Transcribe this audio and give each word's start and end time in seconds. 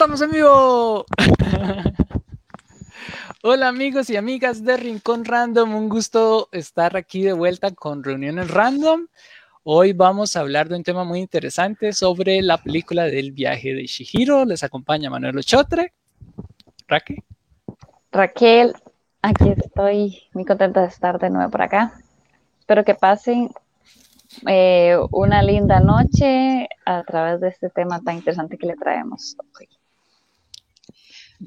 estamos 0.00 0.22
en 0.22 0.30
vivo. 0.30 1.04
Hola 3.42 3.68
amigos 3.68 4.08
y 4.08 4.16
amigas 4.16 4.64
de 4.64 4.78
Rincón 4.78 5.26
Random, 5.26 5.74
un 5.74 5.90
gusto 5.90 6.48
estar 6.52 6.96
aquí 6.96 7.20
de 7.20 7.34
vuelta 7.34 7.70
con 7.72 8.02
Reuniones 8.02 8.50
Random. 8.50 9.08
Hoy 9.62 9.92
vamos 9.92 10.36
a 10.36 10.40
hablar 10.40 10.70
de 10.70 10.76
un 10.76 10.84
tema 10.84 11.04
muy 11.04 11.18
interesante 11.18 11.92
sobre 11.92 12.40
la 12.40 12.56
película 12.56 13.04
del 13.04 13.32
viaje 13.32 13.74
de 13.74 13.84
Shihiro. 13.84 14.46
Les 14.46 14.64
acompaña 14.64 15.10
Manuel 15.10 15.36
Ochotre. 15.36 15.92
Raquel. 16.88 17.22
Raquel, 18.10 18.72
aquí 19.20 19.50
estoy 19.50 20.22
muy 20.32 20.46
contenta 20.46 20.80
de 20.80 20.88
estar 20.88 21.18
de 21.18 21.28
nuevo 21.28 21.50
por 21.50 21.60
acá. 21.60 21.92
Espero 22.58 22.86
que 22.86 22.94
pasen 22.94 23.50
eh, 24.46 24.96
una 25.10 25.42
linda 25.42 25.78
noche 25.80 26.70
a 26.86 27.02
través 27.02 27.42
de 27.42 27.48
este 27.48 27.68
tema 27.68 28.00
tan 28.00 28.16
interesante 28.16 28.56
que 28.56 28.66
le 28.66 28.76
traemos 28.76 29.36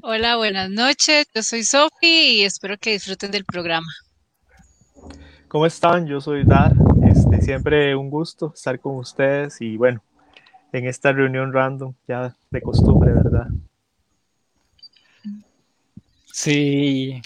Hola, 0.02 0.36
buenas 0.36 0.70
noches. 0.70 1.26
Yo 1.32 1.42
soy 1.42 1.62
Sofi 1.62 2.40
y 2.40 2.42
espero 2.42 2.76
que 2.76 2.90
disfruten 2.90 3.30
del 3.30 3.44
programa. 3.44 3.86
¿Cómo 5.46 5.66
están? 5.66 6.06
Yo 6.06 6.20
soy 6.20 6.44
Dad. 6.44 6.72
Este, 7.06 7.40
siempre 7.40 7.94
un 7.94 8.10
gusto 8.10 8.52
estar 8.54 8.80
con 8.80 8.96
ustedes 8.96 9.60
y 9.60 9.76
bueno, 9.76 10.02
en 10.72 10.88
esta 10.88 11.12
reunión 11.12 11.52
random, 11.52 11.94
ya 12.08 12.34
de 12.50 12.60
costumbre, 12.60 13.12
¿verdad? 13.12 13.46
Sí, 16.32 17.22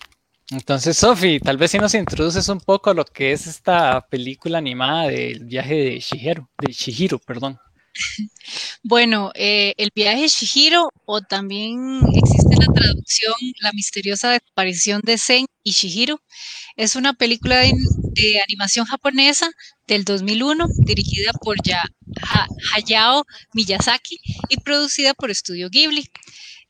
entonces, 0.50 0.98
Sofi, 0.98 1.40
tal 1.40 1.56
vez 1.56 1.70
si 1.70 1.78
nos 1.78 1.94
introduces 1.94 2.48
un 2.50 2.60
poco 2.60 2.92
lo 2.92 3.06
que 3.06 3.32
es 3.32 3.46
esta 3.46 4.06
película 4.08 4.58
animada 4.58 5.08
del 5.08 5.44
viaje 5.44 5.74
de 5.74 6.00
Shihiro, 6.00 6.50
de 6.58 6.72
Shihiro, 6.72 7.18
perdón. 7.18 7.58
Bueno, 8.82 9.30
eh, 9.34 9.74
el 9.76 9.90
viaje 9.94 10.22
de 10.22 10.28
Shihiro, 10.28 10.90
o 11.04 11.20
también 11.20 12.00
existe 12.14 12.56
la 12.58 12.72
traducción 12.72 13.34
La 13.60 13.72
misteriosa 13.72 14.30
desaparición 14.30 15.00
de 15.04 15.18
Zen 15.18 15.46
y 15.62 15.72
Shihiro, 15.72 16.20
es 16.76 16.96
una 16.96 17.12
película 17.12 17.58
de, 17.58 17.72
animación 18.42 18.86
japonesa 18.86 19.50
del 19.86 20.04
2001 20.04 20.66
dirigida 20.78 21.32
por 21.32 21.56
Hayao 22.74 23.24
Miyazaki 23.52 24.18
y 24.48 24.56
producida 24.58 25.14
por 25.14 25.30
Estudio 25.30 25.70
Ghibli. 25.70 26.08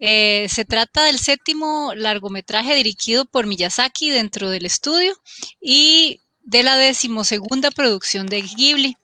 Eh, 0.00 0.46
se 0.48 0.64
trata 0.64 1.04
del 1.04 1.18
séptimo 1.18 1.92
largometraje 1.94 2.74
dirigido 2.74 3.24
por 3.24 3.46
Miyazaki 3.46 4.10
dentro 4.10 4.50
del 4.50 4.66
estudio 4.66 5.14
y 5.60 6.20
de 6.42 6.62
la 6.62 6.76
decimosegunda 6.76 7.70
producción 7.70 8.26
de 8.26 8.42
Ghibli. 8.42 8.96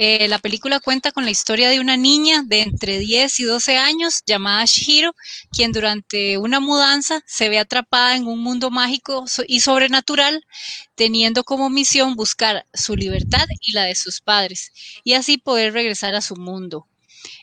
Eh, 0.00 0.28
la 0.28 0.38
película 0.38 0.78
cuenta 0.78 1.10
con 1.10 1.24
la 1.24 1.32
historia 1.32 1.70
de 1.70 1.80
una 1.80 1.96
niña 1.96 2.44
de 2.46 2.62
entre 2.62 3.00
10 3.00 3.40
y 3.40 3.42
12 3.42 3.78
años 3.78 4.22
llamada 4.24 4.64
Shihiro, 4.64 5.12
quien 5.50 5.72
durante 5.72 6.38
una 6.38 6.60
mudanza 6.60 7.20
se 7.26 7.48
ve 7.48 7.58
atrapada 7.58 8.14
en 8.14 8.28
un 8.28 8.38
mundo 8.38 8.70
mágico 8.70 9.24
y 9.48 9.58
sobrenatural, 9.58 10.46
teniendo 10.94 11.42
como 11.42 11.68
misión 11.68 12.14
buscar 12.14 12.64
su 12.72 12.94
libertad 12.94 13.44
y 13.60 13.72
la 13.72 13.86
de 13.86 13.96
sus 13.96 14.20
padres, 14.20 14.70
y 15.02 15.14
así 15.14 15.36
poder 15.36 15.72
regresar 15.72 16.14
a 16.14 16.20
su 16.20 16.36
mundo. 16.36 16.86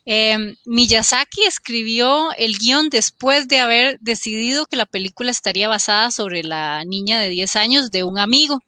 Em, 0.05 0.55
Miyazaki 0.65 1.43
escribió 1.43 2.31
el 2.37 2.57
guion 2.57 2.89
después 2.89 3.49
de 3.49 3.59
haber 3.59 3.99
decidido 3.99 4.65
que 4.65 4.77
la 4.77 4.85
película 4.85 5.29
estaría 5.29 5.67
basada 5.67 6.09
sobre 6.09 6.41
la 6.43 6.85
niña 6.85 7.19
de 7.19 7.27
10 7.27 7.55
años 7.57 7.91
de 7.91 8.05
un 8.05 8.17
amigo, 8.17 8.61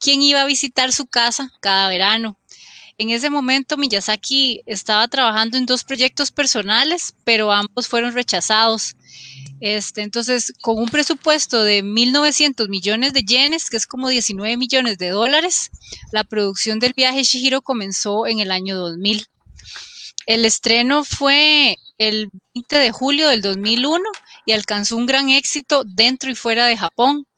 quien 0.00 0.22
iba 0.22 0.42
a 0.42 0.46
visitar 0.46 0.92
su 0.92 1.06
casa 1.06 1.52
cada 1.60 1.88
verano. 1.88 2.37
En 3.00 3.10
ese 3.10 3.30
momento 3.30 3.76
Miyazaki 3.76 4.62
estaba 4.66 5.06
trabajando 5.06 5.56
en 5.56 5.66
dos 5.66 5.84
proyectos 5.84 6.32
personales, 6.32 7.14
pero 7.22 7.52
ambos 7.52 7.86
fueron 7.86 8.12
rechazados. 8.12 8.96
Este, 9.60 10.02
entonces, 10.02 10.52
con 10.60 10.78
un 10.78 10.88
presupuesto 10.88 11.62
de 11.62 11.84
1.900 11.84 12.68
millones 12.68 13.12
de 13.12 13.22
yenes, 13.22 13.70
que 13.70 13.76
es 13.76 13.86
como 13.86 14.08
19 14.08 14.56
millones 14.56 14.98
de 14.98 15.10
dólares, 15.10 15.70
la 16.10 16.24
producción 16.24 16.80
del 16.80 16.92
viaje 16.92 17.22
Shihiro 17.22 17.62
comenzó 17.62 18.26
en 18.26 18.40
el 18.40 18.50
año 18.50 18.76
2000. 18.76 19.26
El 20.26 20.44
estreno 20.44 21.04
fue 21.04 21.76
el 21.98 22.30
20 22.54 22.78
de 22.78 22.90
julio 22.90 23.28
del 23.28 23.42
2001 23.42 24.02
y 24.44 24.52
alcanzó 24.52 24.96
un 24.96 25.06
gran 25.06 25.30
éxito 25.30 25.84
dentro 25.84 26.32
y 26.32 26.34
fuera 26.34 26.66
de 26.66 26.76
Japón. 26.76 27.28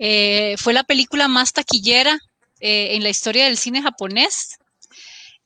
Eh, 0.00 0.56
fue 0.58 0.72
la 0.72 0.82
película 0.82 1.28
más 1.28 1.52
taquillera 1.52 2.18
eh, 2.58 2.96
en 2.96 3.04
la 3.04 3.08
historia 3.08 3.44
del 3.44 3.56
cine 3.56 3.82
japonés 3.82 4.58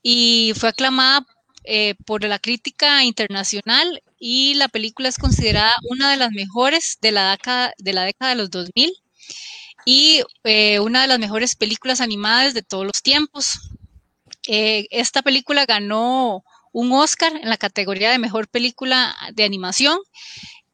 y 0.03 0.53
fue 0.57 0.71
aclamada 0.71 1.27
eh, 1.65 1.95
por 2.07 2.25
la 2.25 2.39
crítica 2.39 3.05
internacional 3.05 4.03
y 4.19 4.55
la 4.55 4.69
película 4.69 5.09
es 5.09 5.19
considerada 5.19 5.75
una 5.89 6.11
de 6.11 6.17
las 6.17 6.31
mejores 6.33 6.99
de 7.01 7.13
la 7.13 7.33
década 7.33 7.73
de, 7.79 7.93
la 7.93 8.05
década 8.05 8.31
de 8.31 8.37
los 8.37 8.51
2000 8.51 8.93
y 9.87 10.23
una 10.81 11.03
de 11.03 11.09
las 11.09 11.19
mejores 11.19 11.57
películas 11.57 12.01
animadas 12.01 12.53
de 12.53 12.63
todos 12.63 12.85
los 12.85 13.03
tiempos. 13.03 13.71
esta 14.47 15.23
película 15.23 15.65
ganó 15.65 16.45
un 16.73 16.93
Oscar 16.93 17.35
en 17.35 17.49
la 17.49 17.57
categoría 17.57 18.11
de 18.11 18.19
mejor 18.19 18.49
película 18.49 19.17
de 19.35 19.45
animación, 19.45 19.99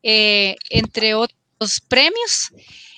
eh, 0.03 0.57
entre 0.71 1.15
otros 1.15 1.81
premios, 1.89 2.53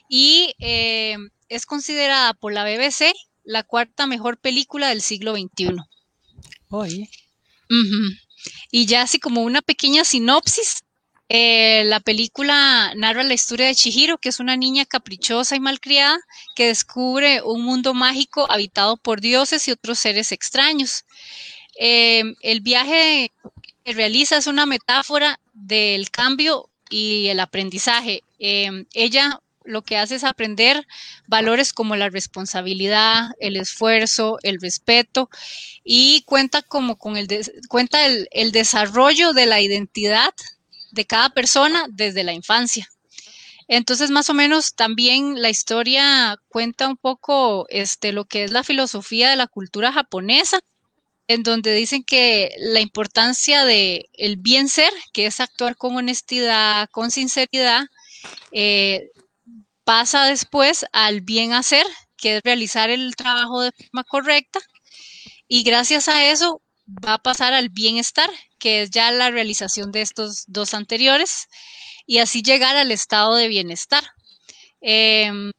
y 0.09 0.55
eh, 0.59 1.17
es 1.49 1.67
considerada 1.67 2.35
por 2.35 2.53
la 2.53 2.65
BBC 2.65 3.13
la 3.45 3.63
cuarta 3.63 4.07
mejor 4.07 4.39
película 4.39 4.89
del 4.89 5.01
siglo 5.01 5.35
XXI. 5.35 5.77
Y 8.71 8.87
ya 8.87 9.03
así 9.03 9.19
como 9.19 9.43
una 9.43 9.63
pequeña 9.63 10.05
sinopsis, 10.05 10.83
eh, 11.31 11.85
la 11.85 12.01
película 12.01 12.93
narra 12.97 13.23
la 13.23 13.35
historia 13.35 13.67
de 13.67 13.75
Chihiro, 13.75 14.19
que 14.19 14.31
es 14.31 14.41
una 14.41 14.57
niña 14.57 14.87
caprichosa 14.87 15.57
y 15.57 15.61
malcriada 15.61 16.19
que 16.57 16.69
descubre 16.69 17.43
un 17.43 17.63
mundo 17.63 17.93
mágico 17.93 18.51
habitado 18.51 18.97
por 18.97 19.21
dioses 19.21 19.69
y 19.69 19.73
otros 19.73 19.99
seres 19.99 20.33
extraños. 20.33 21.05
Eh, 21.79 22.23
el 22.41 22.61
viaje 22.61 23.33
que 23.85 23.93
realiza 23.93 24.39
es 24.39 24.47
una 24.47 24.65
metáfora 24.65 25.39
del 25.53 26.11
cambio 26.11 26.71
y 26.89 27.27
el 27.27 27.41
aprendizaje. 27.41 28.23
Eh, 28.39 28.87
ella 28.95 29.41
lo 29.69 29.83
que 29.83 29.97
hace 29.97 30.17
es 30.17 30.25
aprender 30.25 30.87
valores 31.27 31.73
como 31.73 31.95
la 31.95 32.09
responsabilidad, 32.09 33.31
el 33.39 33.57
esfuerzo, 33.57 34.39
el 34.43 34.61
respeto 34.61 35.31
y 35.85 36.23
cuenta 36.23 36.63
como 36.63 36.97
con 36.97 37.17
el 37.17 37.29
cuenta 37.69 38.05
el, 38.07 38.53
desarrollo 38.53 39.33
de 39.33 39.47
la 39.47 39.61
identidad 39.61 40.33
de 40.91 41.05
cada 41.05 41.31
persona 41.31 41.85
desde 41.91 42.25
la 42.25 42.33
infancia. 42.33 42.89
Entonces, 43.69 44.11
más 44.11 44.31
o 44.31 44.35
menos 44.35 44.75
también 44.75 45.43
la 45.43 45.51
historia 45.51 46.39
cuenta 46.49 46.89
un 46.89 46.97
poco 46.97 47.67
este, 47.69 48.13
lo 48.13 48.25
que 48.25 48.45
es 48.45 48.51
la 48.51 48.65
filosofía 48.65 49.29
de 49.29 49.37
la 49.37 49.47
cultura 49.47 49.93
japonesa 49.93 50.61
en 51.29 51.43
donde 51.43 51.75
dicen 51.75 52.03
que 52.03 52.55
la 52.59 52.81
importancia 52.81 53.67
de 53.67 54.09
el 54.15 54.39
bien 54.39 54.71
ser, 54.71 54.91
que 55.13 55.27
es 55.27 55.41
actuar 55.41 55.77
con 55.77 55.95
honestidad, 55.95 56.89
con 56.91 57.11
sinceridad, 57.11 57.85
eh, 58.51 59.11
pasa 59.89 60.27
después 60.27 60.85
al 60.93 61.23
bien 61.23 61.55
hacer, 61.55 61.87
que 62.19 62.37
es 62.37 62.43
realizar 62.45 62.91
el 62.91 63.17
trabajo 63.17 63.63
de 63.63 63.73
forma 63.73 64.05
correcta, 64.05 64.61
y 65.49 65.63
gracias 65.63 66.09
a 66.09 66.27
eso 66.31 66.61
va 66.87 67.15
a 67.15 67.23
pasar 67.23 67.55
al 67.55 67.71
bienestar, 67.71 68.29
que 68.59 68.83
es 68.83 68.91
ya 68.91 69.11
la 69.13 69.31
realización 69.31 69.91
de 69.91 70.03
estos 70.03 70.45
dos 70.47 70.75
anteriores, 70.75 71.49
y 72.05 72.19
así 72.19 72.43
llegar 72.43 72.77
al 72.77 72.93
estado 72.93 73.35
de 73.37 73.49
bienestar. 73.49 74.05
Em, 74.83 75.53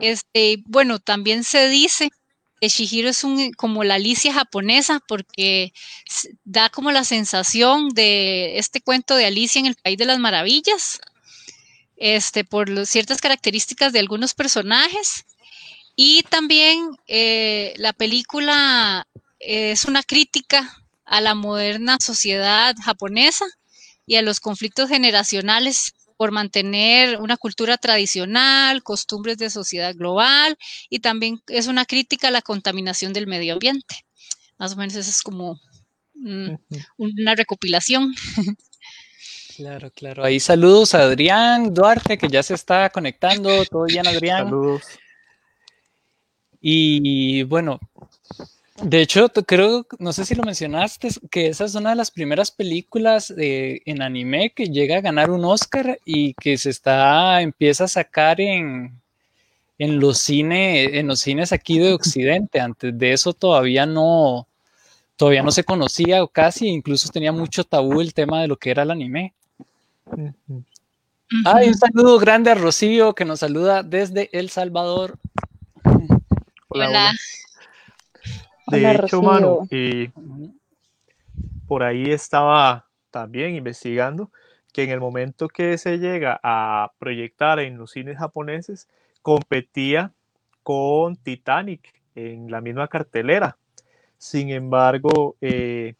este, 0.00 0.56
bueno, 0.66 0.98
también 0.98 1.44
se 1.44 1.68
dice 1.68 2.10
Shihiro 2.60 3.08
es 3.08 3.22
un, 3.22 3.52
como 3.52 3.84
la 3.84 3.94
Alicia 3.94 4.32
japonesa 4.32 5.00
porque 5.06 5.72
da 6.44 6.70
como 6.70 6.90
la 6.90 7.04
sensación 7.04 7.90
de 7.90 8.58
este 8.58 8.80
cuento 8.80 9.14
de 9.14 9.26
Alicia 9.26 9.60
en 9.60 9.66
el 9.66 9.76
País 9.76 9.96
de 9.96 10.06
las 10.06 10.18
Maravillas, 10.18 11.00
este, 11.98 12.44
por 12.44 12.86
ciertas 12.86 13.20
características 13.20 13.92
de 13.92 13.98
algunos 13.98 14.34
personajes. 14.34 15.24
Y 15.96 16.22
también 16.24 16.90
eh, 17.06 17.74
la 17.76 17.92
película 17.92 19.06
es 19.40 19.84
una 19.84 20.02
crítica 20.02 20.76
a 21.04 21.20
la 21.20 21.34
moderna 21.34 21.96
sociedad 22.00 22.74
japonesa 22.82 23.46
y 24.06 24.16
a 24.16 24.22
los 24.22 24.40
conflictos 24.40 24.88
generacionales 24.88 25.94
por 26.16 26.32
mantener 26.32 27.20
una 27.20 27.36
cultura 27.36 27.78
tradicional, 27.78 28.82
costumbres 28.82 29.38
de 29.38 29.50
sociedad 29.50 29.94
global 29.94 30.58
y 30.90 30.98
también 30.98 31.40
es 31.46 31.68
una 31.68 31.84
crítica 31.84 32.28
a 32.28 32.32
la 32.32 32.42
contaminación 32.42 33.12
del 33.12 33.26
medio 33.28 33.54
ambiente. 33.54 34.04
Más 34.58 34.72
o 34.72 34.76
menos 34.76 34.96
eso 34.96 35.10
es 35.10 35.22
como 35.22 35.60
una 36.96 37.34
recopilación. 37.36 38.14
Claro, 39.58 39.90
claro. 39.90 40.24
Ahí 40.24 40.38
saludos 40.38 40.94
a 40.94 41.00
Adrián 41.00 41.74
Duarte, 41.74 42.16
que 42.16 42.28
ya 42.28 42.44
se 42.44 42.54
está 42.54 42.88
conectando. 42.90 43.64
Todo 43.64 43.86
bien, 43.86 44.06
Adrián. 44.06 44.44
Saludos. 44.44 44.82
Y 46.60 47.42
bueno, 47.42 47.80
De 48.80 49.00
hecho, 49.00 49.28
creo, 49.30 49.84
no 49.98 50.12
sé 50.12 50.24
si 50.24 50.36
lo 50.36 50.44
mencionaste, 50.44 51.08
que 51.28 51.48
esa 51.48 51.64
es 51.64 51.74
una 51.74 51.90
de 51.90 51.96
las 51.96 52.12
primeras 52.12 52.52
películas 52.52 53.34
en 53.36 54.00
anime 54.00 54.50
que 54.50 54.66
llega 54.66 54.98
a 54.98 55.00
ganar 55.00 55.30
un 55.30 55.44
Oscar 55.44 55.98
y 56.04 56.34
que 56.34 56.56
se 56.56 56.70
está, 56.70 57.42
empieza 57.42 57.84
a 57.84 57.88
sacar 57.88 58.40
en, 58.40 59.00
en 59.78 59.98
los 59.98 60.18
cines, 60.18 60.90
en 60.92 61.08
los 61.08 61.18
cines 61.18 61.52
aquí 61.52 61.80
de 61.80 61.94
Occidente. 61.94 62.60
Antes 62.60 62.96
de 62.96 63.12
eso 63.12 63.32
todavía 63.32 63.86
no, 63.86 64.46
todavía 65.16 65.42
no 65.42 65.50
se 65.50 65.64
conocía 65.64 66.22
o 66.22 66.28
casi, 66.28 66.68
incluso 66.68 67.08
tenía 67.10 67.32
mucho 67.32 67.64
tabú 67.64 68.00
el 68.00 68.14
tema 68.14 68.40
de 68.42 68.48
lo 68.48 68.56
que 68.56 68.70
era 68.70 68.84
el 68.84 68.92
anime. 68.92 69.34
Ay, 71.44 71.68
un 71.68 71.74
saludo 71.74 72.18
grande 72.18 72.50
a 72.50 72.54
Rocío 72.54 73.14
que 73.14 73.24
nos 73.24 73.40
saluda 73.40 73.82
desde 73.82 74.30
El 74.32 74.50
Salvador. 74.50 75.18
Hola. 76.68 77.12
De 78.66 78.92
hecho, 78.92 79.22
mano, 79.22 79.66
y 79.70 80.10
por 81.66 81.82
ahí 81.82 82.10
estaba 82.10 82.86
también 83.10 83.54
investigando 83.54 84.30
que 84.72 84.84
en 84.84 84.90
el 84.90 85.00
momento 85.00 85.48
que 85.48 85.78
se 85.78 85.98
llega 85.98 86.38
a 86.42 86.92
proyectar 86.98 87.58
en 87.58 87.78
los 87.78 87.92
cines 87.92 88.18
japoneses, 88.18 88.88
competía 89.22 90.12
con 90.62 91.16
Titanic 91.16 91.94
en 92.14 92.50
la 92.50 92.60
misma 92.60 92.88
cartelera. 92.88 93.56
Sin 94.18 94.50
embargo, 94.50 95.36
eh, 95.40 95.94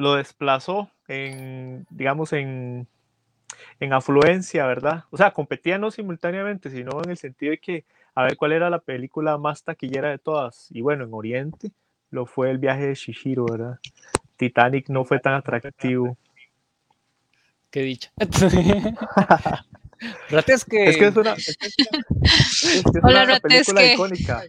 lo 0.00 0.14
desplazó 0.14 0.90
en, 1.08 1.86
digamos, 1.90 2.32
en, 2.32 2.88
en 3.78 3.92
afluencia, 3.92 4.66
¿verdad? 4.66 5.04
O 5.10 5.16
sea, 5.16 5.32
competían 5.32 5.82
no 5.82 5.90
simultáneamente, 5.90 6.70
sino 6.70 7.02
en 7.02 7.10
el 7.10 7.16
sentido 7.16 7.50
de 7.50 7.58
que 7.58 7.84
a 8.14 8.24
ver 8.24 8.36
cuál 8.36 8.52
era 8.52 8.70
la 8.70 8.80
película 8.80 9.38
más 9.38 9.62
taquillera 9.62 10.10
de 10.10 10.18
todas. 10.18 10.68
Y 10.70 10.80
bueno, 10.80 11.04
en 11.04 11.14
Oriente 11.14 11.70
lo 12.10 12.26
fue 12.26 12.50
el 12.50 12.58
viaje 12.58 12.86
de 12.86 12.94
Shishiro, 12.94 13.46
¿verdad? 13.46 13.78
Titanic 14.36 14.88
no 14.88 15.04
fue 15.04 15.20
tan 15.20 15.34
atractivo. 15.34 16.16
Qué 17.70 17.82
dicha. 17.82 18.10
es 20.46 20.64
que... 20.64 20.84
Es 20.84 20.96
que 20.96 21.06
es 21.06 21.16
una, 21.16 21.34
es 21.34 22.82
una 23.02 23.38
película 23.40 23.92
icónica. 23.92 24.42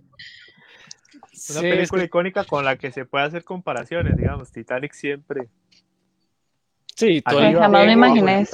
Una 1.50 1.62
película 1.62 2.04
icónica 2.04 2.44
con 2.44 2.64
la 2.64 2.78
que 2.78 2.92
se 2.92 3.06
puede 3.06 3.26
hacer 3.26 3.44
comparaciones, 3.44 4.16
digamos. 4.16 4.52
Titanic 4.52 4.94
siempre. 4.94 5.50
Sí, 6.96 7.22
jamás 7.26 7.86
me 7.86 7.94
imaginé. 7.94 8.48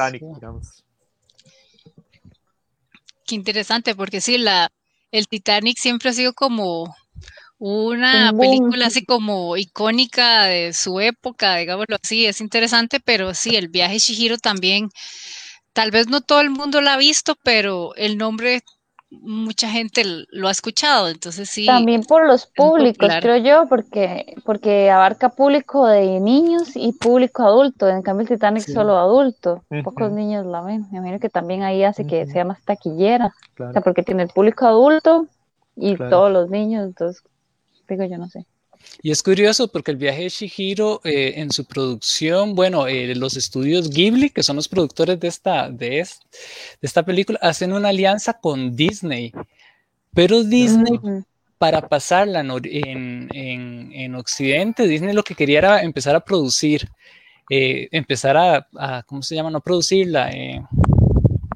Qué 3.25 3.35
interesante, 3.35 3.93
porque 3.93 4.21
sí, 4.21 4.37
la, 4.37 4.69
el 5.11 5.27
Titanic 5.27 5.77
siempre 5.77 6.09
ha 6.09 6.13
sido 6.13 6.33
como 6.33 6.95
una 7.59 8.31
película 8.39 8.85
así 8.87 9.03
como 9.03 9.57
icónica 9.57 10.45
de 10.45 10.73
su 10.73 10.99
época, 11.01 11.57
digámoslo 11.57 11.97
así, 12.01 12.25
es 12.25 12.39
interesante, 12.39 12.99
pero 12.99 13.33
sí, 13.33 13.55
el 13.55 13.67
viaje 13.67 13.97
Shihiro 13.97 14.37
también, 14.37 14.89
tal 15.73 15.91
vez 15.91 16.07
no 16.07 16.21
todo 16.21 16.41
el 16.41 16.51
mundo 16.51 16.81
lo 16.81 16.89
ha 16.89 16.97
visto, 16.97 17.35
pero 17.43 17.95
el 17.95 18.17
nombre 18.17 18.61
mucha 19.09 19.69
gente 19.69 20.03
lo 20.29 20.47
ha 20.47 20.51
escuchado, 20.51 21.07
entonces 21.07 21.49
sí. 21.49 21.65
También 21.65 22.03
por 22.03 22.27
los 22.27 22.45
públicos, 22.45 23.09
creo 23.21 23.37
yo, 23.37 23.67
porque, 23.69 24.35
porque 24.43 24.89
abarca 24.89 25.29
público 25.29 25.87
de 25.87 26.19
niños 26.19 26.71
y 26.75 26.93
público 26.93 27.43
adulto, 27.43 27.87
en 27.87 28.01
cambio 28.01 28.23
el 28.23 28.29
Titanic 28.29 28.63
solo 28.63 28.97
adulto, 28.97 29.63
pocos 29.83 30.11
niños 30.11 30.45
la 30.45 30.61
ven, 30.61 30.87
me 30.91 30.97
imagino 30.97 31.19
que 31.19 31.29
también 31.29 31.63
ahí 31.63 31.83
hace 31.83 32.05
que 32.05 32.25
sea 32.27 32.45
más 32.45 32.61
taquillera, 32.63 33.33
o 33.59 33.71
sea, 33.71 33.81
porque 33.81 34.03
tiene 34.03 34.23
el 34.23 34.29
público 34.29 34.65
adulto 34.65 35.27
y 35.75 35.95
todos 35.95 36.31
los 36.31 36.49
niños, 36.49 36.85
entonces, 36.85 37.23
digo 37.87 38.03
yo 38.03 38.17
no 38.17 38.27
sé. 38.29 38.45
Y 39.01 39.11
es 39.11 39.21
curioso 39.21 39.67
porque 39.67 39.91
el 39.91 39.97
viaje 39.97 40.23
de 40.23 40.29
Shihiro 40.29 41.01
eh, 41.03 41.33
en 41.37 41.51
su 41.51 41.65
producción, 41.65 42.55
bueno, 42.55 42.87
eh, 42.87 43.13
los 43.15 43.37
estudios 43.37 43.89
Ghibli, 43.89 44.31
que 44.31 44.43
son 44.43 44.55
los 44.55 44.67
productores 44.67 45.19
de 45.19 45.27
esta, 45.27 45.69
de, 45.69 46.05
esta 46.81 47.03
película, 47.03 47.39
hacen 47.41 47.73
una 47.73 47.89
alianza 47.89 48.33
con 48.33 48.75
Disney. 48.75 49.31
Pero 50.13 50.43
Disney, 50.43 50.99
para 51.59 51.87
pasarla 51.87 52.39
en, 52.41 53.29
en, 53.31 54.15
Occidente, 54.15 54.87
Disney 54.87 55.13
lo 55.13 55.23
que 55.23 55.35
quería 55.35 55.59
era 55.59 55.81
empezar 55.83 56.15
a 56.15 56.25
producir, 56.25 56.89
eh, 57.49 57.87
empezar 57.91 58.35
a, 58.35 58.67
a, 58.75 59.03
¿cómo 59.03 59.21
se 59.21 59.35
llama? 59.35 59.51
No 59.51 59.61
producirla, 59.61 60.31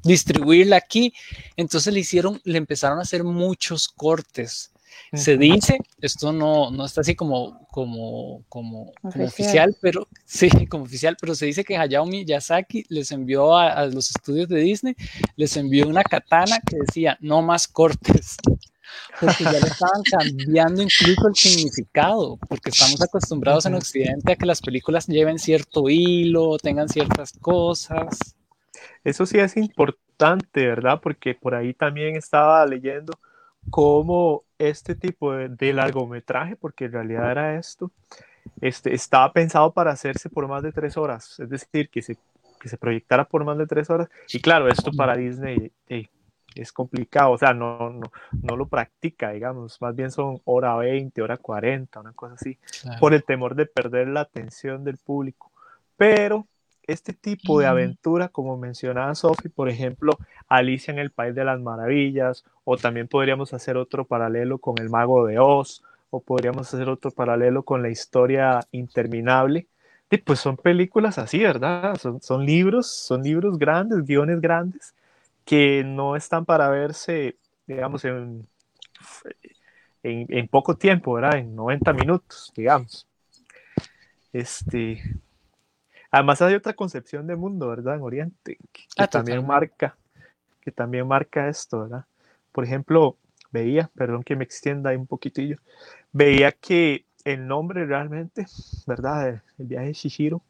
distribuirla 0.04 0.76
aquí. 0.76 1.12
Entonces 1.56 1.92
le 1.92 2.00
hicieron, 2.00 2.40
le 2.44 2.58
empezaron 2.58 3.00
a 3.00 3.02
hacer 3.02 3.24
muchos 3.24 3.88
cortes 3.88 4.71
se 5.12 5.36
dice, 5.36 5.78
esto 6.00 6.32
no, 6.32 6.70
no 6.70 6.86
está 6.86 7.02
así 7.02 7.14
como, 7.14 7.66
como, 7.68 8.44
como, 8.48 8.92
oficial. 9.02 9.76
pero 9.80 10.08
sí, 10.24 10.66
como 10.66 10.84
oficial, 10.84 11.16
pero 11.20 11.34
se 11.34 11.46
dice 11.46 11.64
que 11.64 11.76
Hayao 11.76 12.06
Miyazaki 12.06 12.86
les 12.88 13.12
envió 13.12 13.56
a, 13.56 13.86
los 13.86 14.10
estudios 14.10 14.48
de 14.48 14.60
Disney, 14.60 14.96
les 15.36 15.56
envió 15.56 15.86
una 15.86 16.02
katana 16.02 16.60
que 16.60 16.76
decía 16.86 17.18
no 17.20 17.42
más 17.42 17.68
cortes. 17.68 18.36
Porque 19.20 19.44
ya 19.44 19.52
le 19.52 19.58
estaban 19.58 20.02
cambiando 20.10 20.82
incluso 20.82 21.28
el 21.28 21.34
significado, 21.34 22.36
porque 22.48 22.68
estamos 22.68 23.00
acostumbrados 23.00 23.64
en 23.64 23.74
Occidente 23.74 24.32
a 24.32 24.36
que 24.36 24.44
las 24.44 24.60
películas 24.60 25.06
lleven 25.06 25.38
cierto 25.38 25.88
hilo, 25.88 26.58
tengan 26.58 26.90
ciertas 26.90 27.32
cosas. 27.32 28.36
Eso 29.02 29.24
sí 29.24 29.38
es 29.38 29.56
importante, 29.56 30.66
¿verdad? 30.66 31.00
Porque 31.02 31.34
por 31.34 31.54
ahí 31.54 31.72
también 31.72 32.16
estaba 32.16 32.66
leyendo 32.66 33.18
cómo 33.70 34.44
este 34.58 34.94
tipo 34.94 35.32
de, 35.32 35.72
largometraje, 35.72 36.56
porque 36.56 36.86
en 36.86 36.92
realidad 36.92 37.30
era 37.30 37.58
esto, 37.58 37.90
este, 38.60 38.94
estaba 38.94 39.32
pensado 39.32 39.72
para 39.72 39.92
hacerse 39.92 40.28
por 40.28 40.48
más 40.48 40.62
de 40.62 40.72
tres 40.72 40.96
horas, 40.96 41.38
es 41.40 41.48
decir, 41.48 41.88
que 41.88 42.02
se, 42.02 42.16
que 42.60 42.68
se 42.68 42.76
proyectara 42.76 43.24
por 43.24 43.44
más 43.44 43.58
de 43.58 43.66
tres 43.66 43.90
horas. 43.90 44.08
Y 44.32 44.40
claro, 44.40 44.68
esto 44.68 44.90
para 44.92 45.16
Disney 45.16 45.72
es 46.54 46.72
complicado, 46.72 47.32
o 47.32 47.38
sea, 47.38 47.54
no, 47.54 47.90
no, 47.90 48.12
no 48.42 48.56
lo 48.56 48.66
practica, 48.66 49.30
digamos, 49.30 49.80
más 49.80 49.96
bien 49.96 50.10
son 50.10 50.40
hora 50.44 50.76
20, 50.76 51.22
hora 51.22 51.36
40, 51.36 52.00
una 52.00 52.12
cosa 52.12 52.34
así, 52.34 52.58
por 53.00 53.14
el 53.14 53.24
temor 53.24 53.54
de 53.54 53.66
perder 53.66 54.08
la 54.08 54.20
atención 54.20 54.84
del 54.84 54.98
público. 54.98 55.50
Pero 55.96 56.46
este 56.84 57.12
tipo 57.12 57.60
de 57.60 57.66
aventura, 57.66 58.28
como 58.28 58.56
mencionaba 58.56 59.14
Sophie, 59.14 59.50
por 59.50 59.68
ejemplo, 59.68 60.18
Alicia 60.48 60.92
en 60.92 60.98
el 60.98 61.10
País 61.10 61.34
de 61.34 61.44
las 61.44 61.60
Maravillas, 61.60 62.44
o 62.64 62.76
también 62.76 63.08
podríamos 63.08 63.52
hacer 63.54 63.76
otro 63.76 64.04
paralelo 64.04 64.58
con 64.58 64.78
El 64.78 64.90
Mago 64.90 65.26
de 65.26 65.38
Oz, 65.38 65.82
o 66.10 66.20
podríamos 66.20 66.72
hacer 66.72 66.88
otro 66.88 67.10
paralelo 67.10 67.62
con 67.62 67.82
la 67.82 67.88
historia 67.88 68.60
interminable. 68.72 69.66
Y 70.10 70.18
pues 70.18 70.40
son 70.40 70.56
películas 70.58 71.18
así, 71.18 71.38
¿verdad? 71.38 71.96
Son, 71.98 72.20
son 72.20 72.44
libros, 72.44 72.86
son 72.86 73.22
libros 73.22 73.58
grandes, 73.58 74.04
guiones 74.04 74.40
grandes, 74.40 74.94
que 75.44 75.82
no 75.84 76.16
están 76.16 76.44
para 76.44 76.68
verse, 76.68 77.36
digamos, 77.66 78.04
en, 78.04 78.46
en, 80.02 80.26
en 80.28 80.48
poco 80.48 80.76
tiempo, 80.76 81.14
¿verdad? 81.14 81.38
En 81.38 81.54
90 81.56 81.92
minutos, 81.94 82.52
digamos. 82.54 83.06
Este, 84.32 85.00
Además 86.12 86.42
hay 86.42 86.54
otra 86.54 86.74
concepción 86.74 87.26
de 87.26 87.36
mundo, 87.36 87.68
¿verdad? 87.68 87.94
En 87.94 88.02
Oriente, 88.02 88.58
que, 88.70 88.82
ah, 88.98 89.06
también 89.06 89.46
marca, 89.46 89.96
que 90.60 90.70
también 90.70 91.08
marca 91.08 91.48
esto, 91.48 91.80
¿verdad? 91.80 92.04
Por 92.52 92.64
ejemplo, 92.64 93.16
veía, 93.50 93.90
perdón 93.94 94.22
que 94.22 94.36
me 94.36 94.44
extienda 94.44 94.90
ahí 94.90 94.96
un 94.96 95.06
poquitillo, 95.06 95.56
veía 96.12 96.52
que 96.52 97.06
el 97.24 97.46
nombre 97.46 97.86
realmente, 97.86 98.44
¿verdad? 98.86 99.40
El, 99.56 99.66
viaje 99.66 99.86
de 99.86 99.92
Shishiro, 99.94 100.42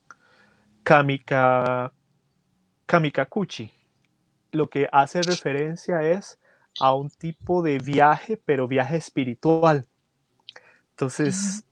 Kamika, 0.83 1.92
Kamikakuchi, 2.87 3.71
lo 4.50 4.69
que 4.69 4.88
hace 4.90 5.23
referencia 5.23 6.02
es 6.02 6.40
a 6.81 6.92
un 6.92 7.09
tipo 7.09 7.62
de 7.62 7.78
viaje, 7.78 8.37
pero 8.37 8.66
viaje 8.66 8.97
espiritual. 8.97 9.87
Entonces, 10.90 11.64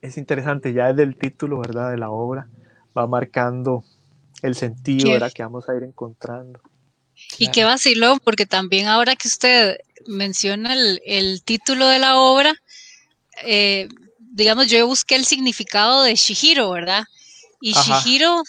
es 0.00 0.16
interesante 0.16 0.72
ya 0.72 0.88
desde 0.88 1.02
el 1.02 1.18
título, 1.18 1.60
¿verdad? 1.60 1.90
De 1.90 1.98
la 1.98 2.08
obra 2.08 2.48
va 2.96 3.06
marcando 3.06 3.84
el 4.42 4.54
sentido 4.54 5.10
¿verdad? 5.10 5.32
que 5.32 5.42
vamos 5.42 5.68
a 5.68 5.74
ir 5.76 5.82
encontrando. 5.82 6.60
Y 7.38 7.48
qué 7.48 7.64
vacilón, 7.64 8.20
porque 8.22 8.46
también 8.46 8.88
ahora 8.88 9.16
que 9.16 9.28
usted 9.28 9.78
menciona 10.06 10.74
el, 10.74 11.42
título 11.44 11.86
de 11.88 11.98
la 11.98 12.18
obra, 12.18 12.54
eh, 13.44 13.88
digamos, 14.18 14.68
yo 14.68 14.86
busqué 14.86 15.14
el 15.14 15.24
significado 15.24 16.02
de 16.02 16.16
Shihiro, 16.16 16.70
¿verdad? 16.70 17.04
Y 17.60 17.74
Shihiro 17.74 18.42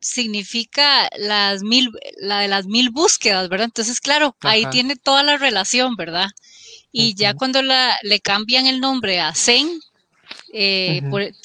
significa 0.00 1.08
las 1.18 1.62
mil, 1.62 1.90
la 2.18 2.40
de 2.40 2.48
las 2.48 2.66
mil 2.66 2.90
búsquedas, 2.90 3.48
¿verdad? 3.48 3.66
Entonces, 3.66 4.00
claro, 4.00 4.36
ahí 4.40 4.66
tiene 4.66 4.96
toda 4.96 5.22
la 5.22 5.38
relación, 5.38 5.96
¿verdad? 5.96 6.30
Y 6.92 7.14
ya 7.14 7.34
cuando 7.34 7.62
la, 7.62 7.96
le 8.02 8.20
cambian 8.20 8.66
el 8.66 8.80
nombre 8.80 9.20
a 9.20 9.34
Zen, 9.34 9.80
eh, 10.52 11.02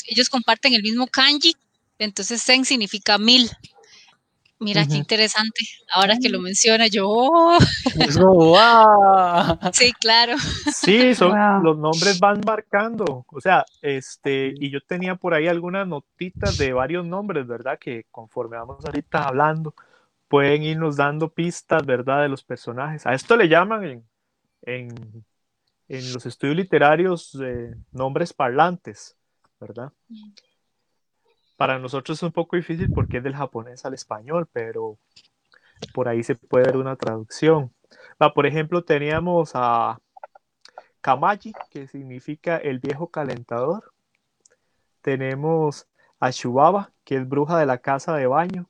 ellos 0.07 0.29
comparten 0.29 0.73
el 0.73 0.81
mismo 0.81 1.07
kanji, 1.07 1.55
entonces 1.99 2.43
Zen 2.43 2.65
significa 2.65 3.17
mil. 3.17 3.49
Mira, 4.57 4.87
qué 4.87 4.95
interesante. 4.95 5.65
Ahora 5.93 6.15
que 6.21 6.29
lo 6.29 6.39
menciona, 6.39 6.87
yo. 6.87 7.07
oh, 7.09 7.57
sí, 9.73 9.91
claro. 9.99 10.35
Sí, 10.73 11.13
son, 11.13 11.31
Wow. 11.31 11.61
los 11.61 11.77
nombres 11.77 12.19
van 12.19 12.41
marcando. 12.45 13.25
O 13.29 13.41
sea, 13.41 13.65
este, 13.81 14.53
y 14.57 14.71
yo 14.71 14.79
tenía 14.81 15.15
por 15.15 15.33
ahí 15.33 15.47
algunas 15.47 15.85
notitas 15.87 16.57
de 16.57 16.71
varios 16.73 17.05
nombres, 17.05 17.45
¿verdad? 17.47 17.77
Que 17.77 18.05
conforme 18.11 18.57
vamos 18.57 18.83
ahorita 18.85 19.27
hablando, 19.27 19.73
pueden 20.29 20.63
irnos 20.63 20.95
dando 20.95 21.29
pistas, 21.29 21.85
¿verdad? 21.85 22.21
De 22.23 22.29
los 22.29 22.43
personajes. 22.43 23.05
A 23.05 23.13
esto 23.13 23.35
le 23.35 23.49
llaman 23.49 23.83
en, 23.83 24.03
en, 24.61 25.25
en 25.89 26.13
los 26.13 26.25
estudios 26.25 26.55
literarios 26.55 27.37
eh, 27.43 27.75
nombres 27.91 28.31
parlantes, 28.33 29.17
¿verdad? 29.59 29.91
Para 31.57 31.79
nosotros 31.79 32.17
es 32.17 32.23
un 32.23 32.31
poco 32.31 32.55
difícil 32.55 32.91
porque 32.91 33.17
es 33.17 33.23
del 33.23 33.35
japonés 33.35 33.85
al 33.85 33.93
español, 33.93 34.47
pero 34.51 34.97
por 35.93 36.07
ahí 36.07 36.23
se 36.23 36.35
puede 36.35 36.65
ver 36.65 36.77
una 36.77 36.95
traducción. 36.95 37.73
Va, 38.21 38.33
por 38.33 38.45
ejemplo, 38.45 38.83
teníamos 38.83 39.51
a 39.53 39.99
Kamaji, 41.01 41.53
que 41.69 41.87
significa 41.87 42.57
el 42.57 42.79
viejo 42.79 43.09
calentador. 43.09 43.93
Tenemos 45.01 45.87
a 46.19 46.31
Shubaba, 46.31 46.91
que 47.03 47.17
es 47.17 47.27
bruja 47.27 47.59
de 47.59 47.65
la 47.65 47.77
casa 47.77 48.15
de 48.15 48.27
baño, 48.27 48.69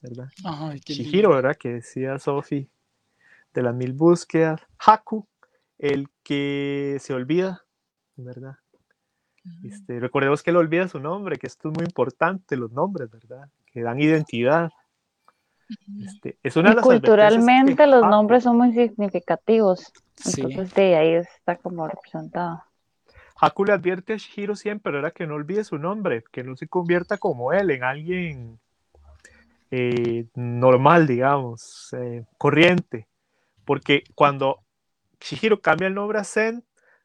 ¿verdad? 0.00 0.28
Ay. 0.44 0.80
Shihiro, 0.80 1.30
¿verdad? 1.30 1.56
Que 1.56 1.74
decía 1.74 2.18
Sophie, 2.18 2.70
de 3.52 3.62
las 3.62 3.74
mil 3.74 3.92
búsquedas. 3.92 4.60
Haku, 4.78 5.28
el 5.78 6.08
que 6.22 6.96
se 7.00 7.12
olvida, 7.12 7.64
¿verdad? 8.16 8.56
Este, 9.64 10.00
recordemos 10.00 10.42
que 10.42 10.50
él 10.50 10.56
olvida 10.56 10.88
su 10.88 10.98
nombre, 11.00 11.36
que 11.38 11.46
esto 11.46 11.68
es 11.70 11.76
muy 11.76 11.84
importante, 11.84 12.56
los 12.56 12.72
nombres, 12.72 13.10
¿verdad? 13.10 13.48
Que 13.72 13.82
dan 13.82 14.00
identidad. 14.00 14.70
Este, 16.00 16.38
es 16.42 16.56
una 16.56 16.68
Y 16.68 16.70
de 16.70 16.76
las 16.76 16.84
culturalmente 16.84 17.74
que 17.76 17.86
los 17.86 18.02
Haku- 18.04 18.10
nombres 18.10 18.44
son 18.44 18.56
muy 18.56 18.72
significativos. 18.72 19.92
Sí. 20.14 20.42
Entonces, 20.42 20.74
de 20.74 20.96
ahí 20.96 21.14
está 21.14 21.56
como 21.56 21.86
representado. 21.88 22.62
Haku 23.40 23.64
le 23.64 23.72
advierte 23.72 24.14
a 24.14 24.16
Shihiro 24.16 24.56
siempre, 24.56 24.92
¿verdad? 24.92 25.12
Que 25.12 25.26
no 25.26 25.34
olvide 25.34 25.64
su 25.64 25.76
nombre, 25.78 26.24
que 26.32 26.42
no 26.42 26.56
se 26.56 26.68
convierta 26.68 27.18
como 27.18 27.52
él, 27.52 27.70
en 27.70 27.84
alguien 27.84 28.58
eh, 29.70 30.26
normal, 30.34 31.06
digamos, 31.06 31.92
eh, 31.98 32.24
corriente. 32.38 33.06
Porque 33.64 34.04
cuando 34.14 34.60
Shihiro 35.20 35.60
cambia 35.60 35.88
el 35.88 35.94
nombre 35.94 36.18
a 36.18 36.24
Zen, 36.24 36.62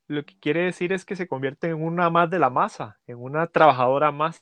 lo 0.08 0.25
que 0.25 0.38
quiere 0.39 0.62
decir 0.65 0.93
es 0.93 1.05
que 1.05 1.15
se 1.15 1.27
convierte 1.27 1.67
en 1.70 1.84
una 1.84 2.10
más 2.10 2.29
de 2.29 2.39
la 2.39 2.50
masa, 2.50 3.00
en 3.08 3.17
una 3.17 3.48
trabajadora 3.48 4.12
más, 4.12 4.41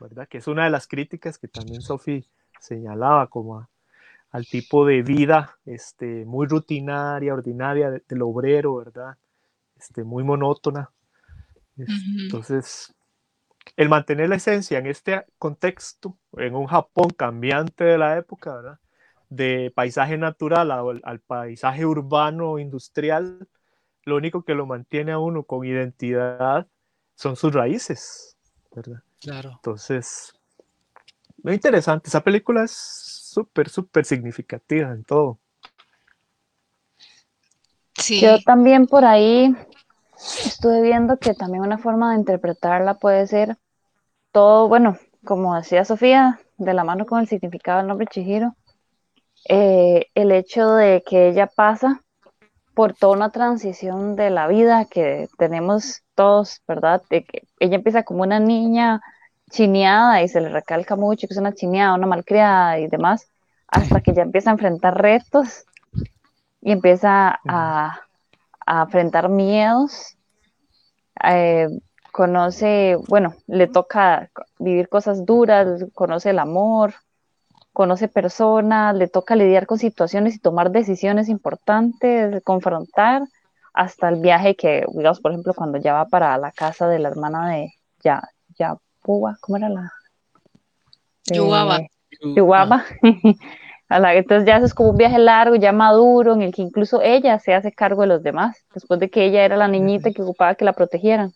¿verdad? 0.00 0.28
Que 0.28 0.38
es 0.38 0.48
una 0.48 0.64
de 0.64 0.70
las 0.70 0.86
críticas 0.88 1.38
que 1.38 1.48
también 1.48 1.82
Sophie 1.82 2.26
señalaba 2.60 3.28
como 3.28 3.58
a- 3.60 3.70
al 4.32 4.46
tipo 4.48 4.86
de 4.86 5.02
vida 5.02 5.58
este, 5.66 6.24
muy 6.26 6.46
rutinaria, 6.48 7.34
ordinaria 7.34 7.90
de- 7.90 8.02
del 8.08 8.22
obrero, 8.22 8.76
¿verdad? 8.76 9.16
Este, 9.76 10.04
muy 10.04 10.24
monótona. 10.24 10.90
Entonces, 12.22 12.94
el 13.76 13.88
mantener 13.88 14.28
la 14.30 14.36
esencia 14.36 14.78
en 14.78 14.86
este 14.86 15.26
contexto, 15.38 16.18
en 16.38 16.54
un 16.54 16.66
Japón 16.66 17.10
cambiante 17.10 17.84
de 17.84 17.98
la 17.98 18.18
época, 18.18 18.56
¿verdad? 18.56 18.80
De 19.28 19.72
paisaje 19.74 20.18
natural 20.18 20.70
al, 20.72 21.00
al 21.04 21.20
paisaje 21.20 21.86
urbano 21.86 22.58
industrial, 22.58 23.48
lo 24.04 24.16
único 24.16 24.42
que 24.42 24.54
lo 24.54 24.66
mantiene 24.66 25.12
a 25.12 25.18
uno 25.18 25.44
con 25.44 25.64
identidad 25.64 26.66
son 27.14 27.36
sus 27.36 27.52
raíces, 27.52 28.36
¿verdad? 28.74 29.02
Claro. 29.20 29.50
Entonces, 29.52 30.32
muy 31.42 31.54
interesante. 31.54 32.08
Esa 32.08 32.22
película 32.22 32.64
es 32.64 32.72
súper, 32.72 33.68
súper 33.68 34.04
significativa 34.04 34.90
en 34.90 35.04
todo. 35.04 35.38
Sí. 37.94 38.20
Yo 38.20 38.40
también 38.42 38.86
por 38.86 39.04
ahí 39.04 39.54
estuve 40.44 40.82
viendo 40.82 41.18
que 41.18 41.34
también 41.34 41.62
una 41.62 41.78
forma 41.78 42.12
de 42.12 42.18
interpretarla 42.18 42.94
puede 42.94 43.26
ser 43.26 43.58
todo, 44.32 44.68
bueno, 44.68 44.98
como 45.24 45.54
decía 45.54 45.84
Sofía, 45.84 46.40
de 46.56 46.74
la 46.74 46.84
mano 46.84 47.06
con 47.06 47.20
el 47.20 47.28
significado 47.28 47.78
del 47.78 47.88
nombre 47.88 48.06
Chihiro, 48.06 48.56
eh, 49.48 50.06
el 50.14 50.32
hecho 50.32 50.74
de 50.74 51.02
que 51.06 51.28
ella 51.28 51.46
pasa 51.46 52.02
por 52.74 52.94
toda 52.94 53.14
una 53.16 53.30
transición 53.30 54.16
de 54.16 54.30
la 54.30 54.46
vida 54.48 54.86
que 54.86 55.28
tenemos 55.38 56.02
todos, 56.14 56.62
¿verdad? 56.68 57.02
De 57.10 57.24
que 57.24 57.42
ella 57.58 57.76
empieza 57.76 58.02
como 58.04 58.22
una 58.22 58.40
niña 58.40 59.00
chineada 59.50 60.22
y 60.22 60.28
se 60.28 60.40
le 60.40 60.48
recalca 60.48 60.96
mucho 60.96 61.26
que 61.28 61.34
es 61.34 61.38
una 61.40 61.54
chineada, 61.54 61.94
una 61.94 62.06
malcriada 62.06 62.78
y 62.78 62.88
demás, 62.88 63.28
hasta 63.68 64.00
que 64.02 64.14
ya 64.14 64.22
empieza 64.22 64.50
a 64.50 64.54
enfrentar 64.54 65.00
retos 65.00 65.64
y 66.60 66.72
empieza 66.72 67.40
a, 67.48 68.00
a 68.66 68.82
enfrentar 68.82 69.28
miedos. 69.28 70.16
eh, 71.24 71.68
conoce, 72.12 72.96
bueno, 73.08 73.34
le 73.46 73.68
toca 73.68 74.30
vivir 74.58 74.88
cosas 74.88 75.24
duras, 75.24 75.86
conoce 75.94 76.30
el 76.30 76.38
amor, 76.38 76.94
conoce 77.72 78.08
personas, 78.08 78.94
le 78.96 79.08
toca 79.08 79.36
lidiar 79.36 79.66
con 79.66 79.78
situaciones 79.78 80.34
y 80.34 80.38
tomar 80.38 80.70
decisiones 80.70 81.28
importantes, 81.28 82.42
confrontar, 82.44 83.22
hasta 83.72 84.08
el 84.08 84.16
viaje 84.20 84.54
que, 84.56 84.84
digamos, 84.92 85.20
por 85.20 85.32
ejemplo, 85.32 85.54
cuando 85.54 85.78
ya 85.78 85.94
va 85.94 86.06
para 86.06 86.36
la 86.38 86.52
casa 86.52 86.88
de 86.88 86.98
la 86.98 87.08
hermana 87.08 87.50
de 87.50 87.70
ya, 88.04 88.22
Yapua, 88.58 89.36
¿cómo 89.40 89.56
era 89.56 89.68
la? 89.68 89.90
De- 91.24 91.36
Yubaba. 91.36 91.80
Chihuahua. 92.34 92.84
A 93.88 93.98
la- 93.98 94.14
Entonces 94.14 94.46
ya 94.46 94.56
eso 94.56 94.66
es 94.66 94.74
como 94.74 94.90
un 94.90 94.96
viaje 94.96 95.18
largo, 95.18 95.56
ya 95.56 95.72
maduro, 95.72 96.32
en 96.34 96.42
el 96.42 96.52
que 96.52 96.62
incluso 96.62 97.00
ella 97.02 97.38
se 97.38 97.54
hace 97.54 97.72
cargo 97.72 98.02
de 98.02 98.08
los 98.08 98.22
demás, 98.22 98.56
después 98.74 98.98
de 99.00 99.10
que 99.10 99.24
ella 99.26 99.44
era 99.44 99.56
la 99.56 99.68
niñita 99.68 100.10
que 100.12 100.22
ocupaba 100.22 100.54
que 100.54 100.64
la 100.64 100.72
protegieran. 100.72 101.32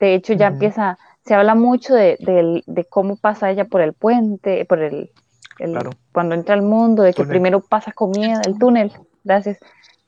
De 0.00 0.14
hecho, 0.14 0.32
ya 0.34 0.48
empieza, 0.48 0.98
se 1.24 1.34
habla 1.34 1.54
mucho 1.54 1.94
de, 1.94 2.16
del- 2.20 2.62
de 2.66 2.84
cómo 2.84 3.16
pasa 3.16 3.50
ella 3.50 3.64
por 3.64 3.80
el 3.80 3.92
puente, 3.92 4.64
por 4.64 4.80
el, 4.80 5.10
el- 5.58 5.72
Claro. 5.72 5.90
cuando 6.12 6.34
entra 6.34 6.54
al 6.54 6.62
mundo, 6.62 7.02
de 7.02 7.10
que 7.12 7.22
Túnel. 7.22 7.28
primero 7.30 7.60
pasa 7.60 7.92
con 7.92 8.10
miedo, 8.10 8.40
el 8.46 8.58
túnel, 8.58 8.92
gracias, 9.24 9.58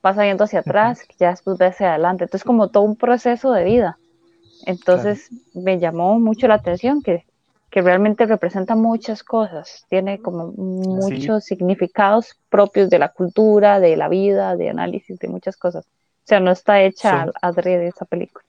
pasa 0.00 0.25
yendo 0.25 0.45
hacia 0.45 0.61
atrás, 0.61 1.02
ya 1.19 1.30
después 1.30 1.59
ve 1.59 1.66
hacia 1.66 1.90
adelante. 1.90 2.25
Entonces, 2.25 2.45
como 2.45 2.69
todo 2.69 2.85
un 2.85 2.97
proceso 2.97 3.52
de 3.52 3.64
vida. 3.64 3.99
Entonces, 4.66 5.30
me 5.54 5.78
llamó 5.78 6.19
mucho 6.21 6.47
la 6.49 6.54
atención 6.54 7.02
que, 7.02 7.25
que 7.71 7.83
realmente 7.83 8.26
representa 8.26 8.75
muchas 8.75 9.23
cosas, 9.23 9.85
tiene 9.88 10.21
como 10.21 10.49
muchos 10.52 11.45
significados 11.45 12.37
propios 12.49 12.90
de 12.90 12.99
la 12.99 13.09
cultura, 13.11 13.80
de 13.80 13.97
la 13.97 14.09
vida, 14.09 14.57
de 14.57 14.71
análisis, 14.71 15.19
de 15.19 15.28
muchas 15.28 15.57
cosas. 15.57 15.85
O 15.87 16.26
sea, 16.30 16.40
no 16.40 16.50
está 16.50 16.83
hecha 16.83 17.25
Son- 17.25 17.33
adrede 17.42 17.88
esa 17.88 18.04
película, 18.04 18.45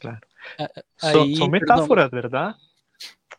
Claro. 0.00 0.20
Son, 0.96 1.30
perdón. 1.32 1.50
metáforas, 1.50 2.10
¿verdad? 2.10 2.54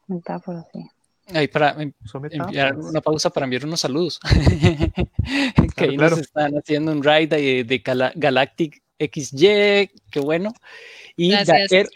metáfora, 0.08 0.64
sí. 0.74 0.88
Ahí 1.34 1.48
para 1.48 1.82
em- 1.82 1.94
enviar 2.32 2.76
una 2.78 3.02
pausa 3.02 3.30
para 3.30 3.46
enviar 3.46 3.66
unos 3.66 3.80
saludos. 3.80 4.20
que 5.76 5.84
ahí 5.86 5.98
claro. 5.98 6.12
nos 6.18 6.20
están 6.20 6.54
haciendo 6.54 6.92
un 6.92 7.04
raid 7.04 7.30
de, 7.30 7.64
de 7.64 7.80
Gala- 7.80 8.14
Galactic 8.16 8.82
XY, 9.00 9.90
qué 10.12 10.20
bueno. 10.22 10.54
Y 11.16 11.32
Gracias. 11.32 11.90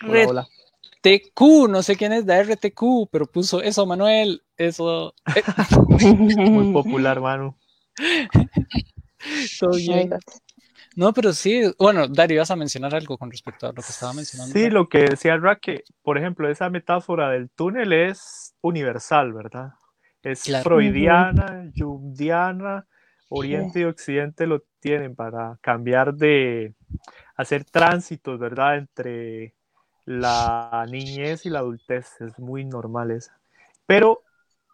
RTQ, 1.02 1.42
no 1.70 1.84
sé 1.84 1.96
quién 1.96 2.12
es 2.14 2.26
de 2.26 2.44
RTQ, 2.44 3.08
pero 3.12 3.26
puso 3.26 3.62
eso, 3.62 3.86
Manuel, 3.86 4.42
eso. 4.58 5.14
eh, 5.36 5.44
Muy 6.50 6.74
popular, 6.74 7.22
Manu. 7.22 7.56
No, 11.00 11.14
pero 11.14 11.32
sí, 11.32 11.62
bueno, 11.80 12.10
Dario, 12.10 12.36
ibas 12.36 12.52
a 12.52 12.58
mencionar 12.58 12.94
algo 12.94 13.18
con 13.18 13.32
respecto 13.32 13.68
a 13.68 13.70
lo 13.70 13.76
que 13.76 13.90
estaba 13.90 14.12
mencionando. 14.12 14.52
Sí, 14.52 14.70
lo 14.70 14.90
que 14.90 15.06
decía 15.06 15.38
Ra, 15.38 15.56
que, 15.56 15.86
por 16.04 16.18
ejemplo, 16.18 16.50
esa 16.50 16.70
metáfora 16.70 17.30
del 17.30 17.50
túnel 17.52 17.94
es 17.94 18.54
universal, 18.60 19.32
¿verdad? 19.32 19.76
Es 20.24 20.44
Claro. 20.44 20.66
freudiana, 20.66 21.72
jungiana, 21.78 22.86
Oriente 23.30 23.80
y 23.80 23.84
Occidente 23.86 24.46
lo 24.46 24.64
tienen 24.82 25.16
para 25.16 25.58
cambiar 25.62 26.16
de 26.16 26.74
hacer 27.38 27.64
tránsitos, 27.64 28.38
¿verdad? 28.38 28.76
Entre 28.80 29.56
la 30.04 30.86
niñez 30.92 31.46
y 31.46 31.50
la 31.50 31.60
adultez. 31.60 32.20
Es 32.20 32.38
muy 32.40 32.66
normal 32.66 33.12
esa. 33.12 33.40
Pero 33.86 34.24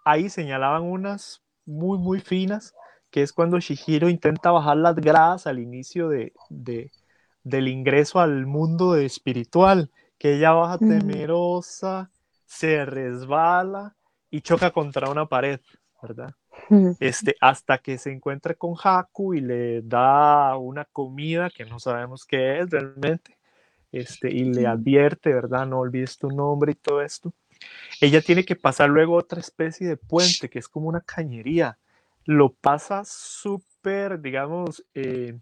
ahí 0.04 0.30
señalaban 0.30 0.82
unas 0.82 1.44
muy, 1.68 2.00
muy 2.00 2.20
finas, 2.20 2.74
que 3.16 3.24
es 3.24 3.34
cuando 3.34 3.60
Shihiro 3.60 4.10
intenta 4.10 4.52
bajar 4.52 4.78
las 4.78 4.98
gradas 4.98 5.48
al 5.48 5.60
inicio 5.60 6.10
de, 6.10 6.34
de- 6.50 6.92
del 7.44 7.70
ingreso 7.70 8.20
al 8.20 8.46
mundo 8.48 8.98
espiritual, 8.98 9.92
que 10.20 10.36
ella 10.36 10.52
baja 10.54 10.80
temerosa, 10.80 12.12
se 12.46 12.86
resbala 12.86 13.96
y 14.32 14.42
choca 14.42 14.72
contra 14.72 15.10
una 15.10 15.28
pared, 15.28 15.62
¿verdad? 16.04 16.36
Este, 17.00 17.36
hasta 17.42 17.80
que 17.80 17.98
se 17.98 18.12
encuentra 18.12 18.56
con 18.56 18.76
Haku 18.84 19.34
y 19.36 19.42
le 19.42 19.82
da 19.84 20.58
una 20.58 20.86
comida 20.86 21.52
que 21.52 21.66
no 21.66 21.80
sabemos 21.80 22.26
qué 22.26 22.60
es 22.62 22.72
realmente, 22.72 23.38
este, 23.92 24.32
y 24.32 24.46
le 24.46 24.68
advierte, 24.68 25.34
¿verdad? 25.34 25.68
No 25.68 25.80
olvides 25.80 26.18
tu 26.20 26.32
nombre 26.32 26.74
y 26.74 26.76
todo 26.76 27.02
esto. 27.04 27.34
ella 28.02 28.22
tiene 28.22 28.46
que 28.46 28.56
pasar 28.56 28.90
luego 28.90 29.16
otra 29.16 29.40
especie 29.42 29.88
de 29.88 29.98
puente 29.98 30.50
que 30.50 30.60
es 30.60 30.70
como 30.70 30.90
una 30.90 31.02
cañería. 31.02 31.78
Lo 32.26 32.54
pasa 32.54 33.04
súper, 33.06 34.20
digamos, 34.20 34.84
eh, 34.94 35.40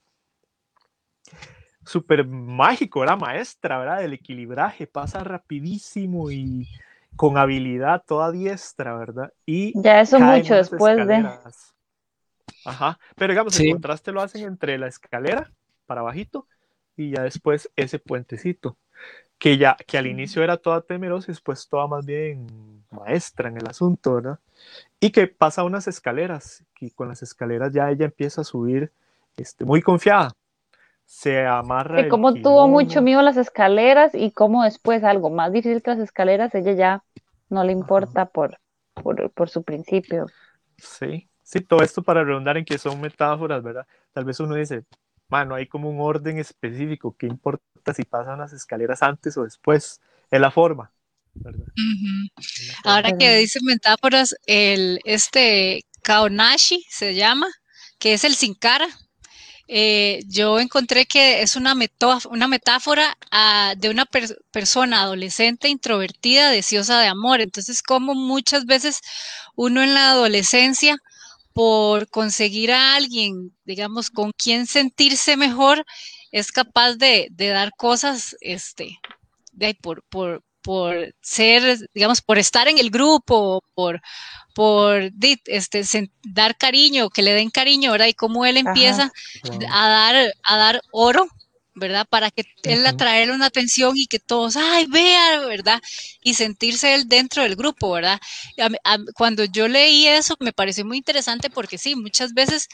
súper 1.85 2.27
mágico, 2.27 3.05
la 3.05 3.15
maestra, 3.15 3.79
¿verdad? 3.79 3.99
Del 3.99 4.13
equilibraje, 4.13 4.87
pasa 4.87 5.23
rapidísimo 5.23 6.31
y 6.31 6.67
con 7.15 7.37
habilidad 7.37 8.03
toda 8.05 8.31
diestra, 8.31 8.97
¿verdad? 8.97 9.31
Y 9.45 9.79
ya 9.79 10.01
eso 10.01 10.19
mucho 10.19 10.55
después 10.55 10.95
de... 11.07 11.29
Ajá, 12.65 12.99
pero 13.15 13.33
digamos, 13.33 13.59
el 13.59 13.71
contraste 13.71 14.11
lo 14.11 14.21
hacen 14.21 14.45
entre 14.45 14.77
la 14.77 14.87
escalera 14.87 15.51
para 15.85 16.01
bajito 16.01 16.47
y 16.95 17.11
ya 17.11 17.23
después 17.23 17.69
ese 17.75 17.99
puentecito, 17.99 18.77
que 19.37 19.57
ya, 19.57 19.75
que 19.87 19.97
al 19.97 20.07
inicio 20.07 20.43
era 20.43 20.57
toda 20.57 20.81
temerosa 20.81 21.31
y 21.31 21.33
después 21.33 21.67
toda 21.67 21.87
más 21.87 22.05
bien 22.05 22.72
maestra 22.93 23.49
en 23.49 23.57
el 23.57 23.67
asunto, 23.67 24.15
¿verdad? 24.15 24.39
Y 24.99 25.11
que 25.11 25.27
pasa 25.27 25.63
unas 25.63 25.87
escaleras, 25.87 26.63
y 26.79 26.91
con 26.91 27.09
las 27.09 27.21
escaleras 27.21 27.73
ya 27.73 27.89
ella 27.89 28.05
empieza 28.05 28.41
a 28.41 28.43
subir 28.45 28.91
este, 29.35 29.65
muy 29.65 29.81
confiada, 29.81 30.31
se 31.05 31.45
amarra. 31.45 32.01
Y 32.01 32.09
como 32.09 32.33
tuvo 32.33 32.67
mucho 32.67 33.01
miedo 33.01 33.19
a 33.19 33.23
las 33.23 33.37
escaleras 33.37 34.15
y 34.15 34.31
como 34.31 34.63
después 34.63 35.03
algo 35.03 35.29
más 35.29 35.51
difícil 35.51 35.81
que 35.81 35.91
las 35.91 35.99
escaleras, 35.99 36.53
ella 36.55 36.73
ya 36.73 37.03
no 37.49 37.63
le 37.63 37.71
importa 37.71 38.25
por, 38.25 38.59
por, 38.93 39.49
su 39.49 39.63
principio. 39.63 40.25
Sí, 40.77 41.29
sí, 41.43 41.61
todo 41.61 41.81
esto 41.83 42.01
para 42.01 42.23
redundar 42.23 42.57
en 42.57 42.65
que 42.65 42.77
son 42.77 42.99
metáforas, 43.01 43.61
¿verdad? 43.61 43.85
Tal 44.11 44.25
vez 44.25 44.39
uno 44.39 44.55
dice, 44.55 44.83
bueno, 45.29 45.55
hay 45.55 45.67
como 45.67 45.89
un 45.89 45.99
orden 45.99 46.37
específico, 46.37 47.15
¿qué 47.17 47.27
importa 47.27 47.93
si 47.93 48.03
pasan 48.03 48.39
las 48.39 48.53
escaleras 48.53 49.03
antes 49.03 49.37
o 49.37 49.43
después? 49.43 50.01
Es 50.31 50.41
la 50.41 50.51
forma. 50.51 50.91
¿Verdad? 51.33 51.65
Ahora 52.83 53.17
que 53.17 53.37
dicen 53.37 53.63
metáforas, 53.65 54.35
el, 54.45 54.99
este 55.05 55.85
Kaonashi 56.01 56.85
se 56.89 57.15
llama, 57.15 57.47
que 57.99 58.13
es 58.13 58.23
el 58.23 58.35
sin 58.35 58.53
cara, 58.53 58.87
eh, 59.67 60.21
yo 60.27 60.59
encontré 60.59 61.05
que 61.05 61.41
es 61.41 61.55
una, 61.55 61.73
una 62.29 62.47
metáfora 62.47 63.17
ah, 63.31 63.73
de 63.77 63.89
una 63.89 64.05
persona 64.51 65.01
adolescente 65.01 65.69
introvertida, 65.69 66.51
deseosa 66.51 66.99
de 66.99 67.07
amor. 67.07 67.41
Entonces, 67.41 67.81
como 67.81 68.13
muchas 68.13 68.65
veces 68.65 68.99
uno 69.55 69.81
en 69.81 69.93
la 69.93 70.11
adolescencia, 70.11 70.97
por 71.53 72.09
conseguir 72.09 72.71
a 72.71 72.95
alguien, 72.95 73.55
digamos, 73.63 74.09
con 74.09 74.31
quien 74.31 74.67
sentirse 74.67 75.37
mejor, 75.37 75.85
es 76.31 76.51
capaz 76.51 76.95
de, 76.95 77.29
dar 77.31 77.71
cosas, 77.77 78.35
este, 78.41 78.97
de, 79.53 79.75
por, 79.75 80.03
por, 80.09 80.43
por 80.63 81.13
ser, 81.21 81.77
digamos, 81.93 82.21
por 82.21 82.37
estar 82.39 82.67
en 82.67 82.77
el 82.77 82.89
grupo, 82.89 83.61
por, 83.75 84.01
por 84.53 85.11
este, 85.47 86.09
dar 86.23 86.57
cariño, 86.57 87.09
que 87.09 87.21
le 87.21 87.33
den 87.33 87.49
cariño, 87.49 87.91
¿verdad? 87.91 88.07
Y 88.07 88.13
cómo 88.13 88.45
él 88.45 88.57
empieza 88.57 89.11
a, 89.71 89.87
dar, 89.87 90.33
a 90.43 90.57
dar 90.57 90.81
oro, 90.91 91.27
¿verdad? 91.75 92.05
Para 92.07 92.29
que 92.29 92.43
él 92.63 92.85
atraerle 92.85 93.33
una 93.33 93.47
atención 93.47 93.97
y 93.97 94.05
que 94.05 94.19
todos, 94.19 94.55
ay, 94.55 94.85
vea, 94.87 95.39
¿verdad? 95.41 95.81
Y 96.21 96.35
sentirse 96.35 96.93
él 96.93 97.07
dentro 97.07 97.43
del 97.43 97.55
grupo, 97.55 97.91
¿verdad? 97.91 98.19
cuando 99.15 99.43
yo 99.45 99.67
leí 99.67 100.07
eso 100.07 100.35
me 100.39 100.53
pareció 100.53 100.85
muy 100.85 100.97
interesante 100.97 101.49
porque 101.49 101.77
sí, 101.77 101.95
muchas 101.95 102.33
veces 102.33 102.67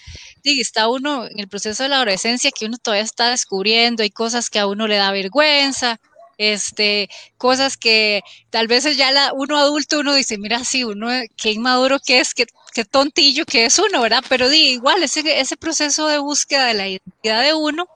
está 0.43 0.89
uno 0.89 1.25
en 1.25 1.39
el 1.39 1.47
proceso 1.47 1.83
de 1.83 1.89
la 1.89 1.97
adolescencia 1.97 2.51
que 2.51 2.65
uno 2.65 2.77
todavía 2.77 3.03
está 3.03 3.29
descubriendo, 3.29 4.03
hay 4.03 4.09
cosas 4.09 4.49
que 4.49 4.59
a 4.59 4.67
uno 4.67 4.87
le 4.87 4.97
da 4.97 5.11
vergüenza, 5.11 5.99
este, 6.39 7.09
cosas 7.37 7.77
que 7.77 8.21
tal 8.49 8.67
vez 8.67 8.85
ya 8.97 9.11
la, 9.11 9.33
uno 9.33 9.57
adulto 9.57 9.99
uno 9.99 10.15
dice, 10.15 10.37
mira, 10.37 10.63
sí, 10.63 10.85
uno, 10.85 11.09
qué 11.37 11.51
inmaduro 11.51 11.99
que 11.99 12.19
es, 12.19 12.33
qué, 12.33 12.45
qué 12.73 12.85
tontillo 12.85 13.45
que 13.45 13.65
es 13.65 13.77
uno, 13.77 14.01
¿verdad? 14.01 14.23
Pero 14.29 14.49
di, 14.49 14.69
igual, 14.69 15.03
ese, 15.03 15.21
ese 15.39 15.57
proceso 15.57 16.07
de 16.07 16.17
búsqueda 16.17 16.65
de 16.65 16.73
la 16.73 16.87
identidad 16.87 17.43
de 17.43 17.53
uno, 17.53 17.87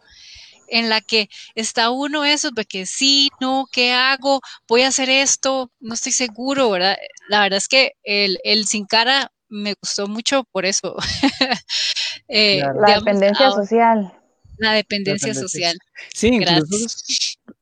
en 0.67 0.89
la 0.89 0.99
que 0.99 1.29
está 1.55 1.89
uno 1.89 2.25
eso, 2.25 2.51
de 2.51 2.65
que 2.65 2.85
sí, 2.85 3.29
no, 3.39 3.65
¿qué 3.71 3.93
hago? 3.93 4.41
Voy 4.67 4.81
a 4.81 4.89
hacer 4.89 5.09
esto, 5.09 5.71
no 5.79 5.93
estoy 5.93 6.11
seguro, 6.11 6.69
¿verdad? 6.69 6.97
La 7.29 7.41
verdad 7.41 7.57
es 7.57 7.69
que 7.69 7.93
el, 8.03 8.39
el 8.43 8.67
sin 8.67 8.85
cara 8.85 9.31
me 9.47 9.75
gustó 9.81 10.07
mucho 10.07 10.43
por 10.51 10.65
eso. 10.65 10.95
Eh, 12.29 12.63
la 12.79 12.95
dependencia 12.95 13.51
social. 13.51 14.11
La 14.57 14.73
dependencia, 14.73 15.33
social. 15.33 15.77
Sí, 16.13 16.27
incluso 16.27 16.87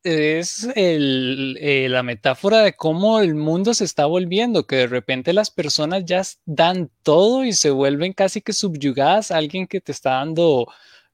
es 0.03 0.67
el, 0.75 1.57
eh, 1.61 1.87
la 1.89 2.03
metáfora 2.03 2.59
de 2.59 2.73
cómo 2.73 3.19
el 3.19 3.35
mundo 3.35 3.73
se 3.73 3.85
está 3.85 4.05
volviendo, 4.05 4.65
que 4.65 4.77
de 4.77 4.87
repente 4.87 5.33
las 5.33 5.51
personas 5.51 6.05
ya 6.05 6.21
dan 6.45 6.89
todo 7.03 7.45
y 7.45 7.53
se 7.53 7.69
vuelven 7.71 8.13
casi 8.13 8.41
que 8.41 8.53
subyugadas 8.53 9.31
a 9.31 9.37
alguien 9.37 9.67
que 9.67 9.81
te 9.81 9.91
está 9.91 10.11
dando 10.11 10.67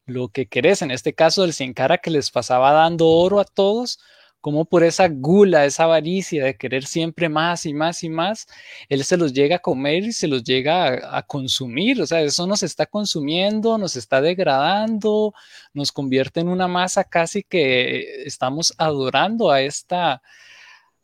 lo 0.06 0.30
que 0.30 0.47
querés. 0.47 0.82
En 0.82 0.91
este 0.91 1.13
caso, 1.13 1.41
del 1.43 1.54
Sin 1.54 1.73
Cara 1.73 1.97
que 2.00 2.12
les 2.12 2.32
pasaba 2.32 2.71
dando 2.71 3.08
oro 3.08 3.39
a 3.39 3.45
todos, 3.45 4.00
como 4.48 4.64
por 4.64 4.86
esa 4.86 5.10
gula, 5.10 5.66
esa 5.66 5.84
avaricia 5.84 6.46
de 6.46 6.56
querer 6.56 6.86
siempre 6.86 7.28
más 7.28 7.66
y 7.66 7.74
más 7.74 8.02
y 8.06 8.10
más, 8.10 8.48
él 8.88 9.04
se 9.04 9.18
los 9.18 9.34
llega 9.34 9.58
a 9.58 9.60
comer 9.60 10.06
y 10.06 10.14
se 10.14 10.26
los 10.26 10.42
llega 10.42 11.18
a, 11.18 11.22
consumir, 11.24 12.02
o 12.02 12.08
sea, 12.08 12.22
eso 12.22 12.48
nos 12.48 12.64
está 12.64 12.86
consumiendo, 12.86 13.78
nos 13.78 13.98
está 13.98 14.22
degradando, 14.22 15.34
nos 15.74 15.92
convierte 15.92 16.40
en 16.40 16.48
una 16.48 16.70
masa 16.70 17.04
casi 17.04 17.44
que 17.44 18.24
estamos 18.24 18.74
adorando 18.78 19.52
a 19.52 19.60
esta, 19.60 20.22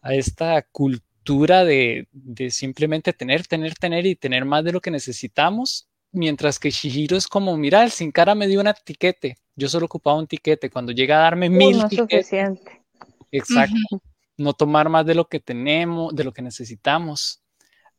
a 0.01 0.13
esta 0.13 0.61
cultura 0.61 1.65
de, 1.65 2.07
de 2.13 2.49
simplemente 2.49 3.11
tener, 3.11 3.45
tener, 3.45 3.73
tener 3.75 4.05
y 4.05 4.15
tener 4.15 4.45
más 4.45 4.63
de 4.63 4.71
lo 4.71 4.79
que 4.79 4.89
necesitamos. 4.89 5.89
Mientras 6.13 6.59
que 6.59 6.71
Shihiro 6.71 7.17
es 7.17 7.27
como, 7.27 7.57
mira, 7.57 7.83
el 7.83 7.91
sin 7.91 8.13
cara 8.13 8.35
me 8.35 8.47
dio 8.47 8.61
un 8.61 8.71
tiquete, 8.85 9.35
yo 9.57 9.67
solo 9.67 9.87
ocupaba 9.87 10.17
un 10.17 10.27
tiquete, 10.27 10.69
cuando 10.69 10.93
llega 10.93 11.17
a 11.17 11.23
darme 11.23 11.49
mil 11.49 11.77
no 11.77 11.89
suficiente. 11.89 12.82
Exacto. 13.33 14.01
No 14.37 14.53
tomar 14.53 14.89
más 14.89 15.05
de 15.05 15.15
lo 15.15 15.25
que 15.25 15.39
tenemos, 15.39 16.15
de 16.15 16.23
lo 16.23 16.31
que 16.31 16.41
necesitamos. 16.41 17.41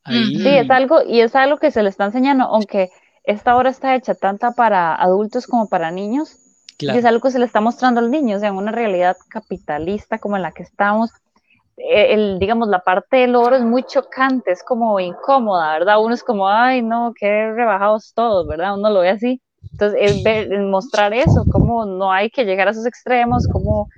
Sí, 0.06 0.46
es 0.46 0.70
algo, 0.70 1.02
y 1.02 1.20
es 1.20 1.34
algo 1.34 1.58
que 1.58 1.70
se 1.70 1.82
le 1.82 1.88
está 1.88 2.04
enseñando, 2.04 2.44
aunque 2.44 2.90
esta 3.24 3.56
obra 3.56 3.70
está 3.70 3.94
hecha 3.94 4.14
tanto 4.14 4.52
para 4.54 4.94
adultos 4.94 5.46
como 5.46 5.68
para 5.68 5.90
niños, 5.90 6.36
y 6.78 6.90
es 6.90 7.04
algo 7.04 7.20
que 7.22 7.30
se 7.30 7.38
le 7.38 7.46
está 7.46 7.60
mostrando 7.60 8.00
al 8.00 8.10
niño, 8.10 8.36
o 8.36 8.40
sea, 8.40 8.50
en 8.50 8.56
una 8.56 8.70
realidad 8.70 9.16
capitalista 9.28 10.18
como 10.18 10.36
en 10.36 10.42
la 10.42 10.52
que 10.52 10.62
estamos, 10.62 11.10
e, 11.76 12.12
el, 12.12 12.38
digamos, 12.38 12.68
la 12.68 12.80
parte 12.80 13.18
del 13.18 13.34
oro 13.34 13.56
es 13.56 13.62
muy 13.62 13.82
chocante, 13.84 14.52
es 14.52 14.62
como 14.62 15.00
incómoda, 15.00 15.72
¿verdad? 15.72 16.02
Uno 16.02 16.14
es 16.14 16.22
como, 16.22 16.48
ay, 16.48 16.82
no, 16.82 17.12
qué 17.18 17.52
rebajados 17.52 18.12
todos, 18.14 18.46
¿verdad? 18.46 18.74
Uno 18.74 18.90
lo 18.90 19.00
ve 19.00 19.08
así. 19.08 19.40
Entonces, 19.72 19.98
es 20.02 20.22
ver, 20.22 20.50
mostrar 20.60 21.14
eso, 21.14 21.44
cómo 21.50 21.86
no 21.86 22.12
hay 22.12 22.28
que 22.28 22.44
llegar 22.44 22.68
a 22.68 22.72
esos 22.72 22.86
extremos, 22.86 23.48
cómo 23.50 23.88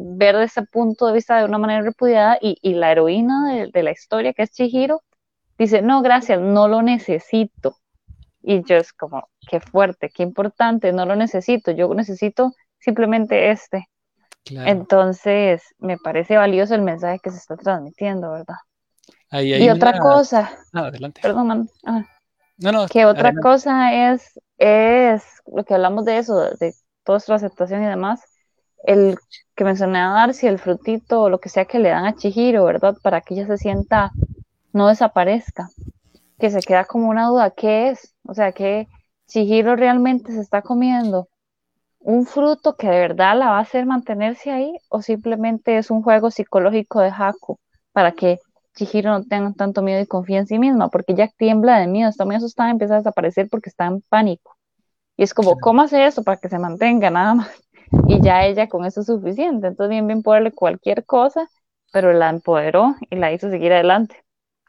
ver 0.00 0.36
ese 0.36 0.62
punto 0.62 1.08
de 1.08 1.12
vista 1.12 1.38
de 1.38 1.44
una 1.44 1.58
manera 1.58 1.82
repudiada 1.82 2.38
y, 2.40 2.56
y 2.62 2.74
la 2.74 2.92
heroína 2.92 3.66
de, 3.72 3.82
la 3.82 3.90
historia, 3.90 4.32
que 4.32 4.42
es 4.42 4.52
Chihiro, 4.52 5.02
dice, 5.58 5.82
no, 5.82 6.02
gracias, 6.02 6.40
no 6.40 6.68
lo 6.68 6.82
necesito. 6.82 7.76
Y 8.40 8.62
yo 8.64 8.76
es 8.76 8.92
como, 8.92 9.28
qué 9.48 9.58
fuerte, 9.58 10.10
qué 10.14 10.22
importante, 10.22 10.92
no 10.92 11.04
lo 11.04 11.16
necesito, 11.16 11.72
yo 11.72 11.92
necesito 11.94 12.52
simplemente 12.78 13.50
este. 13.50 13.88
Entonces, 14.50 15.62
me 15.78 15.98
parece 15.98 16.36
valioso 16.36 16.76
el 16.76 16.82
mensaje 16.82 17.18
que 17.18 17.30
se 17.30 17.38
está 17.38 17.56
transmitiendo, 17.56 18.30
¿verdad? 18.30 18.56
y 19.42 19.68
otra 19.68 19.98
cosa, 19.98 20.50
ah, 20.72 20.86
adelante. 20.86 21.20
perdón, 21.20 21.68
ah. 21.84 22.04
no, 22.56 22.72
no, 22.72 22.86
que 22.86 23.04
otra 23.04 23.34
cosa 23.34 24.12
es, 24.12 24.40
es 24.56 25.24
lo 25.46 25.64
que 25.64 25.74
hablamos 25.74 26.04
de 26.04 26.18
eso, 26.18 26.50
de 26.58 26.72
toda 27.02 27.20
su 27.20 27.32
aceptación 27.32 27.82
y 27.82 27.86
demás, 27.86 28.22
el 28.84 29.18
que 29.54 29.64
mencioné 29.64 29.98
a 29.98 30.10
Darcy, 30.10 30.46
el 30.46 30.58
frutito 30.58 31.22
o 31.22 31.30
lo 31.30 31.40
que 31.40 31.48
sea 31.48 31.64
que 31.64 31.78
le 31.78 31.90
dan 31.90 32.06
a 32.06 32.14
Chihiro, 32.14 32.64
¿verdad? 32.64 32.96
Para 33.02 33.20
que 33.20 33.34
ella 33.34 33.46
se 33.46 33.58
sienta, 33.58 34.12
no 34.72 34.88
desaparezca, 34.88 35.68
que 36.38 36.50
se 36.50 36.60
queda 36.60 36.84
como 36.84 37.08
una 37.08 37.26
duda, 37.28 37.50
¿qué 37.50 37.88
es? 37.90 38.14
O 38.24 38.34
sea, 38.34 38.52
que 38.52 38.88
Chihiro 39.26 39.76
realmente 39.76 40.32
se 40.32 40.40
está 40.40 40.62
comiendo 40.62 41.28
un 42.00 42.26
fruto 42.26 42.76
que 42.76 42.88
de 42.88 43.00
verdad 43.00 43.36
la 43.36 43.50
va 43.50 43.58
a 43.58 43.62
hacer 43.62 43.84
mantenerse 43.84 44.50
ahí 44.50 44.72
o 44.88 45.02
simplemente 45.02 45.76
es 45.76 45.90
un 45.90 46.02
juego 46.02 46.30
psicológico 46.30 47.00
de 47.00 47.10
Haku 47.10 47.58
para 47.92 48.12
que 48.12 48.38
Chihiro 48.74 49.10
no 49.10 49.24
tenga 49.24 49.52
tanto 49.52 49.82
miedo 49.82 50.00
y 50.00 50.06
confía 50.06 50.38
en 50.38 50.46
sí 50.46 50.58
misma, 50.58 50.88
porque 50.88 51.12
ella 51.12 51.28
tiembla 51.36 51.80
de 51.80 51.88
miedo, 51.88 52.08
está 52.08 52.24
muy 52.24 52.36
asustada, 52.36 52.70
empieza 52.70 52.94
a 52.94 52.98
desaparecer 52.98 53.48
porque 53.50 53.70
está 53.70 53.86
en 53.86 54.02
pánico. 54.02 54.56
Y 55.16 55.24
es 55.24 55.34
como, 55.34 55.58
¿cómo 55.58 55.82
hace 55.82 56.06
eso 56.06 56.22
para 56.22 56.36
que 56.36 56.48
se 56.48 56.58
mantenga 56.60 57.10
nada 57.10 57.34
más? 57.34 57.50
Y 58.08 58.20
ya 58.22 58.44
ella 58.46 58.68
con 58.68 58.84
eso 58.86 59.00
es 59.00 59.06
suficiente. 59.06 59.66
Entonces, 59.68 59.90
bien, 59.90 60.06
bien 60.06 60.22
poderle 60.22 60.52
cualquier 60.52 61.04
cosa, 61.06 61.48
pero 61.92 62.12
la 62.12 62.30
empoderó 62.30 62.94
y 63.10 63.16
la 63.16 63.32
hizo 63.32 63.50
seguir 63.50 63.72
adelante. 63.72 64.16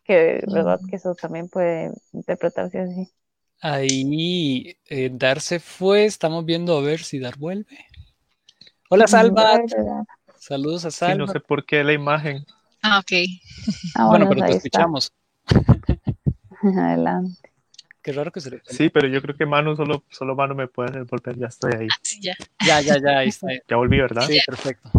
Que 0.06 0.44
verdad 0.48 0.82
que 0.88 0.98
eso 0.98 1.16
también 1.16 1.50
puede 1.50 1.92
interpretarse 2.14 2.80
así. 2.80 3.12
Ahí 3.62 4.76
eh, 4.90 5.10
Dar 5.14 5.40
se 5.40 5.60
fue, 5.62 6.04
estamos 6.06 6.44
viendo 6.46 6.78
a 6.78 6.82
ver 6.82 7.00
si 7.04 7.20
Dar 7.20 7.38
vuelve. 7.38 7.78
Hola 8.90 9.08
Salva. 9.08 9.62
Saludos 10.38 10.86
a 10.86 10.92
Salva. 10.92 11.16
no 11.16 11.28
sé 11.28 11.40
por 11.40 11.66
qué 11.66 11.84
la 11.84 11.94
imagen 11.94 12.46
Ah, 12.84 13.00
ok. 13.00 13.12
Ah, 13.96 14.08
Bueno, 14.08 14.28
bueno, 14.28 14.28
pero 14.28 14.44
te 14.44 14.52
ahí 14.52 14.56
está. 14.56 14.88
escuchamos. 14.92 15.14
Adelante. 16.64 17.49
Qué 18.02 18.14
raro 18.14 18.32
que 18.32 18.40
se 18.40 18.50
le... 18.50 18.62
Sí, 18.66 18.90
pero 18.90 19.08
yo 19.08 19.22
creo 19.22 19.36
que 19.36 19.46
Manu 19.46 19.76
solo, 19.76 20.04
solo 20.10 20.36
Manu 20.36 20.56
me 20.56 20.68
puede 20.68 20.90
hacer 20.90 21.04
volver. 21.04 21.38
Ya 21.38 21.48
estoy 21.48 21.74
ahí. 21.74 21.88
Ah, 21.92 22.00
sí, 22.02 22.22
ya. 22.22 22.36
Ya, 22.66 22.80
ya, 22.82 22.98
ya, 22.98 23.20
ahí 23.20 23.30
está. 23.30 23.48
Ya 23.68 23.76
volví, 23.76 23.98
¿verdad? 23.98 24.26
Sí, 24.26 24.40
perfecto. 24.46 24.90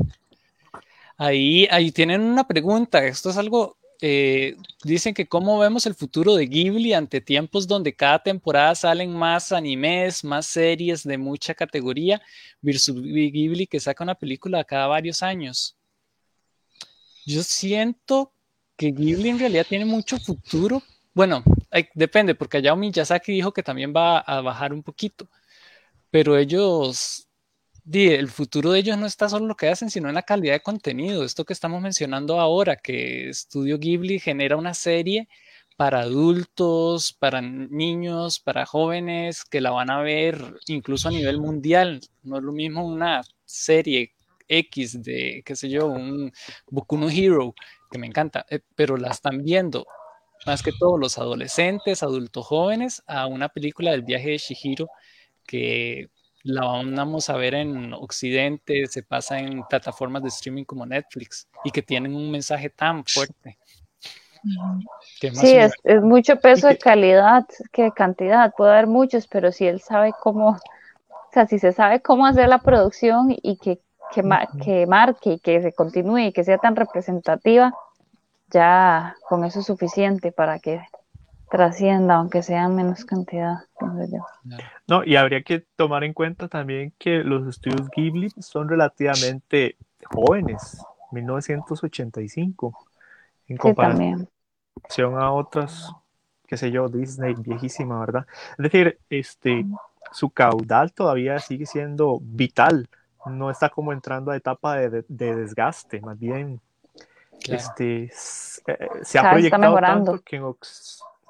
Ahí, 1.16 1.66
ahí 1.70 1.90
tienen 1.92 2.20
una 2.20 2.46
pregunta. 2.46 3.04
Esto 3.04 3.30
es 3.30 3.36
algo. 3.36 3.78
eh, 4.02 4.56
dicen 4.82 5.14
que 5.14 5.26
cómo 5.26 5.58
vemos 5.58 5.86
el 5.86 5.94
futuro 5.94 6.34
de 6.34 6.46
Ghibli 6.46 6.94
ante 6.94 7.20
tiempos 7.20 7.66
donde 7.66 7.94
cada 7.94 8.22
temporada 8.22 8.74
salen 8.74 9.12
más 9.12 9.52
animes, 9.52 10.24
más 10.24 10.46
series 10.46 11.02
de 11.04 11.18
mucha 11.18 11.54
categoría, 11.54 12.20
versus 12.62 12.94
Ghibli 13.02 13.66
que 13.66 13.80
saca 13.80 14.04
una 14.04 14.14
película 14.14 14.64
cada 14.64 14.86
varios 14.86 15.22
años. 15.22 15.76
Yo 17.26 17.42
siento 17.42 18.32
que 18.76 18.90
Ghibli 18.90 19.28
en 19.28 19.38
realidad 19.38 19.66
tiene 19.68 19.84
mucho 19.84 20.18
futuro. 20.18 20.82
Bueno, 21.12 21.44
depende, 21.94 22.34
porque 22.34 22.58
Hayao 22.58 22.76
Miyazaki 22.76 23.32
dijo 23.32 23.52
que 23.52 23.62
también 23.62 23.92
va 23.94 24.18
a 24.18 24.40
bajar 24.40 24.72
un 24.72 24.82
poquito, 24.82 25.28
pero 26.10 26.36
ellos 26.36 27.28
el 27.92 28.28
futuro 28.28 28.72
de 28.72 28.80
ellos 28.80 28.98
no 28.98 29.06
está 29.06 29.28
solo 29.28 29.44
en 29.44 29.48
lo 29.48 29.56
que 29.56 29.68
hacen, 29.68 29.90
sino 29.90 30.08
en 30.08 30.14
la 30.14 30.22
calidad 30.22 30.54
de 30.54 30.60
contenido. 30.60 31.24
Esto 31.24 31.44
que 31.44 31.52
estamos 31.52 31.80
mencionando 31.82 32.40
ahora, 32.40 32.76
que 32.76 33.30
Studio 33.32 33.78
Ghibli 33.78 34.18
genera 34.20 34.56
una 34.56 34.74
serie 34.74 35.28
para 35.76 36.00
adultos, 36.00 37.12
para 37.12 37.40
niños, 37.40 38.38
para 38.38 38.66
jóvenes, 38.66 39.44
que 39.44 39.60
la 39.60 39.70
van 39.70 39.90
a 39.90 40.02
ver 40.02 40.56
incluso 40.66 41.08
a 41.08 41.12
nivel 41.12 41.40
mundial. 41.40 42.00
No 42.22 42.36
es 42.36 42.42
lo 42.42 42.52
mismo 42.52 42.86
una 42.86 43.22
serie 43.44 44.12
X 44.46 45.02
de, 45.02 45.42
qué 45.44 45.56
sé 45.56 45.68
yo, 45.70 45.86
un 45.86 46.32
Boku 46.68 46.98
no 46.98 47.08
Hero, 47.08 47.54
que 47.90 47.98
me 47.98 48.06
encanta, 48.06 48.44
eh, 48.50 48.60
pero 48.74 48.96
la 48.96 49.10
están 49.10 49.42
viendo 49.42 49.86
más 50.46 50.62
que 50.62 50.72
todo 50.78 50.96
los 50.96 51.18
adolescentes, 51.18 52.02
adultos 52.02 52.46
jóvenes, 52.46 53.02
a 53.06 53.26
una 53.26 53.48
película 53.48 53.90
del 53.90 54.02
viaje 54.02 54.30
de 54.30 54.38
Shihiro 54.38 54.88
que 55.46 56.08
la 56.42 56.62
vamos 56.62 57.28
a 57.28 57.36
ver 57.36 57.54
en 57.54 57.92
Occidente, 57.92 58.86
se 58.86 59.02
pasa 59.02 59.38
en 59.38 59.62
plataformas 59.64 60.22
de 60.22 60.28
streaming 60.28 60.64
como 60.64 60.86
Netflix 60.86 61.48
y 61.64 61.70
que 61.70 61.82
tienen 61.82 62.14
un 62.14 62.30
mensaje 62.30 62.70
tan 62.70 63.04
fuerte. 63.04 63.58
Sí, 65.34 65.56
es, 65.56 65.74
mucho 66.02 66.36
peso 66.36 66.68
de 66.68 66.78
calidad 66.78 67.44
que 67.72 67.82
de 67.82 67.92
cantidad. 67.92 68.54
Puede 68.56 68.72
haber 68.72 68.86
muchos, 68.86 69.26
pero 69.26 69.52
si 69.52 69.66
él 69.66 69.80
sabe 69.80 70.14
cómo, 70.18 70.50
o 70.50 71.32
sea, 71.32 71.46
si 71.46 71.58
se 71.58 71.72
sabe 71.72 72.00
cómo 72.00 72.26
hacer 72.26 72.48
la 72.48 72.58
producción 72.58 73.26
y 73.30 73.56
que, 73.58 73.80
que 74.14 74.22
marque 74.86 75.32
y 75.32 75.38
que 75.40 75.60
se 75.60 75.74
continúe 75.74 76.18
y 76.18 76.32
que 76.32 76.44
sea 76.44 76.56
tan 76.56 76.74
representativa, 76.74 77.74
ya 78.50 79.16
con 79.28 79.44
eso 79.44 79.60
es 79.60 79.66
suficiente 79.66 80.32
para 80.32 80.58
que 80.58 80.82
trascienda, 81.50 82.16
aunque 82.16 82.42
sea 82.42 82.64
en 82.64 82.76
menos 82.76 83.04
cantidad, 83.04 83.56
pienso 83.78 84.04
yo. 84.16 84.24
Claro. 84.42 84.64
No, 84.88 85.04
y 85.04 85.16
habría 85.16 85.42
que 85.42 85.64
tomar 85.76 86.04
en 86.04 86.14
cuenta 86.14 86.48
también 86.48 86.92
que 86.98 87.18
los 87.24 87.46
estudios 87.46 87.90
Ghibli 87.90 88.30
son 88.40 88.68
relativamente 88.68 89.76
jóvenes, 90.04 90.82
1985, 91.12 92.86
en 93.48 93.56
comparación 93.56 94.28
a 95.18 95.32
otras, 95.32 95.92
qué 96.46 96.56
sé 96.56 96.70
yo, 96.70 96.88
Disney 96.88 97.34
viejísima, 97.34 98.00
¿verdad? 98.00 98.26
Es 98.52 98.58
decir, 98.64 98.98
este, 99.08 99.66
su 100.12 100.30
caudal 100.30 100.92
todavía 100.92 101.38
sigue 101.40 101.66
siendo 101.66 102.18
vital, 102.20 102.88
no 103.26 103.50
está 103.50 103.68
como 103.68 103.92
entrando 103.92 104.30
a 104.30 104.36
etapa 104.36 104.76
de, 104.76 104.90
de- 104.90 105.04
de 105.08 105.36
desgaste, 105.36 106.00
más 106.00 106.18
bien 106.18 106.60
Claro. 107.42 107.60
este, 107.62 108.04
s- 108.04 108.62
eh, 108.66 108.88
se 109.02 109.18
ha 109.18 109.22
vez 109.34 109.44
está 109.44 109.56
proyectado 109.58 109.80
tanto 109.80 110.22
que 110.22 110.36
en, 110.36 110.44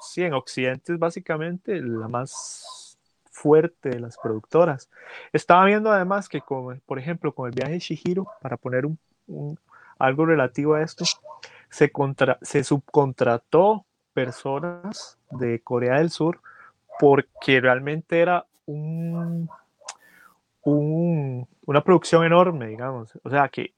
sí, 0.00 0.22
en 0.24 0.34
Occidente 0.34 0.92
es 0.92 0.98
básicamente 0.98 1.80
la 1.80 2.08
más 2.08 2.98
fuerte 3.30 3.90
de 3.90 4.00
las 4.00 4.18
productoras. 4.18 4.90
Estaba 5.32 5.64
viendo 5.64 5.90
además 5.90 6.28
que, 6.28 6.40
con, 6.40 6.80
por 6.80 6.98
ejemplo, 6.98 7.32
con 7.32 7.48
el 7.48 7.54
viaje 7.54 7.72
de 7.74 7.78
Shihiro, 7.78 8.26
para 8.42 8.56
poner 8.56 8.84
un, 8.86 8.98
un- 9.28 9.58
algo 9.98 10.26
relativo 10.26 10.74
a 10.74 10.82
esto, 10.82 11.04
se, 11.68 11.90
contra- 11.92 12.38
se 12.42 12.64
subcontrató 12.64 13.84
personas 14.12 15.18
de 15.30 15.60
Corea 15.60 15.98
del 15.98 16.10
Sur 16.10 16.40
porque 16.98 17.60
realmente 17.60 18.20
era 18.20 18.44
un, 18.66 19.48
un- 20.62 21.46
una 21.66 21.82
producción 21.82 22.24
enorme, 22.24 22.66
digamos. 22.68 23.18
O 23.22 23.30
sea, 23.30 23.48
que 23.48 23.72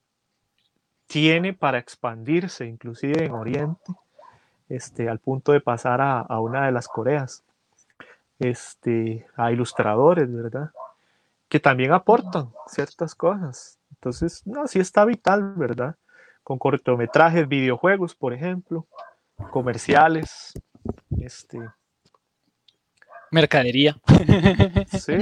tiene 1.07 1.53
para 1.53 1.79
expandirse, 1.79 2.67
inclusive 2.67 3.25
en 3.25 3.33
Oriente, 3.33 3.93
este, 4.69 5.09
al 5.09 5.19
punto 5.19 5.53
de 5.53 5.61
pasar 5.61 6.01
a, 6.01 6.21
a 6.21 6.41
una 6.41 6.67
de 6.67 6.73
las 6.73 6.89
Coreas, 6.89 7.45
este, 8.39 9.27
a 9.37 9.53
ilustradores, 9.53 10.33
¿verdad? 10.33 10.71
Que 11.49 11.61
también 11.61 11.93
aportan 11.93 12.51
ciertas 12.67 13.15
cosas. 13.15 13.79
Entonces, 13.91 14.47
no, 14.47 14.67
sí 14.67 14.81
está 14.81 15.05
vital, 15.05 15.55
¿verdad? 15.57 15.97
Con 16.43 16.59
cortometrajes, 16.59 17.47
videojuegos, 17.47 18.15
por 18.15 18.33
ejemplo, 18.33 18.87
comerciales, 19.51 20.53
este, 21.21 21.59
Mercadería. 23.33 23.97
sí, 25.01 25.15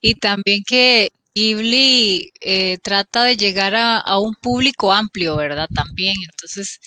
Y 0.00 0.16
también 0.16 0.62
que 0.66 1.10
Ghibli 1.36 2.32
eh, 2.40 2.78
trata 2.82 3.24
de 3.24 3.36
llegar 3.36 3.74
a, 3.76 4.18
un 4.18 4.34
público 4.36 4.90
amplio, 4.90 5.36
¿verdad? 5.36 5.68
También, 5.74 6.14
entonces, 6.30 6.80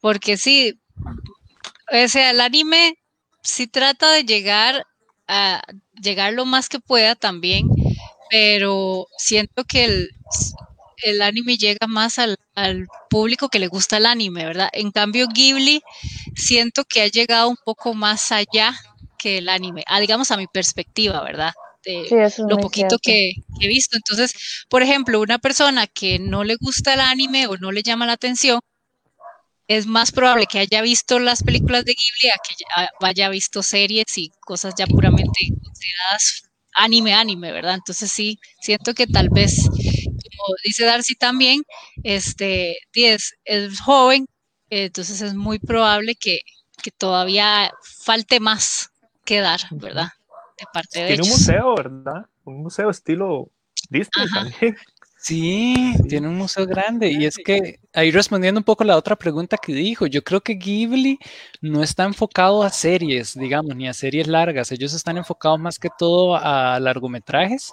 porque 0.00 0.36
sí, 0.36 0.80
o 1.88 2.08
sea, 2.08 2.32
el 2.32 2.40
anime 2.40 2.96
sí 3.44 3.68
trata 3.68 4.10
de 4.10 4.24
llegar 4.24 4.84
a 5.28 5.62
llegar 6.02 6.32
lo 6.32 6.44
más 6.46 6.68
que 6.68 6.80
pueda 6.80 7.14
también, 7.14 7.68
pero 8.28 9.06
siento 9.18 9.62
que 9.62 9.84
el, 9.84 10.10
el 11.04 11.22
anime 11.22 11.56
llega 11.56 11.86
más 11.86 12.18
al, 12.18 12.36
al 12.56 12.88
público 13.08 13.48
que 13.48 13.60
le 13.60 13.68
gusta 13.68 13.98
el 13.98 14.06
anime, 14.06 14.44
¿verdad? 14.44 14.68
En 14.72 14.90
cambio, 14.90 15.28
Ghibli 15.28 15.80
siento 16.34 16.84
que 16.84 17.02
ha 17.02 17.06
llegado 17.06 17.48
un 17.48 17.58
poco 17.64 17.94
más 17.94 18.32
allá 18.32 18.74
que 19.16 19.38
el 19.38 19.48
anime, 19.48 19.84
ah, 19.86 20.00
digamos 20.00 20.32
a 20.32 20.36
mi 20.36 20.48
perspectiva, 20.48 21.22
¿verdad? 21.22 21.52
De 21.84 22.06
Sí, 22.08 22.14
es 22.14 22.38
lo 22.38 22.58
poquito 22.58 22.98
que, 22.98 23.32
que 23.58 23.66
he 23.66 23.68
visto. 23.68 23.96
Entonces, 23.96 24.64
por 24.68 24.82
ejemplo, 24.82 25.20
una 25.20 25.38
persona 25.38 25.86
que 25.86 26.18
no 26.18 26.44
le 26.44 26.56
gusta 26.56 26.94
el 26.94 27.00
anime 27.00 27.46
o 27.46 27.56
no 27.56 27.72
le 27.72 27.82
llama 27.82 28.06
la 28.06 28.12
atención, 28.12 28.60
es 29.68 29.86
más 29.86 30.12
probable 30.12 30.46
que 30.46 30.58
haya 30.58 30.82
visto 30.82 31.18
las 31.18 31.42
películas 31.42 31.84
de 31.84 31.94
Ghibli 31.94 32.30
a 32.30 32.38
que 32.46 32.54
ya 32.58 32.90
haya 33.08 33.28
visto 33.28 33.62
series 33.62 34.18
y 34.18 34.30
cosas 34.40 34.74
ya 34.76 34.86
puramente 34.86 35.48
consideradas 35.62 36.42
anime, 36.74 37.14
anime, 37.14 37.52
¿verdad? 37.52 37.74
Entonces 37.74 38.10
sí, 38.10 38.38
siento 38.60 38.94
que 38.94 39.06
tal 39.06 39.28
vez, 39.28 39.68
como 39.68 40.54
dice 40.64 40.84
Darcy 40.84 41.14
también, 41.14 41.62
este, 42.02 42.76
es, 42.94 43.34
es 43.44 43.80
joven, 43.80 44.26
eh, 44.70 44.84
entonces 44.84 45.20
es 45.20 45.34
muy 45.34 45.58
probable 45.58 46.14
que, 46.14 46.40
que 46.82 46.90
todavía 46.90 47.72
falte 47.82 48.40
más 48.40 48.90
que 49.24 49.40
dar, 49.40 49.60
¿verdad? 49.70 50.08
De 50.62 50.66
parte 50.72 51.00
de 51.00 51.06
tiene 51.08 51.22
un 51.22 51.28
museo, 51.28 51.74
¿verdad? 51.74 52.26
Un 52.44 52.62
museo 52.62 52.90
estilo 52.90 53.50
Disney 53.90 54.26
Ajá. 54.26 54.44
también. 54.50 54.76
Sí, 55.24 55.92
Sí. 55.98 56.08
tiene 56.08 56.26
un 56.26 56.36
museo 56.36 56.66
grande 56.66 57.08
y 57.12 57.26
es 57.26 57.36
que 57.36 57.78
ahí 57.92 58.10
respondiendo 58.10 58.58
un 58.58 58.64
poco 58.64 58.82
la 58.82 58.96
otra 58.96 59.14
pregunta 59.14 59.56
que 59.56 59.72
dijo, 59.72 60.08
yo 60.08 60.24
creo 60.24 60.40
que 60.40 60.54
Ghibli 60.54 61.16
no 61.60 61.80
está 61.84 62.02
enfocado 62.02 62.64
a 62.64 62.70
series, 62.70 63.38
digamos, 63.38 63.76
ni 63.76 63.86
a 63.86 63.92
series 63.94 64.26
largas, 64.26 64.72
ellos 64.72 64.92
están 64.94 65.18
enfocados 65.18 65.60
más 65.60 65.78
que 65.78 65.90
todo 65.96 66.34
a 66.34 66.80
largometrajes 66.80 67.72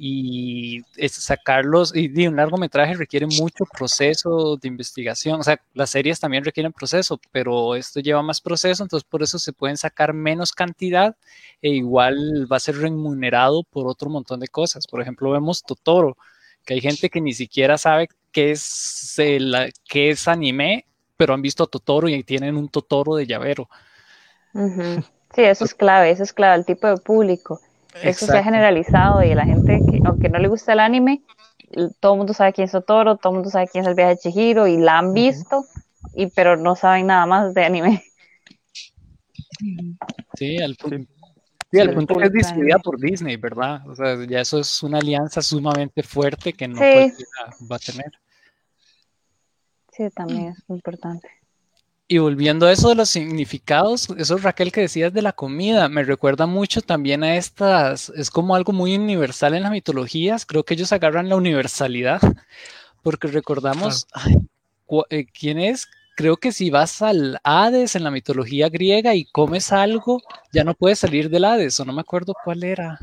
y 0.00 0.84
sacarlos, 1.08 1.94
y, 1.94 2.08
y 2.14 2.28
un 2.28 2.36
largometraje 2.36 2.94
requiere 2.94 3.26
mucho 3.26 3.64
proceso 3.66 4.56
de 4.56 4.68
investigación, 4.68 5.40
o 5.40 5.42
sea, 5.42 5.60
las 5.74 5.90
series 5.90 6.20
también 6.20 6.44
requieren 6.44 6.72
proceso, 6.72 7.20
pero 7.32 7.74
esto 7.74 7.98
lleva 7.98 8.22
más 8.22 8.40
proceso, 8.40 8.84
entonces 8.84 9.06
por 9.08 9.24
eso 9.24 9.40
se 9.40 9.52
pueden 9.52 9.76
sacar 9.76 10.14
menos 10.14 10.52
cantidad 10.52 11.16
e 11.60 11.70
igual 11.70 12.16
va 12.50 12.58
a 12.58 12.60
ser 12.60 12.76
remunerado 12.76 13.64
por 13.64 13.88
otro 13.88 14.08
montón 14.08 14.38
de 14.38 14.46
cosas. 14.46 14.86
Por 14.86 15.02
ejemplo, 15.02 15.32
vemos 15.32 15.64
Totoro, 15.64 16.16
que 16.64 16.74
hay 16.74 16.80
gente 16.80 17.10
que 17.10 17.20
ni 17.20 17.32
siquiera 17.32 17.76
sabe 17.76 18.08
qué 18.30 18.52
es, 18.52 19.18
el, 19.18 19.72
qué 19.88 20.10
es 20.10 20.28
anime, 20.28 20.86
pero 21.16 21.34
han 21.34 21.42
visto 21.42 21.64
a 21.64 21.66
Totoro 21.66 22.08
y 22.08 22.22
tienen 22.22 22.56
un 22.56 22.68
Totoro 22.68 23.16
de 23.16 23.26
llavero. 23.26 23.68
Sí, 25.34 25.42
eso 25.42 25.64
es 25.64 25.74
clave, 25.74 26.10
eso 26.10 26.22
es 26.22 26.32
clave, 26.32 26.56
el 26.56 26.64
tipo 26.64 26.86
de 26.86 26.98
público. 26.98 27.60
Eso 27.94 28.26
se 28.26 28.36
ha 28.36 28.42
generalizado 28.44 29.22
y 29.22 29.34
la 29.34 29.44
gente, 29.44 29.80
que, 29.90 30.00
aunque 30.04 30.28
no 30.28 30.38
le 30.38 30.48
gusta 30.48 30.72
el 30.72 30.80
anime, 30.80 31.22
todo 32.00 32.12
el 32.14 32.18
mundo 32.18 32.32
sabe 32.34 32.52
quién 32.52 32.66
es 32.66 32.72
Totoro, 32.72 33.16
todo 33.16 33.32
el 33.32 33.36
mundo 33.38 33.50
sabe 33.50 33.68
quién 33.68 33.84
es 33.84 33.88
el 33.88 33.94
viaje 33.94 34.10
de 34.14 34.18
Chihiro 34.18 34.66
y 34.66 34.76
la 34.76 34.98
han 34.98 35.12
visto, 35.14 35.66
y, 36.14 36.26
pero 36.28 36.56
no 36.56 36.76
saben 36.76 37.06
nada 37.06 37.26
más 37.26 37.54
de 37.54 37.64
anime. 37.64 38.04
Sí, 40.34 40.58
al, 40.62 40.76
pu- 40.76 40.90
Sí. 40.90 41.08
sí, 41.72 41.80
al 41.80 41.94
punto 41.94 42.14
que 42.16 42.24
es 42.26 42.32
distribuida 42.32 42.78
por 42.78 42.98
Disney, 42.98 43.36
¿verdad? 43.36 43.86
O 43.88 43.94
sea, 43.94 44.16
ya 44.26 44.40
eso 44.40 44.58
es 44.60 44.82
una 44.82 44.98
alianza 44.98 45.42
sumamente 45.42 46.02
fuerte 46.02 46.52
que 46.52 46.68
no 46.68 46.78
Sí. 46.78 46.92
cualquiera 46.92 47.56
va 47.70 47.76
a 47.76 47.78
tener. 47.78 48.12
Sí, 49.92 50.08
también 50.10 50.48
es 50.50 50.64
importante. 50.68 51.28
Y 52.10 52.16
volviendo 52.18 52.66
a 52.66 52.72
eso 52.72 52.88
de 52.88 52.94
los 52.94 53.10
significados, 53.10 54.08
eso 54.16 54.38
Raquel 54.38 54.72
que 54.72 54.80
decías 54.80 55.12
de 55.12 55.20
la 55.20 55.32
comida, 55.34 55.90
me 55.90 56.02
recuerda 56.04 56.46
mucho 56.46 56.80
también 56.80 57.22
a 57.22 57.36
estas, 57.36 58.08
es 58.16 58.30
como 58.30 58.54
algo 58.54 58.72
muy 58.72 58.96
universal 58.96 59.52
en 59.54 59.62
las 59.64 59.72
mitologías, 59.72 60.46
creo 60.46 60.64
que 60.64 60.72
ellos 60.72 60.90
agarran 60.92 61.28
la 61.28 61.36
universalidad, 61.36 62.20
porque 63.02 63.28
recordamos, 63.28 64.06
ay, 64.14 64.36
cu- 64.86 65.04
eh, 65.10 65.26
¿quién 65.26 65.58
es? 65.58 65.86
Creo 66.16 66.38
que 66.38 66.50
si 66.50 66.70
vas 66.70 67.02
al 67.02 67.40
Hades 67.44 67.94
en 67.94 68.04
la 68.04 68.10
mitología 68.10 68.70
griega 68.70 69.14
y 69.14 69.26
comes 69.26 69.70
algo, 69.70 70.22
ya 70.50 70.64
no 70.64 70.74
puedes 70.74 71.00
salir 71.00 71.28
del 71.28 71.44
Hades, 71.44 71.78
o 71.78 71.84
no 71.84 71.92
me 71.92 72.00
acuerdo 72.00 72.32
cuál 72.42 72.64
era. 72.64 72.98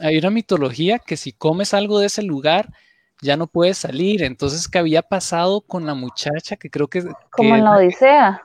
Hay 0.00 0.18
una 0.18 0.30
mitología 0.30 0.98
que 0.98 1.16
si 1.16 1.32
comes 1.32 1.74
algo 1.74 1.98
de 1.98 2.06
ese 2.06 2.22
lugar, 2.22 2.72
ya 3.22 3.36
no 3.36 3.46
puedes 3.46 3.78
salir. 3.78 4.22
Entonces, 4.22 4.68
¿qué 4.68 4.78
había 4.78 5.02
pasado 5.02 5.60
con 5.60 5.86
la 5.86 5.94
muchacha 5.94 6.56
que 6.56 6.70
creo 6.70 6.88
que... 6.88 7.02
Como 7.30 7.52
que- 7.52 7.58
en 7.58 7.64
la 7.64 7.76
Odisea, 7.76 8.42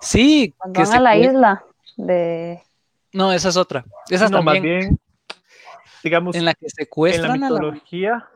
Sí, 0.00 0.54
cuando 0.58 0.80
que 0.80 0.86
van 0.86 0.96
a 0.96 1.00
la 1.00 1.16
isla 1.16 1.64
de... 1.96 2.62
No, 3.12 3.32
esa 3.32 3.48
es 3.48 3.56
otra. 3.56 3.84
Esa 4.08 4.28
No, 4.28 4.42
más 4.42 4.54
también, 4.54 4.80
bien, 4.80 5.00
digamos, 6.04 6.36
en 6.36 6.44
la 6.44 6.54
que 6.54 6.66
en 6.66 6.68
la 6.68 6.84
secuestran 6.84 7.30
a 7.30 7.50
la... 7.50 7.56
mitología, 7.60 8.28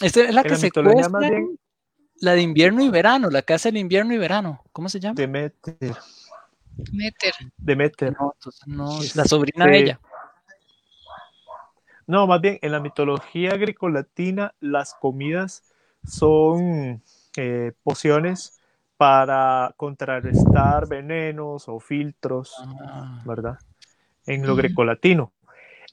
Esta 0.00 0.20
es 0.20 0.34
la 0.34 0.42
en 0.42 0.46
que 0.46 0.52
la 0.52 0.58
mitología 0.58 1.08
más 1.08 1.22
secuestran 1.22 1.30
bien 1.46 1.58
la 2.20 2.32
de 2.32 2.42
invierno 2.42 2.82
y 2.82 2.90
verano, 2.90 3.30
la 3.30 3.42
casa 3.42 3.70
del 3.70 3.78
invierno 3.78 4.12
y 4.12 4.18
verano. 4.18 4.62
¿Cómo 4.72 4.88
se 4.90 5.00
llama? 5.00 5.14
Demeter, 5.14 5.96
Meter. 6.92 7.34
Demeter. 7.56 8.12
No, 8.18 8.34
entonces 8.36 8.66
no, 8.66 8.98
la 9.14 9.24
sobrina 9.24 9.66
de 9.66 9.78
ella. 9.78 10.00
No, 12.10 12.26
más 12.26 12.40
bien, 12.40 12.58
en 12.60 12.72
la 12.72 12.80
mitología 12.80 13.56
greco-latina, 13.56 14.52
las 14.58 14.94
comidas 14.94 15.62
son 16.04 17.00
eh, 17.36 17.70
pociones 17.84 18.58
para 18.96 19.72
contrarrestar 19.76 20.88
venenos 20.88 21.68
o 21.68 21.78
filtros, 21.78 22.52
Ah, 22.58 23.22
¿verdad? 23.24 23.58
En 24.26 24.44
lo 24.44 24.56
grecolatino. 24.56 25.30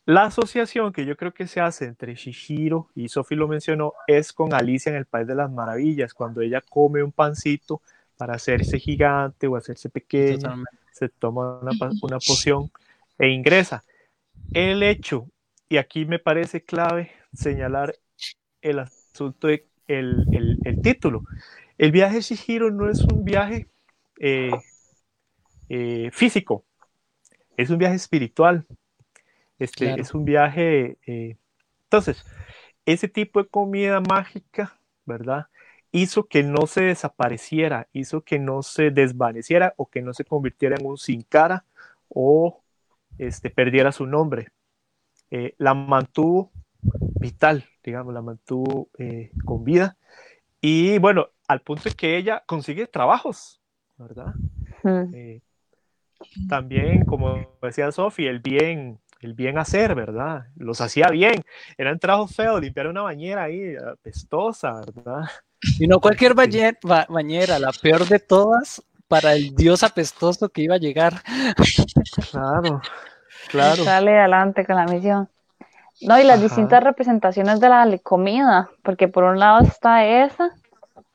La 0.05 0.23
asociación 0.23 0.91
que 0.91 1.05
yo 1.05 1.15
creo 1.15 1.35
que 1.35 1.45
se 1.45 1.61
hace 1.61 1.85
entre 1.85 2.15
Shihiro, 2.15 2.89
y 2.95 3.09
Sophie 3.09 3.37
lo 3.37 3.47
mencionó, 3.47 3.93
es 4.07 4.33
con 4.33 4.55
Alicia 4.55 4.89
en 4.89 4.95
el 4.95 5.05
País 5.05 5.27
de 5.27 5.35
las 5.35 5.51
Maravillas, 5.51 6.15
cuando 6.15 6.41
ella 6.41 6.63
come 6.67 7.03
un 7.03 7.11
pancito 7.11 7.83
para 8.17 8.33
hacerse 8.33 8.79
gigante 8.79 9.45
o 9.45 9.55
hacerse 9.55 9.87
pequeña, 9.87 10.55
se 10.91 11.09
toma 11.09 11.59
una, 11.59 11.73
una 12.01 12.17
poción 12.17 12.71
e 13.19 13.29
ingresa. 13.29 13.83
El 14.51 14.81
hecho, 14.81 15.27
y 15.69 15.77
aquí 15.77 16.05
me 16.05 16.19
parece 16.19 16.63
clave 16.63 17.11
señalar 17.33 17.95
el 18.61 18.79
asunto 18.79 19.47
de 19.47 19.67
el, 19.87 20.27
el- 20.31 20.59
el 20.63 20.81
título. 20.81 21.23
El 21.77 21.91
viaje 21.91 22.21
Shihiro 22.21 22.71
no 22.71 22.89
es 22.89 23.01
un 23.01 23.23
viaje 23.23 23.67
eh, 24.19 24.51
eh, 25.69 26.09
físico, 26.11 26.63
es 27.57 27.69
un 27.69 27.77
viaje 27.77 27.95
espiritual. 27.95 28.65
Este, 29.59 29.85
Claro. 29.85 30.01
Es 30.01 30.13
un 30.13 30.25
viaje. 30.25 30.97
eh, 31.07 31.37
entonces, 31.85 32.23
ese 32.85 33.07
tipo 33.07 33.41
de 33.41 33.49
comida 33.49 34.01
mágica, 34.01 34.79
¿verdad? 35.05 35.47
Hizo 35.91 36.25
que 36.25 36.43
no 36.43 36.67
se 36.67 36.81
desapareciera, 36.83 37.87
hizo 37.93 38.21
que 38.21 38.39
no 38.39 38.61
se 38.61 38.91
desvaneciera 38.91 39.73
o 39.77 39.87
que 39.89 40.01
no 40.01 40.13
se 40.13 40.25
convirtiera 40.25 40.75
en 40.79 40.85
un 40.85 40.97
sin 40.97 41.21
cara 41.23 41.65
o 42.09 42.61
este, 43.17 43.49
perdiera 43.49 43.91
su 43.91 44.05
nombre. 44.05 44.49
Eh, 45.31 45.55
la 45.57 45.73
mantuvo 45.73 46.51
vital, 47.19 47.65
digamos, 47.83 48.13
la 48.13 48.21
mantuvo 48.21 48.89
eh, 48.97 49.31
con 49.45 49.63
vida. 49.63 49.97
Y 50.61 50.97
bueno, 50.99 51.29
al 51.47 51.61
punto 51.61 51.83
de 51.89 51.95
que 51.95 52.17
ella 52.17 52.43
consigue 52.45 52.87
trabajos, 52.87 53.61
¿verdad? 53.97 54.33
Mm, 54.83 55.13
Eh, 55.13 55.41
también, 56.49 57.05
como 57.05 57.57
decía 57.61 57.91
Sofi, 57.91 58.25
el 58.25 58.39
bien, 58.39 58.99
el 59.21 59.33
bien 59.33 59.57
hacer, 59.57 59.95
¿verdad? 59.95 60.47
Los 60.55 60.81
hacía 60.81 61.09
bien. 61.09 61.43
Eran 61.77 61.99
trabajos 61.99 62.35
feos, 62.35 62.61
limpiar 62.61 62.87
una 62.87 63.01
bañera 63.01 63.43
ahí, 63.43 63.75
apestosa, 63.75 64.73
¿verdad? 64.73 65.29
Y 65.79 65.87
no 65.87 65.99
cualquier 65.99 66.33
bañe- 66.35 66.77
ba- 66.83 67.07
bañera, 67.09 67.59
la 67.59 67.71
peor 67.71 68.07
de 68.07 68.19
todas 68.19 68.83
para 69.07 69.33
el 69.33 69.55
dios 69.55 69.83
apestoso 69.83 70.49
que 70.49 70.61
iba 70.61 70.75
a 70.75 70.79
llegar. 70.79 71.21
Claro, 72.31 72.81
claro. 73.47 73.83
Sale 73.83 74.19
adelante 74.19 74.65
con 74.65 74.75
la 74.75 74.85
misión. 74.85 75.29
No, 76.01 76.19
y 76.19 76.23
las 76.23 76.37
Ajá. 76.37 76.43
distintas 76.43 76.83
representaciones 76.83 77.59
de 77.59 77.69
la 77.69 77.97
comida, 78.03 78.69
porque 78.83 79.07
por 79.07 79.23
un 79.23 79.39
lado 79.39 79.61
está 79.61 80.05
esa, 80.05 80.55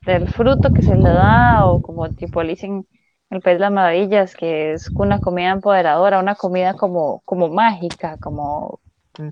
del 0.05 0.27
fruto 0.27 0.73
que 0.73 0.81
se 0.81 0.95
le 0.95 1.09
da, 1.09 1.65
o 1.65 1.81
como 1.81 2.09
tipo 2.09 2.41
Alicia 2.41 2.67
en 2.67 2.85
el 3.29 3.41
País 3.41 3.55
de 3.55 3.61
las 3.61 3.71
Maravillas, 3.71 4.35
que 4.35 4.73
es 4.73 4.91
una 4.95 5.19
comida 5.19 5.51
empoderadora, 5.51 6.19
una 6.19 6.35
comida 6.35 6.73
como, 6.73 7.21
como 7.25 7.47
mágica, 7.47 8.17
como 8.17 8.79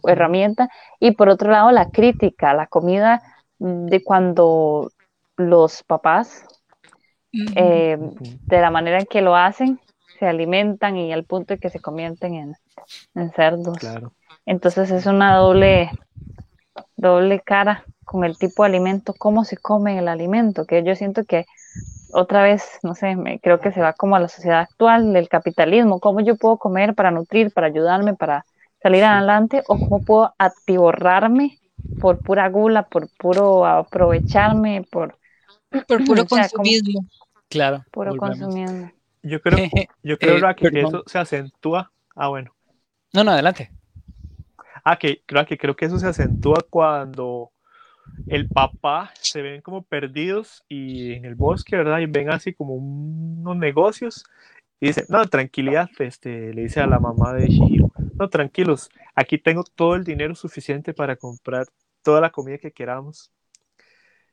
herramienta, 0.05 0.69
y 0.99 1.11
por 1.11 1.29
otro 1.29 1.51
lado 1.51 1.71
la 1.71 1.87
crítica, 1.87 2.53
la 2.53 2.67
comida 2.67 3.21
de 3.59 4.03
cuando 4.03 4.91
los 5.37 5.83
papás, 5.83 6.45
eh, 7.55 7.97
de 8.47 8.61
la 8.61 8.71
manera 8.71 8.99
en 8.99 9.05
que 9.05 9.21
lo 9.21 9.35
hacen, 9.35 9.79
se 10.19 10.27
alimentan 10.27 10.97
y 10.97 11.11
al 11.11 11.25
punto 11.25 11.53
de 11.53 11.59
que 11.59 11.69
se 11.69 11.79
convierten 11.79 12.35
en, 12.35 12.55
en 13.15 13.31
cerdos. 13.31 13.77
Claro. 13.77 14.13
Entonces 14.45 14.91
es 14.91 15.05
una 15.05 15.35
doble, 15.35 15.91
doble 16.95 17.39
cara 17.41 17.85
con 18.03 18.23
el 18.23 18.37
tipo 18.37 18.63
de 18.63 18.69
alimento, 18.69 19.13
cómo 19.17 19.43
se 19.45 19.57
come 19.57 19.97
el 19.97 20.07
alimento, 20.07 20.65
que 20.65 20.83
yo 20.83 20.95
siento 20.95 21.23
que 21.25 21.45
otra 22.13 22.43
vez, 22.43 22.79
no 22.83 22.93
sé, 22.93 23.15
me, 23.15 23.39
creo 23.39 23.61
que 23.61 23.71
se 23.71 23.79
va 23.81 23.93
como 23.93 24.15
a 24.15 24.19
la 24.19 24.27
sociedad 24.27 24.59
actual 24.59 25.13
del 25.13 25.29
capitalismo, 25.29 25.99
cómo 25.99 26.19
yo 26.19 26.35
puedo 26.35 26.57
comer 26.57 26.93
para 26.93 27.09
nutrir, 27.11 27.53
para 27.53 27.67
ayudarme, 27.67 28.15
para 28.15 28.45
salir 28.83 29.03
adelante, 29.03 29.63
o 29.67 29.79
cómo 29.79 30.01
puedo 30.01 30.33
atiborrarme 30.37 31.57
por 31.99 32.19
pura 32.21 32.49
gula, 32.49 32.83
por 32.83 33.07
puro 33.17 33.65
aprovecharme, 33.65 34.83
por 34.91 35.17
Por 35.87 36.03
puro 36.05 36.23
o 36.23 36.27
sea, 36.27 36.49
como- 36.49 36.63
consumismo. 36.63 37.05
Claro. 37.47 37.85
puro 37.91 38.11
volvemos. 38.15 38.39
consumismo. 38.39 38.91
Yo 39.23 39.41
creo, 39.41 39.57
yo 40.03 40.17
creo 40.17 40.49
Eh, 40.49 40.55
que 40.55 40.81
eso 40.81 41.03
se 41.05 41.19
acentúa. 41.19 41.91
Ah, 42.15 42.27
bueno. 42.27 42.51
No, 43.13 43.23
no, 43.23 43.31
adelante. 43.31 43.71
Ah, 44.83 44.97
que 44.97 45.21
creo 45.25 45.45
que 45.45 45.57
creo 45.57 45.75
que 45.75 45.85
eso 45.85 45.99
se 45.99 46.07
acentúa 46.07 46.65
cuando 46.69 47.51
el 48.27 48.47
papá 48.47 49.11
se 49.21 49.41
ven 49.41 49.61
como 49.61 49.83
perdidos 49.83 50.63
y 50.67 51.13
en 51.13 51.25
el 51.25 51.35
bosque, 51.35 51.75
¿verdad? 51.75 51.99
Y 51.99 52.05
ven 52.05 52.29
así 52.31 52.53
como 52.53 52.75
unos 52.75 53.57
negocios 53.57 54.25
y 54.79 54.87
dice, 54.87 55.05
no, 55.09 55.25
tranquilidad, 55.27 55.89
este, 55.99 56.53
le 56.53 56.63
dice 56.63 56.79
a 56.81 56.87
la 56.87 56.99
mamá 56.99 57.33
de 57.33 57.47
Shihiro, 57.49 57.91
no, 58.17 58.29
tranquilos, 58.29 58.89
aquí 59.13 59.37
tengo 59.37 59.63
todo 59.63 59.95
el 59.95 60.03
dinero 60.03 60.33
suficiente 60.33 60.93
para 60.93 61.15
comprar 61.15 61.67
toda 62.01 62.19
la 62.21 62.31
comida 62.31 62.57
que 62.57 62.71
queramos. 62.71 63.31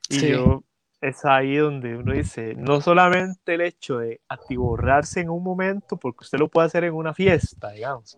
Y 0.09 0.19
Sí. 0.19 0.29
yo, 0.29 0.63
es 1.01 1.23
ahí 1.23 1.57
donde 1.57 1.95
uno 1.95 2.13
dice, 2.13 2.55
no 2.55 2.81
solamente 2.81 3.53
el 3.53 3.61
hecho 3.61 3.99
de 3.99 4.21
atiborrarse 4.27 5.19
en 5.19 5.29
un 5.29 5.43
momento, 5.43 5.97
porque 5.97 6.23
usted 6.23 6.39
lo 6.39 6.47
puede 6.47 6.67
hacer 6.67 6.83
en 6.83 6.95
una 6.95 7.13
fiesta, 7.13 7.71
digamos, 7.71 8.17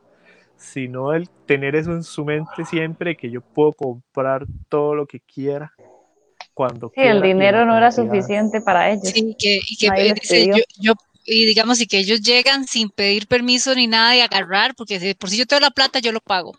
sino 0.61 1.13
el 1.13 1.27
tener 1.47 1.75
eso 1.75 1.91
en 1.91 2.03
su 2.03 2.23
mente 2.23 2.65
siempre, 2.65 3.17
que 3.17 3.29
yo 3.31 3.41
puedo 3.41 3.73
comprar 3.73 4.45
todo 4.69 4.93
lo 4.95 5.05
que 5.07 5.19
quiera, 5.19 5.73
cuando 6.53 6.89
Sí, 6.89 6.95
quiera. 7.01 7.11
el 7.11 7.21
dinero 7.21 7.65
no 7.65 7.75
era 7.75 7.91
suficiente 7.91 8.61
para 8.61 8.91
ellos. 8.91 9.07
Sí, 9.07 9.35
que, 9.37 9.59
y 9.67 9.75
que 9.77 9.87
Nadie 9.87 10.03
les 10.05 10.13
dice, 10.15 10.35
pidió. 10.35 10.55
yo, 10.57 10.63
yo- 10.79 10.93
y 11.25 11.45
digamos, 11.45 11.81
y 11.81 11.87
que 11.87 11.97
ellos 11.99 12.21
llegan 12.21 12.65
sin 12.65 12.89
pedir 12.89 13.27
permiso 13.27 13.73
ni 13.75 13.87
nada 13.87 14.11
de 14.11 14.21
agarrar, 14.21 14.73
porque 14.75 14.99
si- 14.99 15.13
por 15.15 15.29
si 15.29 15.37
yo 15.37 15.45
tengo 15.45 15.61
la 15.61 15.71
plata, 15.71 15.99
yo 15.99 16.11
lo 16.11 16.19
pago. 16.19 16.53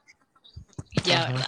Y 0.90 1.00
ya, 1.08 1.22
Ajá. 1.22 1.32
¿verdad? 1.32 1.46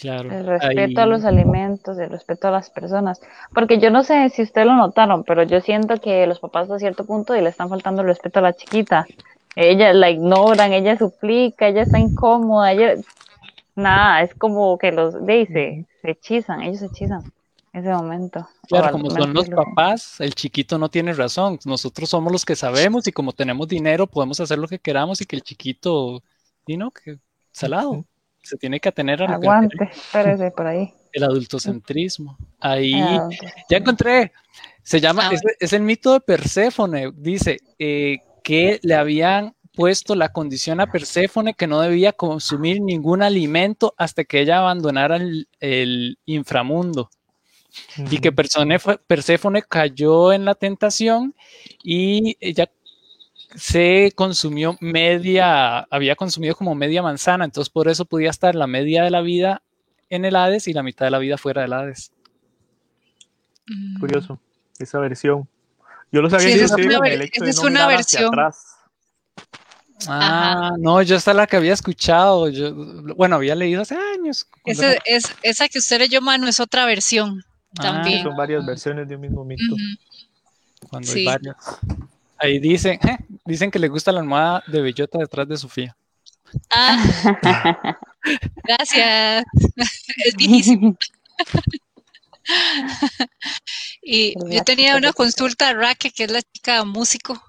Claro. 0.00 0.30
El 0.30 0.46
respeto 0.46 1.00
a 1.00 1.06
los 1.06 1.24
alimentos, 1.24 1.98
el 1.98 2.10
respeto 2.10 2.48
a 2.48 2.50
las 2.50 2.68
personas. 2.68 3.18
Porque 3.54 3.78
yo 3.78 3.90
no 3.90 4.04
sé 4.04 4.28
si 4.28 4.42
ustedes 4.42 4.66
lo 4.66 4.74
notaron, 4.76 5.24
pero 5.24 5.42
yo 5.44 5.60
siento 5.62 5.98
que 6.00 6.26
los 6.26 6.38
papás 6.40 6.70
a 6.70 6.78
cierto 6.78 7.06
punto 7.06 7.34
y 7.34 7.40
le 7.40 7.48
están 7.48 7.70
faltando 7.70 8.02
el 8.02 8.08
respeto 8.08 8.40
a 8.40 8.42
la 8.42 8.52
chiquita. 8.52 9.06
Ella 9.56 9.92
la 9.94 10.10
ignoran, 10.10 10.72
ella 10.72 10.96
suplica, 10.96 11.66
ella 11.68 11.82
está 11.82 11.98
incómoda, 11.98 12.70
ella... 12.72 12.94
Nada, 13.74 14.22
es 14.22 14.34
como 14.34 14.78
que 14.78 14.90
los 14.92 15.26
dice, 15.26 15.84
se 16.00 16.10
hechizan, 16.12 16.62
ellos 16.62 16.78
se 16.80 16.86
hechizan 16.86 17.22
en 17.74 17.80
ese 17.80 17.92
momento. 17.92 18.48
Claro, 18.68 18.92
como 18.92 19.10
son 19.10 19.34
los 19.34 19.48
lo- 19.48 19.56
papás, 19.56 20.18
el 20.20 20.34
chiquito 20.34 20.78
no 20.78 20.88
tiene 20.88 21.12
razón. 21.12 21.58
Nosotros 21.66 22.08
somos 22.08 22.32
los 22.32 22.44
que 22.46 22.56
sabemos 22.56 23.06
y 23.06 23.12
como 23.12 23.32
tenemos 23.32 23.68
dinero 23.68 24.06
podemos 24.06 24.40
hacer 24.40 24.58
lo 24.58 24.66
que 24.68 24.78
queramos 24.78 25.20
y 25.20 25.26
que 25.26 25.36
el 25.36 25.42
chiquito, 25.42 26.22
y 26.66 26.76
no, 26.78 26.90
que 26.90 27.18
salado. 27.52 28.04
Se 28.42 28.56
tiene 28.56 28.78
que 28.80 28.88
atener 28.88 29.22
a 29.22 29.32
lo 29.32 29.40
que 29.40 29.46
Aguante, 29.46 29.76
espérese 29.92 30.50
por 30.52 30.66
ahí. 30.68 30.90
el 31.12 31.24
adultocentrismo. 31.24 32.38
Ahí 32.60 32.94
Ah, 32.94 33.28
ya 33.68 33.76
encontré. 33.78 34.32
Se 34.82 35.00
llama, 35.00 35.28
Ah, 35.28 35.34
es, 35.34 35.42
es 35.60 35.72
el 35.74 35.82
mito 35.82 36.12
de 36.14 36.20
Perséfone. 36.20 37.10
Dice 37.14 37.58
eh, 37.78 38.18
que 38.46 38.78
le 38.84 38.94
habían 38.94 39.56
puesto 39.74 40.14
la 40.14 40.28
condición 40.28 40.80
a 40.80 40.86
Perséfone 40.86 41.54
que 41.54 41.66
no 41.66 41.80
debía 41.80 42.12
consumir 42.12 42.80
ningún 42.80 43.24
alimento 43.24 43.92
hasta 43.96 44.22
que 44.22 44.38
ella 44.38 44.60
abandonara 44.60 45.16
el, 45.16 45.48
el 45.58 46.20
inframundo. 46.26 47.10
y 48.08 48.18
que 48.20 48.30
Perséfone 48.30 49.62
cayó 49.62 50.32
en 50.32 50.44
la 50.44 50.54
tentación 50.54 51.34
y 51.82 52.36
ella 52.38 52.70
se 53.56 54.12
consumió 54.14 54.76
media, 54.80 55.80
había 55.80 56.14
consumido 56.14 56.54
como 56.54 56.76
media 56.76 57.02
manzana, 57.02 57.44
entonces 57.44 57.68
por 57.68 57.88
eso 57.88 58.04
podía 58.04 58.30
estar 58.30 58.54
la 58.54 58.68
media 58.68 59.02
de 59.02 59.10
la 59.10 59.22
vida 59.22 59.62
en 60.08 60.24
el 60.24 60.36
Hades 60.36 60.68
y 60.68 60.72
la 60.72 60.84
mitad 60.84 61.04
de 61.06 61.10
la 61.10 61.18
vida 61.18 61.36
fuera 61.36 61.62
del 61.62 61.72
Hades. 61.72 62.12
Curioso, 63.98 64.38
esa 64.78 65.00
versión. 65.00 65.48
Yo 66.12 66.22
lo 66.22 66.30
sabía 66.30 66.54
sí, 66.54 66.60
es 66.60 66.70
una, 66.70 67.08
es 67.24 67.58
una 67.58 67.86
versión. 67.86 68.30
Ah, 70.08 70.72
no, 70.78 71.00
yo 71.02 71.16
esta 71.16 71.32
la 71.32 71.46
que 71.46 71.56
había 71.56 71.72
escuchado, 71.72 72.48
yo, 72.48 72.74
bueno, 73.16 73.36
había 73.36 73.54
leído 73.54 73.82
hace 73.82 73.96
años. 73.96 74.46
Esa, 74.64 74.92
es, 75.04 75.34
esa 75.42 75.68
que 75.68 75.78
usted 75.78 75.98
leyó, 75.98 76.20
mano, 76.20 76.46
es 76.46 76.60
otra 76.60 76.84
versión 76.84 77.42
ah, 77.78 77.82
también. 77.82 78.22
Son 78.22 78.36
varias 78.36 78.64
versiones 78.64 79.08
de 79.08 79.14
un 79.14 79.22
mismo 79.22 79.44
mito. 79.44 79.74
Cuando 80.88 81.10
hay 81.12 81.24
varias. 81.24 81.56
Ahí 82.38 82.58
dicen, 82.58 83.00
eh, 83.02 83.18
dicen 83.44 83.70
que 83.70 83.78
le 83.78 83.88
gusta 83.88 84.12
la 84.12 84.20
almohada 84.20 84.62
de 84.66 84.82
bellota 84.82 85.18
detrás 85.18 85.48
de 85.48 85.56
Sofía. 85.56 85.96
Ah, 86.70 87.02
gracias. 88.64 89.44
es 90.24 90.36
difícil. 90.36 90.96
y 94.02 94.34
yo 94.54 94.62
tenía 94.64 94.96
una 94.96 95.12
consulta 95.12 95.68
a 95.68 95.74
Raque, 95.74 96.10
que 96.10 96.24
es 96.24 96.30
la 96.30 96.42
chica 96.42 96.84
músico. 96.84 97.42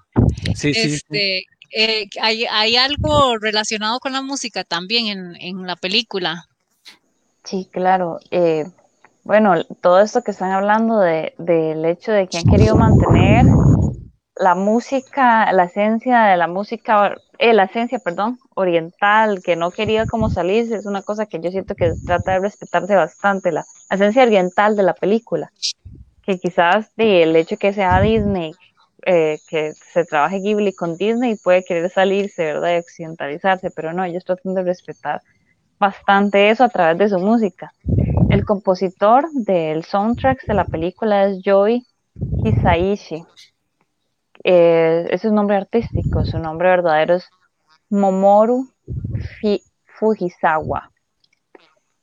Sí, 0.54 0.74
sí, 0.74 0.94
este, 0.94 1.46
eh, 1.70 2.08
hay, 2.20 2.76
algo 2.76 3.38
relacionado 3.38 4.00
con 4.00 4.12
la 4.12 4.22
música 4.22 4.64
también 4.64 5.36
en, 5.38 5.66
la 5.66 5.76
película. 5.76 6.46
Sí, 7.44 7.68
claro. 7.70 8.18
Eh, 8.30 8.66
bueno, 9.24 9.62
todo 9.80 10.00
esto 10.00 10.22
que 10.22 10.30
están 10.30 10.52
hablando 10.52 10.98
de, 10.98 11.34
del 11.38 11.84
hecho 11.84 12.12
de 12.12 12.26
que 12.28 12.38
han 12.38 12.44
querido 12.44 12.76
mantener 12.76 13.46
la 14.36 14.54
música, 14.54 15.52
la 15.52 15.64
esencia 15.64 16.22
de 16.22 16.36
la 16.36 16.46
música, 16.46 17.16
eh, 17.38 17.52
la 17.54 17.64
esencia, 17.64 17.98
perdón, 17.98 18.38
oriental, 18.54 19.42
que 19.42 19.56
no 19.56 19.70
quería 19.70 20.06
como 20.06 20.28
salirse, 20.28 20.76
es 20.76 20.86
una 20.86 21.02
cosa 21.02 21.26
que 21.26 21.40
yo 21.40 21.50
siento 21.50 21.74
que 21.74 21.94
trata 22.04 22.32
de 22.32 22.40
respetarse 22.40 22.94
bastante, 22.94 23.52
la, 23.52 23.64
esencia 23.90 24.22
oriental 24.22 24.76
de 24.76 24.82
la 24.82 24.94
película, 24.94 25.52
que 26.22 26.38
quizás 26.38 26.94
de 26.96 27.22
el 27.22 27.36
hecho 27.36 27.56
que 27.56 27.72
sea 27.72 28.00
Disney, 28.00 28.52
eh, 29.06 29.38
que 29.48 29.72
se 29.92 30.04
trabaje 30.04 30.40
Ghibli 30.40 30.72
con 30.72 30.96
Disney 30.96 31.36
puede 31.36 31.64
querer 31.64 31.88
salirse, 31.90 32.44
¿verdad? 32.44 32.74
Y 32.74 32.78
occidentalizarse, 32.78 33.70
pero 33.70 33.92
no, 33.92 34.04
ellos 34.04 34.24
tratan 34.24 34.54
de 34.54 34.64
respetar 34.64 35.22
bastante 35.78 36.50
eso 36.50 36.64
a 36.64 36.68
través 36.68 36.98
de 36.98 37.08
su 37.08 37.18
música. 37.18 37.72
El 38.30 38.44
compositor 38.44 39.28
del 39.32 39.84
soundtrack 39.84 40.44
de 40.44 40.54
la 40.54 40.64
película 40.64 41.26
es 41.26 41.40
Joy 41.42 41.86
Hisaishi. 42.44 43.24
Eh, 44.44 45.06
es 45.10 45.24
un 45.24 45.34
nombre 45.34 45.56
artístico, 45.56 46.24
su 46.24 46.38
nombre 46.38 46.68
verdadero 46.68 47.14
es 47.14 47.28
Momoru 47.90 48.68
Fujisawa. 49.98 50.90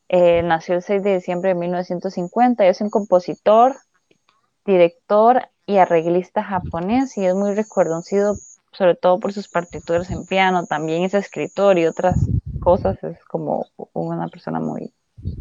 Eh, 0.09 0.43
nació 0.43 0.75
el 0.75 0.81
6 0.81 1.03
de 1.03 1.15
diciembre 1.15 1.49
de 1.49 1.55
1950 1.55 2.65
y 2.65 2.69
es 2.69 2.81
un 2.81 2.89
compositor, 2.89 3.75
director 4.65 5.49
y 5.65 5.77
arreglista 5.77 6.43
japonés 6.43 7.17
y 7.17 7.25
es 7.25 7.33
muy 7.33 7.55
reconocido 7.55 8.35
sobre 8.75 8.95
todo 8.95 9.19
por 9.19 9.33
sus 9.33 9.47
partituras 9.47 10.11
en 10.11 10.25
piano, 10.25 10.65
también 10.65 11.03
es 11.03 11.13
escritor 11.13 11.77
y 11.77 11.85
otras 11.85 12.17
cosas, 12.59 13.01
es 13.03 13.23
como 13.25 13.67
una 13.93 14.27
persona 14.27 14.59
muy 14.59 14.93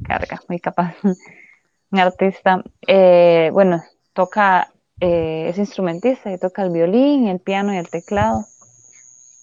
carga, 0.07 0.41
muy 0.49 0.61
capaz, 0.61 0.95
un 1.91 1.99
artista. 1.99 2.63
Eh, 2.87 3.51
bueno, 3.53 3.83
toca, 4.13 4.73
eh, 5.01 5.49
es 5.49 5.59
instrumentista 5.59 6.33
y 6.33 6.39
toca 6.39 6.63
el 6.63 6.71
violín, 6.71 7.29
el 7.29 7.41
piano 7.41 7.75
y 7.75 7.79
el 7.79 7.89
teclado. 7.89 8.47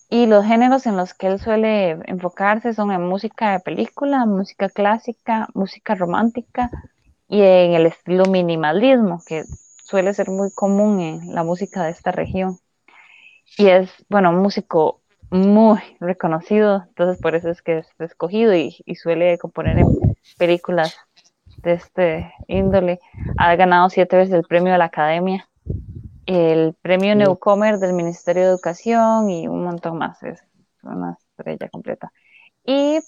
Y 0.09 0.25
los 0.25 0.45
géneros 0.45 0.85
en 0.87 0.97
los 0.97 1.13
que 1.13 1.27
él 1.27 1.39
suele 1.39 1.91
enfocarse 2.05 2.73
son 2.73 2.91
en 2.91 3.07
música 3.07 3.53
de 3.53 3.59
película, 3.61 4.25
música 4.25 4.67
clásica, 4.69 5.47
música 5.53 5.95
romántica 5.95 6.69
y 7.29 7.41
en 7.41 7.73
el 7.73 7.85
estilo 7.85 8.25
minimalismo, 8.25 9.23
que 9.25 9.45
suele 9.85 10.13
ser 10.13 10.29
muy 10.29 10.51
común 10.51 10.99
en 10.99 11.33
la 11.33 11.43
música 11.43 11.83
de 11.85 11.91
esta 11.91 12.11
región. 12.11 12.59
Y 13.57 13.67
es, 13.67 13.89
bueno, 14.09 14.31
un 14.31 14.39
músico 14.39 15.01
muy 15.29 15.79
reconocido, 16.01 16.83
entonces 16.89 17.21
por 17.21 17.35
eso 17.35 17.49
es 17.49 17.61
que 17.61 17.79
es 17.79 17.87
escogido 17.99 18.53
y, 18.53 18.83
suele 18.95 19.37
componer 19.37 19.79
en 19.79 19.87
películas 20.37 20.97
de 21.61 21.73
este 21.73 22.33
índole. 22.47 22.99
Ha 23.37 23.55
ganado 23.55 23.89
siete 23.89 24.17
veces 24.17 24.33
el 24.33 24.43
premio 24.43 24.71
de 24.71 24.77
la 24.77 24.85
Academia, 24.85 25.47
el 26.25 26.75
premio 26.81 27.15
Newcomer 27.15 27.77
del 27.77 27.93
Ministerio 27.93 28.43
de 28.43 28.49
Educación 28.49 29.29
y 29.29 29.47
un 29.47 29.63
montón 29.63 29.97
más. 29.97 30.21
Es 30.23 30.43
una 30.83 31.17
estrella 31.37 31.69
completa. 31.69 32.11
Y 32.65 32.99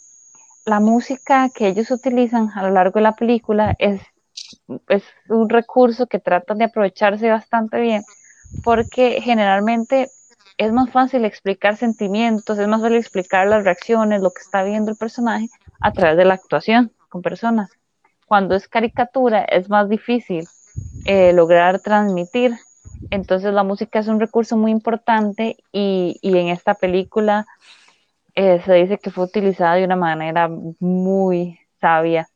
la 0.65 0.79
música 0.79 1.49
que 1.49 1.67
ellos 1.67 1.91
utilizan 1.91 2.49
a 2.55 2.63
lo 2.63 2.71
largo 2.71 2.99
de 2.99 3.03
la 3.03 3.15
película 3.15 3.75
es 3.79 4.01
es 4.87 5.03
un 5.29 5.49
recurso 5.49 6.07
que 6.07 6.19
tratan 6.19 6.57
de 6.57 6.65
aprovecharse 6.65 7.29
bastante 7.29 7.79
bien 7.79 8.03
porque 8.63 9.21
generalmente 9.21 10.09
es 10.57 10.71
más 10.71 10.89
fácil 10.91 11.25
explicar 11.25 11.77
sentimientos, 11.77 12.57
es 12.59 12.67
más 12.67 12.81
fácil 12.81 12.97
explicar 12.97 13.47
las 13.47 13.63
reacciones, 13.63 14.21
lo 14.21 14.31
que 14.31 14.41
está 14.41 14.63
viendo 14.63 14.91
el 14.91 14.97
personaje 14.97 15.49
a 15.81 15.91
través 15.91 16.17
de 16.17 16.25
la 16.25 16.35
actuación 16.35 16.91
con 17.09 17.21
personas. 17.21 17.71
Cuando 18.27 18.55
es 18.55 18.67
caricatura 18.67 19.43
es 19.43 19.69
más 19.69 19.89
difícil 19.89 20.47
eh, 21.05 21.33
lograr 21.33 21.79
transmitir. 21.79 22.53
Entonces 23.09 23.53
la 23.53 23.63
música 23.63 23.99
es 23.99 24.07
un 24.07 24.19
recurso 24.19 24.57
muy 24.57 24.71
importante 24.71 25.57
y, 25.71 26.19
en 26.23 26.47
esta 26.47 26.75
película 26.75 27.45
eh, 28.35 28.61
se 28.65 28.73
dice 28.73 28.97
que 28.97 29.11
fue 29.11 29.25
utilizada 29.25 29.75
de 29.75 29.85
una 29.85 29.95
manera 29.95 30.49
muy 30.79 31.59
sabia 31.79 32.29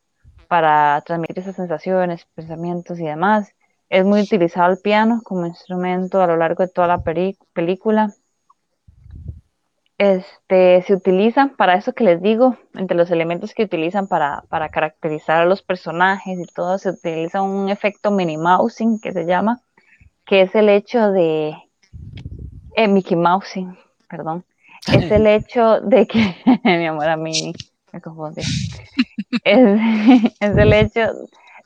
para 0.48 1.02
transmitir 1.06 1.40
esas 1.40 1.56
sensaciones, 1.56 2.28
pensamientos 2.36 3.00
y 3.00 3.06
demás. 3.06 3.54
Es 3.90 4.06
muy 4.06 4.22
utilizado 4.22 4.72
el 4.72 4.80
piano 4.80 5.22
como 5.24 5.46
instrumento 5.46 6.22
a 6.22 6.28
lo 6.28 6.38
largo 6.38 6.64
de 6.64 6.70
toda 6.70 6.88
la 6.88 7.02
película. 7.02 8.14
Este, 9.98 10.84
se 10.84 10.94
utiliza 10.94 11.54
para 11.58 11.76
eso 11.76 11.94
que 11.94 12.04
les 12.04 12.22
digo, 12.22 12.56
entre 12.76 12.96
los 12.96 13.10
elementos 13.10 13.56
que 13.56 13.64
utilizan 13.64 14.08
para, 14.08 14.44
caracterizar 14.72 15.42
a 15.42 15.46
los 15.46 15.64
personajes 15.64 16.38
y 16.40 16.46
todo, 16.54 16.78
se 16.78 16.92
utiliza 16.92 17.42
un 17.42 17.70
efecto 17.70 18.12
mini 18.12 18.38
mousing 18.38 19.00
que 19.00 19.12
se 19.12 19.26
llama, 19.26 19.62
que 20.24 20.42
es 20.42 20.54
el 20.54 20.70
hecho 20.70 21.12
de 21.12 21.56
eh, 22.76 22.88
Mickey 22.88 23.18
Mousing, 23.18 23.76
perdón, 24.08 24.46
es 24.94 25.12
el 25.12 25.26
hecho 25.26 25.82
de 25.82 26.06
que 26.06 26.36
mi 26.64 26.86
amor 26.86 27.10
a 27.10 27.18
mí 27.18 27.54
me 27.92 28.02
confundí. 28.02 28.42
Es, 29.44 30.40
el 30.40 30.74
hecho 30.74 31.12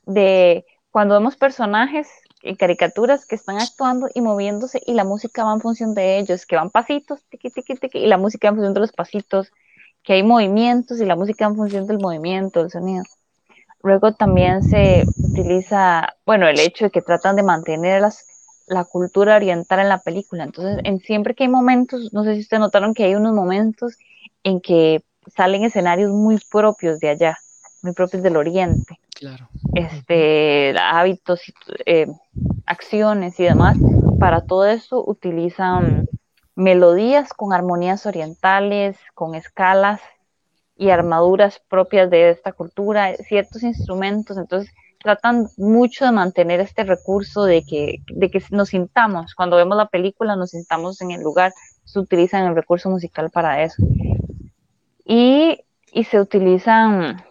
de 0.06 0.65
cuando 0.89 1.15
vemos 1.15 1.36
personajes 1.36 2.08
en 2.44 2.56
caricaturas 2.56 3.26
que 3.26 3.36
están 3.36 3.60
actuando 3.60 4.10
y 4.14 4.22
moviéndose 4.22 4.82
y 4.86 4.94
la 4.94 5.04
música 5.04 5.44
va 5.44 5.54
en 5.54 5.62
función 5.62 5.94
de 5.94 6.18
ellos, 6.18 6.46
que 6.46 6.56
van 6.56 6.70
pasitos, 6.70 7.24
tiqui, 7.30 7.50
tiqui, 7.50 7.76
tiqui, 7.76 8.00
y 8.00 8.08
la 8.08 8.18
música 8.18 8.48
va 8.48 8.50
en 8.50 8.56
función 8.56 8.74
de 8.74 8.80
los 8.80 8.92
pasitos, 8.92 9.52
que 10.04 10.14
hay 10.14 10.24
movimientos 10.24 11.00
y 11.00 11.06
la 11.06 11.16
música 11.16 11.46
va 11.46 11.52
en 11.52 11.58
función 11.58 11.88
del 11.88 12.00
movimiento, 12.00 12.62
del 12.62 12.72
sonido. 12.72 13.04
Luego 13.84 14.14
también 14.14 14.64
se 14.64 15.08
utiliza, 15.22 16.16
bueno, 16.26 16.48
el 16.48 16.60
hecho 16.60 16.86
de 16.86 16.92
que 16.92 17.02
tratan 17.02 17.36
de 17.36 17.44
mantener 17.44 18.02
las, 18.02 18.26
la 18.68 18.86
cultura 18.86 19.36
oriental 19.36 19.80
en 19.80 19.90
la 19.90 20.02
película. 20.02 20.44
Entonces, 20.44 20.80
en 20.84 21.00
siempre 21.00 21.36
que 21.36 21.44
hay 21.44 21.50
momentos, 21.50 22.14
no 22.14 22.24
sé 22.24 22.36
si 22.36 22.42
ustedes 22.42 22.62
notaron 22.62 22.94
que 22.94 23.04
hay 23.04 23.16
unos 23.16 23.34
momentos 23.34 23.98
en 24.44 24.62
que 24.62 25.04
salen 25.36 25.64
escenarios 25.64 26.12
muy 26.12 26.40
propios 26.50 27.00
de 27.00 27.10
allá 27.10 27.38
muy 27.82 27.94
propios 27.94 28.24
del 28.24 28.38
Oriente. 28.38 29.00
Claro. 29.16 29.50
Este, 29.74 30.76
hábitos, 30.78 31.42
eh, 31.86 32.08
acciones 32.66 33.40
y 33.40 33.44
demás. 33.44 33.78
Para 34.20 34.42
todo 34.42 34.66
eso 34.66 35.04
utilizan 35.06 36.08
melodías 36.56 37.34
con 37.34 37.54
armonías 37.54 38.06
orientales, 38.06 38.98
con 39.14 39.36
escalas 39.36 40.02
y 40.76 40.89
armaduras 40.89 41.62
propias 41.70 42.10
de 42.10 42.32
esta 42.32 42.52
cultura, 42.52 43.16
ciertos 43.16 43.64
instrumentos. 43.64 44.38
Entonces, 44.38 44.74
tratan 45.02 45.48
mucho 45.58 46.06
de 46.06 46.12
mantener 46.12 46.60
este 46.60 46.84
recurso 46.84 47.45
de 47.45 47.64
que, 47.64 48.02
de 48.08 48.30
que 48.30 48.43
nos 48.52 48.70
sintamos, 48.70 49.34
cuando 49.34 49.58
vemos 49.58 49.78
la 49.78 49.88
película, 49.88 50.36
nos 50.36 50.52
sintamos 50.52 51.02
en 51.02 51.12
el 51.12 51.22
lugar, 51.22 51.54
se 51.86 52.00
utilizan 52.00 52.45
el 52.45 52.56
recurso 52.56 52.89
musical 52.89 53.30
para 53.32 53.64
eso. 53.64 53.82
Y, 55.06 55.60
y 55.91 56.04
se 56.04 56.20
utilizan 56.20 57.24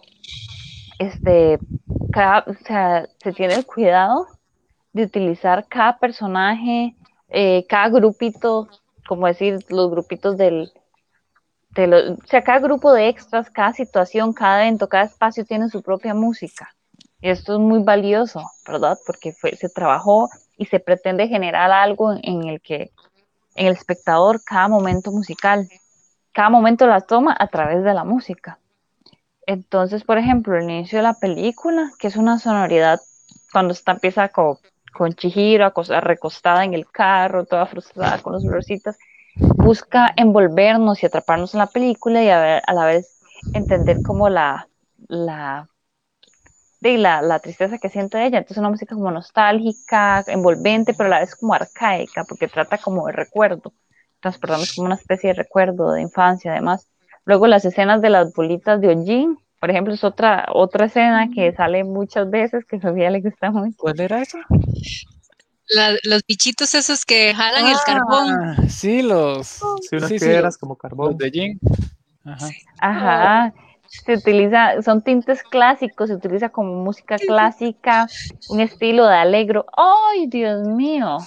este, 1.00 1.58
cada, 2.12 2.44
o 2.46 2.54
sea, 2.66 3.08
se 3.22 3.32
tiene 3.32 3.54
el 3.54 3.64
cuidado 3.64 4.26
de 4.92 5.04
utilizar 5.04 5.66
cada 5.66 5.98
personaje, 5.98 6.94
eh, 7.30 7.64
cada 7.66 7.88
grupito, 7.88 8.68
como 9.08 9.26
decir, 9.26 9.60
los 9.70 9.90
grupitos 9.90 10.36
del, 10.36 10.70
de 11.70 12.16
o 12.22 12.26
sea, 12.26 12.42
cada 12.42 12.58
grupo 12.58 12.92
de 12.92 13.08
extras, 13.08 13.48
cada 13.48 13.72
situación, 13.72 14.34
cada 14.34 14.60
evento, 14.60 14.90
cada 14.90 15.04
espacio 15.04 15.46
tiene 15.46 15.70
su 15.70 15.82
propia 15.82 16.12
música. 16.12 16.68
Y 17.22 17.30
esto 17.30 17.54
es 17.54 17.60
muy 17.60 17.82
valioso, 17.82 18.42
¿verdad? 18.66 18.98
Porque 19.06 19.32
fue, 19.32 19.56
se 19.56 19.70
trabajó 19.70 20.28
y 20.58 20.66
se 20.66 20.80
pretende 20.80 21.28
generar 21.28 21.70
algo 21.70 22.12
en 22.12 22.46
el 22.46 22.60
que 22.60 22.90
en 23.54 23.68
el 23.68 23.72
espectador 23.72 24.42
cada 24.44 24.68
momento 24.68 25.12
musical, 25.12 25.66
cada 26.32 26.50
momento 26.50 26.86
la 26.86 27.00
toma 27.00 27.34
a 27.38 27.46
través 27.46 27.82
de 27.84 27.94
la 27.94 28.04
música. 28.04 28.58
Entonces, 29.50 30.04
por 30.04 30.16
ejemplo, 30.16 30.56
el 30.56 30.70
inicio 30.70 30.98
de 30.98 31.02
la 31.02 31.14
película, 31.14 31.90
que 31.98 32.06
es 32.06 32.14
una 32.14 32.38
sonoridad 32.38 33.00
cuando 33.52 33.72
está 33.72 33.90
empieza 33.90 34.28
con, 34.28 34.58
con 34.92 35.12
Chihiro 35.12 35.72
recostada 36.02 36.64
en 36.64 36.72
el 36.72 36.88
carro, 36.88 37.44
toda 37.46 37.66
frustrada 37.66 38.22
con 38.22 38.34
los 38.34 38.44
florcitas, 38.44 38.96
busca 39.56 40.14
envolvernos 40.16 41.02
y 41.02 41.06
atraparnos 41.06 41.52
en 41.54 41.58
la 41.58 41.66
película 41.66 42.22
y 42.22 42.28
a, 42.28 42.58
a 42.58 42.72
la 42.72 42.86
vez 42.86 43.20
entender 43.52 44.02
como 44.02 44.28
la, 44.28 44.68
la, 45.08 45.68
la, 46.80 47.38
tristeza 47.40 47.78
que 47.78 47.88
siente 47.88 48.24
ella. 48.24 48.38
Entonces 48.38 48.58
una 48.58 48.70
música 48.70 48.94
como 48.94 49.10
nostálgica, 49.10 50.22
envolvente, 50.28 50.94
pero 50.94 51.08
a 51.08 51.10
la 51.10 51.18
vez 51.18 51.34
como 51.34 51.54
arcaica, 51.54 52.22
porque 52.22 52.46
trata 52.46 52.78
como 52.78 53.08
de 53.08 53.14
recuerdo. 53.14 53.72
Transportamos 54.20 54.74
como 54.76 54.86
una 54.86 54.94
especie 54.94 55.30
de 55.30 55.34
recuerdo 55.34 55.90
de 55.90 56.02
infancia, 56.02 56.52
además. 56.52 56.86
Luego 57.24 57.46
las 57.46 57.64
escenas 57.64 58.00
de 58.02 58.10
las 58.10 58.32
bolitas 58.32 58.80
de 58.80 58.88
Ojin, 58.88 59.38
por 59.60 59.70
ejemplo, 59.70 59.92
es 59.92 60.02
otra, 60.04 60.46
otra 60.52 60.86
escena 60.86 61.28
que 61.34 61.52
sale 61.52 61.84
muchas 61.84 62.30
veces, 62.30 62.64
que 62.64 62.76
a 62.76 62.80
Sofía 62.80 63.10
le 63.10 63.20
gusta 63.20 63.50
mucho. 63.50 63.76
¿Cuál 63.78 64.00
era 64.00 64.22
esa? 64.22 64.38
los 66.02 66.22
bichitos 66.26 66.74
esos 66.74 67.04
que 67.04 67.32
jalan 67.32 67.66
el 67.66 67.76
carbón. 67.86 68.28
Ah, 68.30 68.56
Sí, 68.68 69.02
los. 69.02 69.46
Sí, 69.88 69.96
unas 69.96 70.08
sí, 70.08 70.18
piedras 70.18 70.58
como 70.58 70.76
carbón. 70.76 71.10
Los 71.12 71.18
de 71.18 71.30
Jin. 71.30 71.60
Ajá. 72.24 72.48
Ajá. 72.80 73.54
Se 73.86 74.14
utiliza, 74.14 74.82
son 74.82 75.02
tintes 75.02 75.42
clásicos, 75.42 76.08
se 76.08 76.14
utiliza 76.14 76.48
como 76.48 76.74
música 76.82 77.18
clásica, 77.18 78.08
un 78.48 78.60
estilo 78.60 79.06
de 79.06 79.16
alegro. 79.16 79.66
¡Ay, 79.76 80.26
Dios 80.26 80.66
mío! 80.66 81.18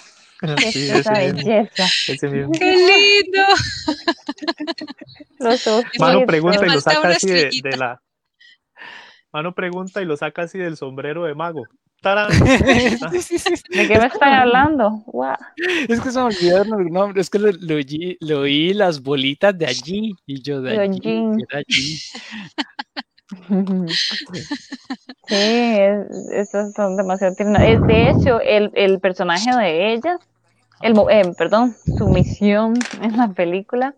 ¡Qué 0.57 0.71
Sí, 0.71 0.83
es 0.89 0.95
esa 0.99 1.13
belleza! 1.13 1.85
ese 2.07 2.27
mismo. 2.29 2.51
¡Qué 2.59 2.75
lindo! 2.75 3.43
Los 5.39 5.67
Mano 5.99 6.17
ojitos. 6.19 6.25
pregunta 6.27 6.65
y 6.65 6.69
lo 6.69 6.81
saca 6.81 7.09
así 7.09 7.27
de, 7.29 7.77
la. 7.77 8.01
Mano 9.31 9.55
pregunta 9.55 10.01
y 10.01 10.05
lo 10.05 10.17
saca 10.17 10.43
así 10.43 10.57
del 10.57 10.75
sombrero 10.77 11.23
de 11.23 11.33
mago. 11.35 11.63
¡Tarán! 12.01 12.29
Sí, 13.11 13.21
sí, 13.21 13.39
sí. 13.39 13.53
¿De 13.69 13.87
qué 13.87 13.97
me 13.97 14.07
están 14.07 14.33
hablando? 14.33 15.03
Es 15.87 16.01
que 16.01 16.11
se 16.11 16.19
me 16.19 16.25
olvidaron 16.25 16.81
el 16.81 16.87
nombre. 16.91 17.21
Es 17.21 17.29
que 17.29 17.39
lo, 17.39 17.49
lo 17.51 18.39
oí, 18.41 18.73
las 18.73 19.01
bolitas 19.01 19.57
de 19.57 19.65
allí. 19.65 20.13
Y 20.25 20.41
yo 20.41 20.61
de 20.61 20.79
allí. 20.79 21.23
Sí, 25.27 25.35
es- 25.35 26.29
esas 26.31 26.73
son 26.73 26.97
demasiado 26.97 27.33
tiernas. 27.35 27.63
Es, 27.63 27.81
de 27.87 28.09
hecho, 28.09 28.39
el, 28.41 28.69
el 28.75 28.99
personaje 28.99 29.49
de 29.55 29.93
ellas, 29.93 30.17
el, 30.83 30.97
eh, 31.09 31.33
perdón, 31.37 31.75
su 31.97 32.09
misión 32.09 32.73
en 33.01 33.17
la 33.17 33.29
película 33.29 33.95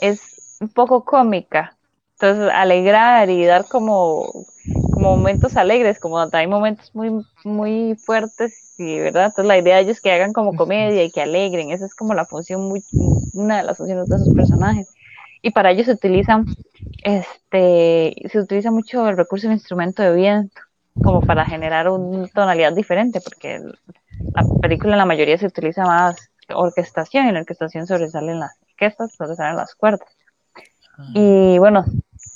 es 0.00 0.58
un 0.60 0.68
poco 0.68 1.04
cómica. 1.04 1.76
Entonces, 2.12 2.50
alegrar 2.52 3.28
y 3.30 3.44
dar 3.44 3.66
como, 3.66 4.30
como 4.92 5.16
momentos 5.16 5.56
alegres, 5.56 5.98
como 5.98 6.18
hay 6.32 6.46
momentos 6.46 6.94
muy, 6.94 7.24
muy 7.44 7.96
fuertes, 7.96 8.74
y 8.78 8.98
verdad. 8.98 9.26
Entonces, 9.26 9.46
la 9.46 9.58
idea 9.58 9.76
de 9.76 9.82
ellos 9.82 9.96
es 9.96 10.02
que 10.02 10.12
hagan 10.12 10.32
como 10.32 10.54
comedia 10.54 11.04
y 11.04 11.10
que 11.10 11.22
alegren. 11.22 11.70
Esa 11.70 11.86
es 11.86 11.94
como 11.94 12.14
la 12.14 12.26
función, 12.26 12.68
muy, 12.68 12.84
una 13.32 13.58
de 13.58 13.64
las 13.64 13.78
funciones 13.78 14.08
de 14.08 14.16
esos 14.16 14.34
personajes. 14.34 14.88
Y 15.42 15.50
para 15.50 15.70
ello 15.70 15.84
se 15.84 15.92
utilizan, 15.92 16.46
este, 17.02 18.14
se 18.30 18.40
utiliza 18.40 18.70
mucho 18.70 19.08
el 19.08 19.16
recurso 19.16 19.46
del 19.46 19.56
instrumento 19.56 20.02
de 20.02 20.14
viento, 20.14 20.60
como 21.02 21.20
para 21.20 21.44
generar 21.44 21.88
una 21.88 22.26
tonalidad 22.28 22.72
diferente, 22.72 23.20
porque 23.20 23.60
la 24.34 24.44
película 24.60 24.92
en 24.92 24.98
la 24.98 25.04
mayoría 25.04 25.38
se 25.38 25.46
utiliza 25.46 25.84
más 25.84 26.30
orquestación, 26.54 27.26
y 27.26 27.28
en 27.28 27.34
la 27.34 27.40
orquestación 27.40 27.86
sobresalen 27.86 28.40
las 28.40 28.58
orquestas, 28.70 29.14
sobresalen 29.14 29.56
las 29.56 29.74
cuerdas. 29.74 30.08
Y 31.14 31.58
bueno, 31.58 31.84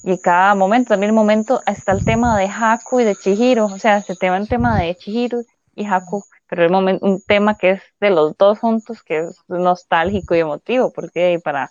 y 0.03 0.19
cada 0.21 0.55
momento, 0.55 0.91
también 0.91 1.11
el 1.11 1.15
momento, 1.15 1.63
está 1.67 1.93
el 1.93 2.05
tema 2.05 2.39
de 2.39 2.47
Haku 2.47 3.01
y 3.01 3.05
de 3.05 3.17
Chihiro, 3.17 3.67
o 3.67 3.79
sea, 3.79 4.03
se 4.03 4.17
tema 4.17 4.37
el 4.37 4.49
tema 4.49 4.79
de 4.79 4.95
Chihiro 4.97 5.41
y 5.75 5.87
Haku, 5.87 6.25
pero 6.49 6.65
el 6.65 6.71
momento, 6.71 7.07
un 7.07 7.23
tema 7.23 7.57
que 7.57 7.71
es 7.73 7.83
de 8.01 8.11
los 8.11 8.37
dos 8.37 8.59
juntos, 8.59 9.03
que 9.03 9.21
es 9.21 9.43
nostálgico 9.49 10.35
y 10.35 10.41
emotivo, 10.41 10.93
porque 10.93 11.41
para 11.43 11.71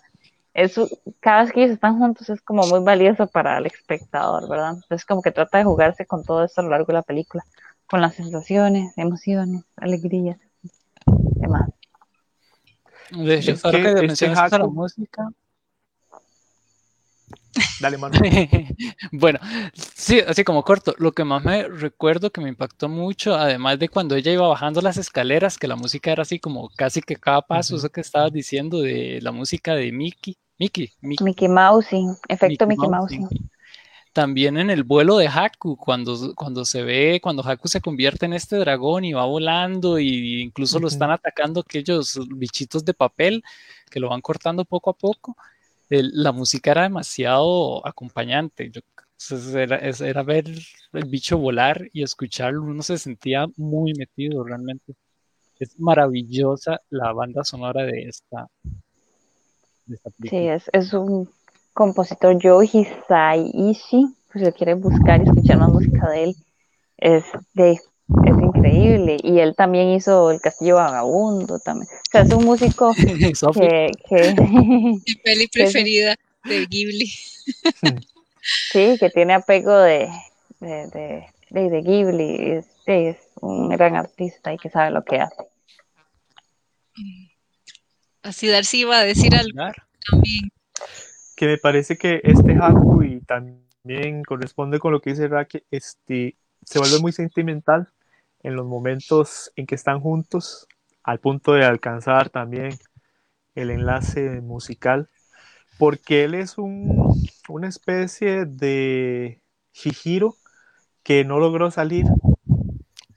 eso, 0.54 0.88
cada 1.20 1.42
vez 1.42 1.52
que 1.52 1.60
ellos 1.60 1.74
están 1.74 1.98
juntos 1.98 2.28
es 2.28 2.40
como 2.42 2.66
muy 2.66 2.80
valioso 2.80 3.26
para 3.26 3.58
el 3.58 3.66
espectador, 3.66 4.48
¿verdad? 4.48 4.74
Entonces 4.74 5.04
como 5.04 5.22
que 5.22 5.30
trata 5.30 5.58
de 5.58 5.64
jugarse 5.64 6.06
con 6.06 6.24
todo 6.24 6.44
esto 6.44 6.60
a 6.60 6.64
lo 6.64 6.70
largo 6.70 6.86
de 6.86 6.94
la 6.94 7.02
película, 7.02 7.44
con 7.86 8.00
las 8.00 8.14
sensaciones, 8.14 8.96
emociones, 8.96 9.64
alegrías, 9.76 10.38
demás. 11.06 11.68
De 13.10 13.34
hecho, 13.34 13.52
Es 13.52 13.62
que 13.62 13.70
que, 13.70 14.06
este 14.06 14.28
de 14.28 14.58
la 14.58 14.66
música. 14.66 15.28
Dale, 17.80 17.98
mano. 17.98 18.18
bueno, 19.12 19.38
sí, 19.74 20.20
así 20.20 20.44
como 20.44 20.62
corto, 20.62 20.94
lo 20.98 21.12
que 21.12 21.24
más 21.24 21.44
me 21.44 21.68
recuerdo 21.68 22.30
que 22.30 22.40
me 22.40 22.48
impactó 22.48 22.88
mucho, 22.88 23.34
además 23.34 23.78
de 23.78 23.88
cuando 23.88 24.14
ella 24.14 24.32
iba 24.32 24.46
bajando 24.48 24.80
las 24.80 24.96
escaleras, 24.96 25.58
que 25.58 25.68
la 25.68 25.76
música 25.76 26.12
era 26.12 26.22
así 26.22 26.38
como 26.38 26.68
casi 26.70 27.00
que 27.02 27.16
cada 27.16 27.42
paso, 27.42 27.76
eso 27.76 27.90
que 27.90 28.00
estabas 28.00 28.32
diciendo 28.32 28.80
de 28.80 29.18
la 29.22 29.32
música 29.32 29.74
de 29.74 29.90
Mickey, 29.92 30.36
Mickey, 30.58 30.92
Mickey, 31.00 31.24
Mickey 31.24 31.48
Mousing, 31.48 32.16
efecto 32.28 32.66
Mickey 32.66 32.78
Mickey 32.78 32.90
Mouse, 32.90 33.12
Mousing. 33.12 33.28
sí. 33.28 33.50
También 34.12 34.58
en 34.58 34.70
el 34.70 34.82
vuelo 34.82 35.18
de 35.18 35.28
Haku, 35.28 35.76
cuando, 35.76 36.34
cuando 36.34 36.64
se 36.64 36.82
ve, 36.82 37.20
cuando 37.22 37.48
Haku 37.48 37.68
se 37.68 37.80
convierte 37.80 38.26
en 38.26 38.32
este 38.32 38.56
dragón 38.56 39.04
y 39.04 39.12
va 39.12 39.24
volando, 39.24 40.00
y 40.00 40.42
incluso 40.42 40.80
lo 40.80 40.88
están 40.88 41.12
atacando 41.12 41.60
aquellos 41.60 42.18
bichitos 42.28 42.84
de 42.84 42.92
papel 42.92 43.44
que 43.88 44.00
lo 44.00 44.08
van 44.08 44.20
cortando 44.20 44.64
poco 44.64 44.90
a 44.90 44.94
poco. 44.94 45.36
El- 45.90 46.12
la 46.14 46.32
música 46.32 46.70
era 46.70 46.82
demasiado 46.84 47.86
acompañante. 47.86 48.70
Yo, 48.70 48.80
era, 49.54 50.22
ver 50.22 50.46
el 50.92 51.04
bicho 51.04 51.36
volar 51.36 51.88
y 51.92 52.02
escucharlo, 52.02 52.62
uno 52.62 52.82
se 52.82 52.96
sentía 52.96 53.46
muy 53.56 53.92
metido 53.94 54.42
realmente. 54.44 54.94
Es 55.58 55.78
maravillosa 55.78 56.80
la 56.88 57.12
banda 57.12 57.44
sonora 57.44 57.84
de 57.84 58.04
esta, 58.04 58.48
de 59.84 59.96
esta 59.96 60.10
Sí, 60.22 60.48
es, 60.48 60.70
es 60.72 60.94
un 60.94 61.28
compositor 61.74 62.38
Joe 62.40 62.64
Hisaishi, 62.64 64.06
pues 64.32 64.38
si 64.38 64.44
lo 64.44 64.52
quieren 64.52 64.80
buscar 64.80 65.20
y 65.20 65.24
escuchar 65.24 65.58
más 65.58 65.70
música 65.70 66.08
de 66.08 66.24
él, 66.24 66.36
es, 66.96 67.24
de, 67.52 67.78
increíble. 68.60 69.16
Y 69.22 69.38
él 69.40 69.54
también 69.56 69.88
hizo 69.90 70.30
El 70.30 70.40
Castillo 70.40 70.76
Vagabundo 70.76 71.58
también. 71.58 71.88
O 71.92 72.10
sea, 72.10 72.22
es 72.22 72.32
un 72.32 72.44
músico 72.44 72.92
que, 72.94 73.90
que 74.08 74.34
Mi 75.06 75.14
peli 75.24 75.48
Que 75.48 75.62
preferida 75.64 76.16
de 76.44 76.66
Ghibli. 76.66 77.06
sí, 78.72 78.96
que 78.98 79.10
tiene 79.12 79.34
apego 79.34 79.76
de, 79.76 80.08
de, 80.60 80.86
de, 80.88 81.26
de, 81.50 81.70
de 81.70 81.82
Ghibli. 81.82 82.52
Es, 82.52 82.66
es 82.86 83.16
un 83.40 83.68
gran 83.68 83.96
artista 83.96 84.52
y 84.52 84.58
que 84.58 84.70
sabe 84.70 84.90
lo 84.90 85.04
que 85.04 85.16
hace. 85.20 85.44
Así 88.22 88.48
Darcy 88.48 88.80
iba 88.80 88.98
a 88.98 89.04
decir 89.04 89.34
algo 89.34 89.58
también. 90.10 90.50
que 91.36 91.46
me 91.46 91.56
parece 91.58 91.96
que 91.96 92.20
este 92.22 92.52
Haku 92.60 93.02
y 93.02 93.20
también 93.20 94.22
corresponde 94.24 94.78
con 94.78 94.92
lo 94.92 95.00
que 95.00 95.10
dice 95.10 95.28
Raque, 95.28 95.64
este, 95.70 96.36
se 96.64 96.78
vuelve 96.78 96.98
muy 96.98 97.12
sentimental 97.12 97.88
en 98.42 98.56
los 98.56 98.66
momentos 98.66 99.52
en 99.56 99.66
que 99.66 99.74
están 99.74 100.00
juntos, 100.00 100.66
al 101.02 101.18
punto 101.18 101.52
de 101.52 101.64
alcanzar 101.64 102.30
también 102.30 102.78
el 103.54 103.70
enlace 103.70 104.40
musical, 104.40 105.08
porque 105.78 106.24
él 106.24 106.34
es 106.34 106.58
un, 106.58 107.14
una 107.48 107.68
especie 107.68 108.44
de 108.44 109.40
Shihiro 109.72 110.36
que 111.02 111.24
no 111.24 111.38
logró 111.38 111.70
salir, 111.70 112.06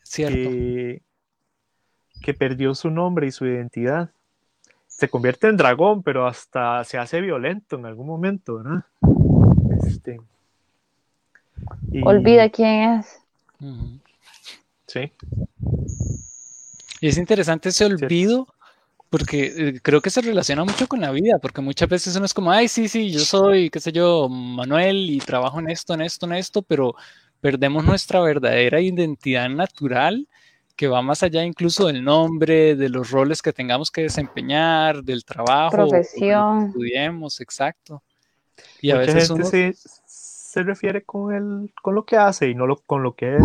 Cierto. 0.04 0.50
que, 0.50 1.02
que 2.22 2.34
perdió 2.34 2.74
su 2.76 2.90
nombre 2.90 3.28
y 3.28 3.32
su 3.32 3.46
identidad. 3.46 4.12
Se 4.88 5.10
convierte 5.10 5.48
en 5.48 5.58
dragón, 5.58 6.04
pero 6.04 6.28
hasta 6.28 6.84
se 6.84 6.98
hace 6.98 7.20
violento 7.20 7.78
en 7.78 7.86
algún 7.86 8.08
momento, 8.08 8.58
¿verdad? 8.58 8.86
Este, 9.84 10.22
y- 11.92 12.06
Olvida 12.06 12.50
quién 12.50 13.00
es. 13.00 13.22
Sí, 14.94 15.12
Y 17.02 17.08
es 17.08 17.18
interesante 17.18 17.70
ese 17.70 17.86
olvido 17.86 18.48
porque 19.10 19.54
eh, 19.56 19.80
creo 19.82 20.02
que 20.02 20.12
se 20.12 20.22
relaciona 20.22 20.64
mucho 20.64 20.88
con 20.88 21.02
la 21.02 21.10
vida, 21.10 21.40
porque 21.40 21.62
muchas 21.62 21.90
veces 21.90 22.16
uno 22.16 22.26
es 22.26 22.34
como, 22.34 22.52
ay, 22.52 22.68
sí, 22.68 22.88
sí, 22.88 23.12
yo 23.12 23.20
soy, 23.22 23.72
qué 23.72 23.80
sé 23.80 23.92
yo, 23.92 24.30
Manuel 24.30 25.10
y 25.10 25.18
trabajo 25.18 25.60
en 25.60 25.70
esto, 25.72 25.96
en 25.96 26.02
esto, 26.02 26.28
en 26.28 26.34
esto, 26.34 26.62
pero 26.62 26.94
perdemos 27.42 27.84
nuestra 27.84 28.22
verdadera 28.22 28.82
identidad 28.82 29.50
natural 29.50 30.28
que 30.76 30.88
va 30.88 31.02
más 31.02 31.24
allá 31.24 31.44
incluso 31.44 31.88
del 31.88 32.04
nombre, 32.04 32.76
de 32.76 32.90
los 32.90 33.10
roles 33.10 33.42
que 33.42 33.54
tengamos 33.54 33.90
que 33.90 34.04
desempeñar, 34.04 35.04
del 35.04 35.26
trabajo, 35.26 35.72
que 35.72 35.90
Profesión. 35.90 36.68
estudiemos, 36.68 37.42
exacto. 37.42 38.04
Y 38.82 38.92
a 38.92 38.96
mucha 38.98 39.14
veces 39.14 39.28
gente 39.28 39.42
uno... 39.42 39.46
se, 39.50 39.74
se 40.54 40.62
refiere 40.62 41.04
con, 41.04 41.34
el, 41.34 41.74
con 41.82 41.96
lo 41.96 42.06
que 42.06 42.16
hace 42.16 42.48
y 42.48 42.54
no 42.54 42.68
lo, 42.68 42.76
con 42.76 43.02
lo 43.02 43.16
que 43.16 43.38
es. 43.38 43.44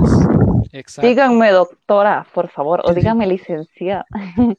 Exacto. 0.73 1.09
Díganme 1.09 1.51
doctora, 1.53 2.27
por 2.35 2.51
favor, 2.51 2.83
o 2.85 2.93
díganme 2.93 3.27
licenciada. 3.27 4.05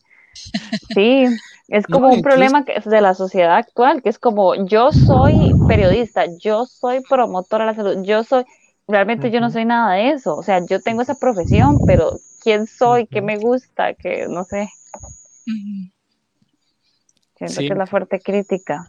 sí, 0.96 1.26
es 1.68 1.86
como 1.86 2.08
un 2.08 2.24
problema 2.24 2.66
que 2.66 2.74
es 2.74 2.86
de 2.86 3.02
la 3.02 3.14
sociedad 3.14 3.56
actual, 3.56 4.02
que 4.02 4.10
es 4.10 4.18
como 4.18 4.56
yo 4.66 4.92
soy 4.92 5.54
periodista, 5.68 6.26
yo 6.40 6.66
soy 6.66 7.02
promotora 7.08 7.66
de 7.66 7.72
la 7.72 7.76
salud, 7.76 8.04
yo 8.04 8.24
soy, 8.24 8.46
realmente 8.88 9.30
yo 9.30 9.42
no 9.42 9.52
soy 9.52 9.66
nada 9.66 9.94
de 9.94 10.10
eso, 10.10 10.36
o 10.36 10.42
sea, 10.42 10.60
yo 10.66 10.82
tengo 10.82 11.04
esa 11.04 11.20
profesión, 11.20 11.78
pero 11.86 12.14
¿quién 12.42 12.66
soy? 12.66 13.06
¿Qué 13.06 13.22
me 13.22 13.38
gusta? 13.38 13.94
Que 13.94 14.26
no 14.28 14.44
sé. 14.44 14.70
Siento 17.36 17.60
que 17.60 17.68
es 17.68 17.78
la 17.78 17.86
fuerte 17.86 18.20
crítica. 18.20 18.88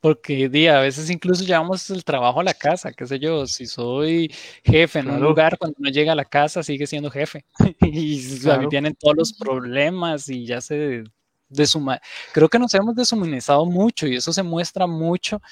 Porque 0.00 0.48
día, 0.48 0.78
a 0.78 0.80
veces 0.80 1.10
incluso 1.10 1.44
llevamos 1.44 1.90
el 1.90 2.04
trabajo 2.04 2.40
a 2.40 2.44
la 2.44 2.54
casa, 2.54 2.92
qué 2.92 3.06
sé 3.06 3.18
yo, 3.18 3.46
si 3.46 3.66
soy 3.66 4.32
jefe 4.64 5.00
en 5.00 5.10
un 5.10 5.20
lugar, 5.20 5.58
cuando 5.58 5.76
uno 5.78 5.90
llega 5.90 6.12
a 6.12 6.16
la 6.16 6.24
casa 6.24 6.62
sigue 6.62 6.86
siendo 6.86 7.10
jefe. 7.10 7.44
y 7.82 8.22
vienen 8.70 8.94
todos 8.94 9.16
los 9.16 9.32
problemas 9.34 10.28
y 10.28 10.46
ya 10.46 10.60
se 10.60 11.04
desuma... 11.48 12.00
Creo 12.32 12.48
que 12.48 12.58
nos 12.58 12.72
hemos 12.74 12.94
deshumanizado 12.94 13.66
mucho 13.66 14.06
y 14.06 14.16
eso 14.16 14.32
se 14.32 14.42
muestra 14.42 14.86
mucho 14.86 15.42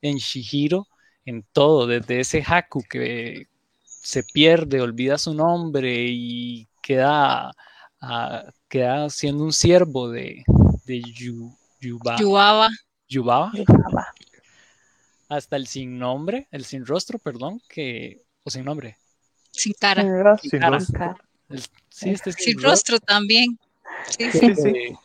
en 0.00 0.18
Shihiro, 0.18 0.86
en 1.24 1.44
todo, 1.52 1.86
desde 1.88 2.20
ese 2.20 2.44
Haku 2.46 2.84
que 2.88 3.48
se 3.84 4.22
pierde, 4.22 4.80
olvida 4.80 5.18
su 5.18 5.34
nombre 5.34 6.06
y 6.08 6.68
queda, 6.80 7.50
uh, 8.00 8.48
queda 8.68 9.10
siendo 9.10 9.42
un 9.42 9.52
siervo 9.52 10.08
de, 10.08 10.44
de 10.84 11.00
Yu, 11.00 11.50
Yubaba. 11.80 12.18
Yubaba. 12.20 12.68
Hasta 15.28 15.56
el 15.56 15.66
sin 15.66 15.98
nombre, 15.98 16.48
el 16.50 16.64
sin 16.64 16.86
rostro, 16.86 17.18
perdón, 17.18 17.60
que, 17.68 18.24
o 18.44 18.50
sin 18.50 18.64
nombre. 18.64 18.96
Sin 19.50 19.72
cara. 19.72 20.02
Sin 20.38 20.60
rostro. 20.62 21.16
sí, 21.88 22.10
este 22.10 22.32
sin, 22.32 22.60
rostro, 22.62 22.98
también. 23.00 23.58
Sí, 24.08 24.30
sí. 24.30 24.54
sí 24.54 24.96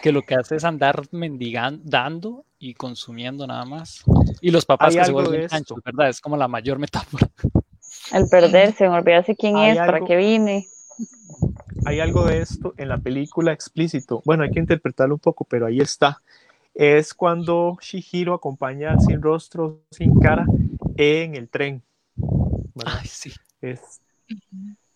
que 0.00 0.12
lo 0.12 0.22
que 0.22 0.34
hace 0.34 0.56
es 0.56 0.64
andar 0.64 1.02
mendigando, 1.12 1.82
dando 1.84 2.44
y 2.58 2.74
consumiendo 2.74 3.46
nada 3.46 3.64
más. 3.64 4.02
Y 4.40 4.50
los 4.50 4.64
papás 4.64 4.94
que 4.94 5.04
se 5.04 5.12
vuelven 5.12 5.46
anchos, 5.50 5.78
¿verdad? 5.84 6.08
Es 6.08 6.20
como 6.20 6.36
la 6.36 6.48
mayor 6.48 6.78
metáfora. 6.78 7.28
El 8.12 8.28
perderse, 8.28 8.88
olvidarse 8.88 9.36
quién 9.36 9.56
es, 9.58 9.76
para 9.76 10.00
qué 10.04 10.16
vine. 10.16 10.66
Hay 11.84 12.00
algo 12.00 12.24
de 12.24 12.40
esto 12.40 12.74
en 12.76 12.88
la 12.88 12.98
película 12.98 13.52
explícito. 13.52 14.22
Bueno, 14.24 14.42
hay 14.42 14.50
que 14.50 14.60
interpretarlo 14.60 15.14
un 15.14 15.20
poco, 15.20 15.44
pero 15.44 15.66
ahí 15.66 15.80
está. 15.80 16.20
Es 16.74 17.14
cuando 17.14 17.76
Shihiro 17.80 18.34
acompaña 18.34 18.92
al 18.92 19.00
sin 19.00 19.20
rostro, 19.20 19.82
sin 19.90 20.18
cara, 20.18 20.46
en 20.96 21.34
el 21.34 21.48
tren. 21.48 21.82
Ay, 22.84 23.06
sí. 23.06 23.32
Es 23.60 24.00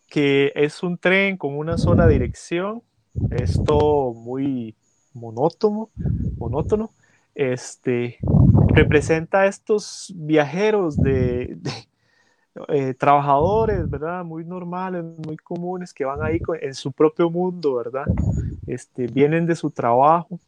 que 0.08 0.52
es 0.54 0.82
un 0.82 0.96
tren 0.96 1.36
con 1.36 1.56
una 1.58 1.76
sola 1.76 2.06
dirección. 2.06 2.82
Esto 3.30 4.12
muy 4.14 4.76
monótono, 5.12 5.90
monótono, 6.36 6.90
este, 7.34 8.18
representa 8.68 9.40
a 9.40 9.46
estos 9.46 10.12
viajeros 10.16 10.96
de, 10.96 11.58
eh, 12.68 12.94
trabajadores, 12.94 13.90
¿verdad? 13.90 14.24
Muy 14.24 14.44
normales, 14.44 15.04
muy 15.04 15.36
comunes, 15.36 15.92
que 15.92 16.04
van 16.04 16.22
ahí 16.22 16.40
en 16.60 16.74
su 16.74 16.92
propio 16.92 17.28
mundo, 17.28 17.74
¿verdad? 17.74 18.06
Este, 18.66 19.08
vienen 19.08 19.46
de 19.46 19.56
su 19.56 19.70
trabajo, 19.70 20.38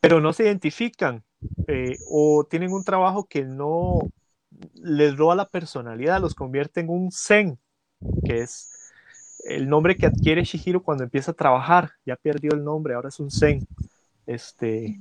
pero 0.00 0.20
no 0.20 0.32
se 0.32 0.44
identifican 0.44 1.22
eh, 1.66 1.98
o 2.10 2.44
tienen 2.48 2.72
un 2.72 2.84
trabajo 2.84 3.24
que 3.24 3.44
no 3.44 4.00
les 4.74 5.16
roba 5.16 5.34
la 5.34 5.46
personalidad, 5.46 6.20
los 6.20 6.34
convierte 6.34 6.80
en 6.80 6.88
un 6.88 7.12
zen, 7.12 7.58
que 8.24 8.40
es 8.40 8.68
el 9.44 9.68
nombre 9.68 9.96
que 9.96 10.06
adquiere 10.06 10.44
Shihiro 10.44 10.82
cuando 10.82 11.04
empieza 11.04 11.30
a 11.30 11.34
trabajar. 11.34 11.92
Ya 12.04 12.16
perdió 12.16 12.52
el 12.52 12.64
nombre, 12.64 12.94
ahora 12.94 13.08
es 13.08 13.20
un 13.20 13.30
Zen. 13.30 13.66
Este, 14.26 15.00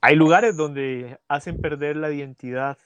hay 0.00 0.16
lugares 0.16 0.56
donde 0.56 1.18
hacen 1.28 1.60
perder 1.60 1.96
la 1.96 2.10
identidad 2.10 2.76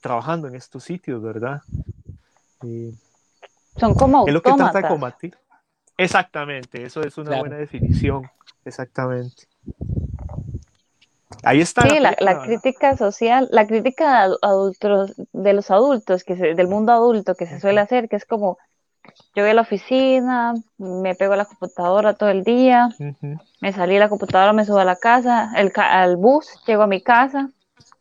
trabajando 0.00 0.48
en 0.48 0.54
estos 0.54 0.84
sitios, 0.84 1.22
¿verdad? 1.22 1.62
Son 3.76 3.94
como 3.94 4.26
Es 4.26 4.34
lo 4.34 4.42
que 4.42 4.52
trata 4.52 4.82
de 4.82 4.88
combatir. 4.88 5.36
Exactamente, 6.00 6.84
eso 6.84 7.02
es 7.02 7.16
una 7.18 7.38
buena 7.38 7.56
definición. 7.56 8.28
Exactamente. 8.64 9.44
Ahí 11.42 11.60
está. 11.60 11.82
Sí, 11.82 11.98
la, 12.00 12.42
crítica 12.42 12.96
social, 12.96 13.48
la 13.50 13.66
crítica 13.66 14.28
de, 14.28 14.36
adultos, 14.42 15.14
de 15.32 15.52
los 15.52 15.70
adultos, 15.70 16.24
que 16.24 16.34
del 16.34 16.68
mundo 16.68 16.92
adulto 16.92 17.34
que 17.34 17.46
se 17.46 17.60
suele 17.60 17.80
hacer, 17.80 18.08
que 18.08 18.16
es 18.16 18.24
como, 18.24 18.58
yo 19.34 19.42
voy 19.42 19.50
a 19.50 19.54
la 19.54 19.62
oficina, 19.62 20.54
me 20.78 21.14
pego 21.14 21.34
a 21.34 21.36
la 21.36 21.44
computadora 21.44 22.14
todo 22.14 22.30
el 22.30 22.44
día, 22.44 22.88
me 23.60 23.72
salí 23.72 23.94
de 23.94 24.00
la 24.00 24.08
computadora, 24.08 24.52
me 24.52 24.64
subo 24.64 24.78
a 24.78 24.84
la 24.84 24.96
casa, 24.96 25.52
el, 25.56 25.72
al 25.76 26.16
bus, 26.16 26.48
llego 26.66 26.82
a 26.82 26.86
mi 26.86 27.02
casa, 27.02 27.50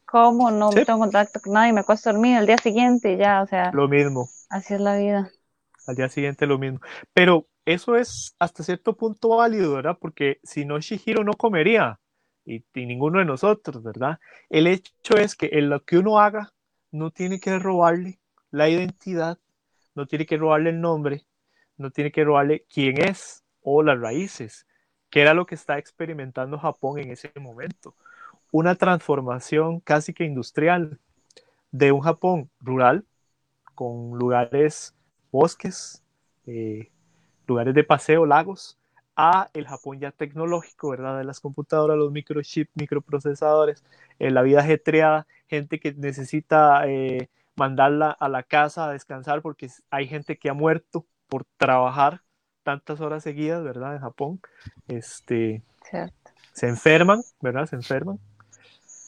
como 0.06 0.52
no 0.52 0.72
tengo 0.72 1.00
contacto 1.00 1.40
con 1.40 1.54
nadie, 1.54 1.72
me 1.72 1.82
acuesto 1.82 2.12
dormir 2.12 2.38
el 2.38 2.48
día 2.48 2.58
siguiente 2.58 3.14
y 3.14 3.18
ya, 3.18 3.42
o 3.42 3.48
sea. 3.48 3.72
Lo 3.74 3.88
mismo. 3.88 4.28
Así 4.50 4.74
es 4.74 4.82
la 4.82 4.98
vida. 4.98 5.30
Al 5.88 5.96
día 5.96 6.10
siguiente 6.10 6.46
lo 6.46 6.58
mismo. 6.58 6.80
Pero 7.14 7.46
eso 7.74 7.96
es 7.96 8.36
hasta 8.40 8.64
cierto 8.64 8.98
punto 8.98 9.30
válido, 9.30 9.76
¿verdad? 9.76 9.96
Porque 10.02 10.40
si 10.42 10.66
no, 10.66 10.80
Shihiro 10.80 11.24
no 11.24 11.34
comería 11.34 12.00
y, 12.44 12.64
ninguno 12.74 13.20
de 13.20 13.26
nosotros, 13.26 13.84
¿verdad? 13.84 14.20
El 14.50 14.66
hecho 14.66 15.18
es 15.18 15.36
que 15.36 15.52
en 15.54 15.70
lo 15.70 15.84
que 15.84 16.00
uno 16.00 16.20
haga 16.20 16.52
no 16.92 17.12
tiene 17.12 17.40
que 17.40 17.60
robarle 17.60 18.20
la 18.50 18.70
identidad, 18.70 19.38
no 19.94 20.08
tiene 20.08 20.26
que 20.26 20.38
robarle 20.38 20.72
el 20.72 20.82
nombre, 20.82 21.28
no 21.78 21.92
tiene 21.92 22.12
que 22.12 22.24
robarle 22.24 22.66
quién 22.74 23.00
es 23.02 23.44
o 23.62 23.84
las 23.84 24.00
raíces, 24.00 24.66
que 25.12 25.22
era 25.22 25.36
lo 25.36 25.46
que 25.46 25.54
está 25.54 25.78
experimentando 25.78 26.58
Japón 26.58 26.98
en 26.98 27.12
ese 27.12 27.32
momento. 27.40 27.96
Una 28.52 28.74
transformación 28.74 29.80
casi 29.80 30.12
que 30.12 30.24
industrial 30.24 31.00
de 31.72 31.92
un 31.92 32.02
Japón 32.02 32.50
rural, 32.60 33.06
con 33.76 34.18
lugares, 34.18 34.96
bosques, 35.32 36.04
eh, 36.48 36.90
lugares 37.50 37.74
de 37.74 37.84
paseo, 37.84 38.26
lagos, 38.26 38.78
a 39.16 39.50
el 39.54 39.68
Japón 39.68 40.00
ya 40.00 40.12
tecnológico, 40.12 40.92
¿verdad? 40.92 41.18
De 41.18 41.26
las 41.26 41.42
computadoras, 41.42 41.98
los 41.98 42.12
microchips, 42.12 42.72
microprocesadores, 42.76 43.84
en 44.18 44.34
la 44.34 44.42
vida 44.44 44.62
ajetreada, 44.62 45.28
gente 45.48 45.80
que 45.82 45.94
necesita 45.94 46.88
eh, 46.88 47.30
mandarla 47.58 48.12
a 48.12 48.30
la 48.30 48.44
casa 48.44 48.86
a 48.86 48.94
descansar 48.94 49.42
porque 49.42 49.70
hay 49.90 50.08
gente 50.08 50.38
que 50.38 50.50
ha 50.50 50.54
muerto 50.54 51.06
por 51.28 51.46
trabajar 51.58 52.22
tantas 52.64 53.02
horas 53.02 53.24
seguidas, 53.24 53.62
¿verdad? 53.62 53.96
En 53.96 54.02
Japón, 54.02 54.40
este, 54.88 55.64
se 56.54 56.68
enferman, 56.68 57.22
¿verdad? 57.42 57.66
Se 57.66 57.76
enferman. 57.76 58.20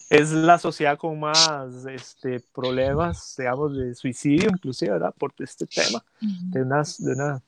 Es 0.10 0.32
la 0.32 0.58
sociedad 0.58 0.98
con 0.98 1.22
más 1.22 1.86
este, 1.86 2.42
problemas, 2.54 3.36
digamos, 3.38 3.78
de 3.78 3.96
suicidio, 3.96 4.50
inclusive, 4.50 4.92
¿verdad? 4.92 5.16
Por 5.18 5.34
este 5.38 5.66
tema, 5.68 6.04
de, 6.20 6.64
unas, 6.64 7.02
de 7.02 7.14
una 7.14 7.42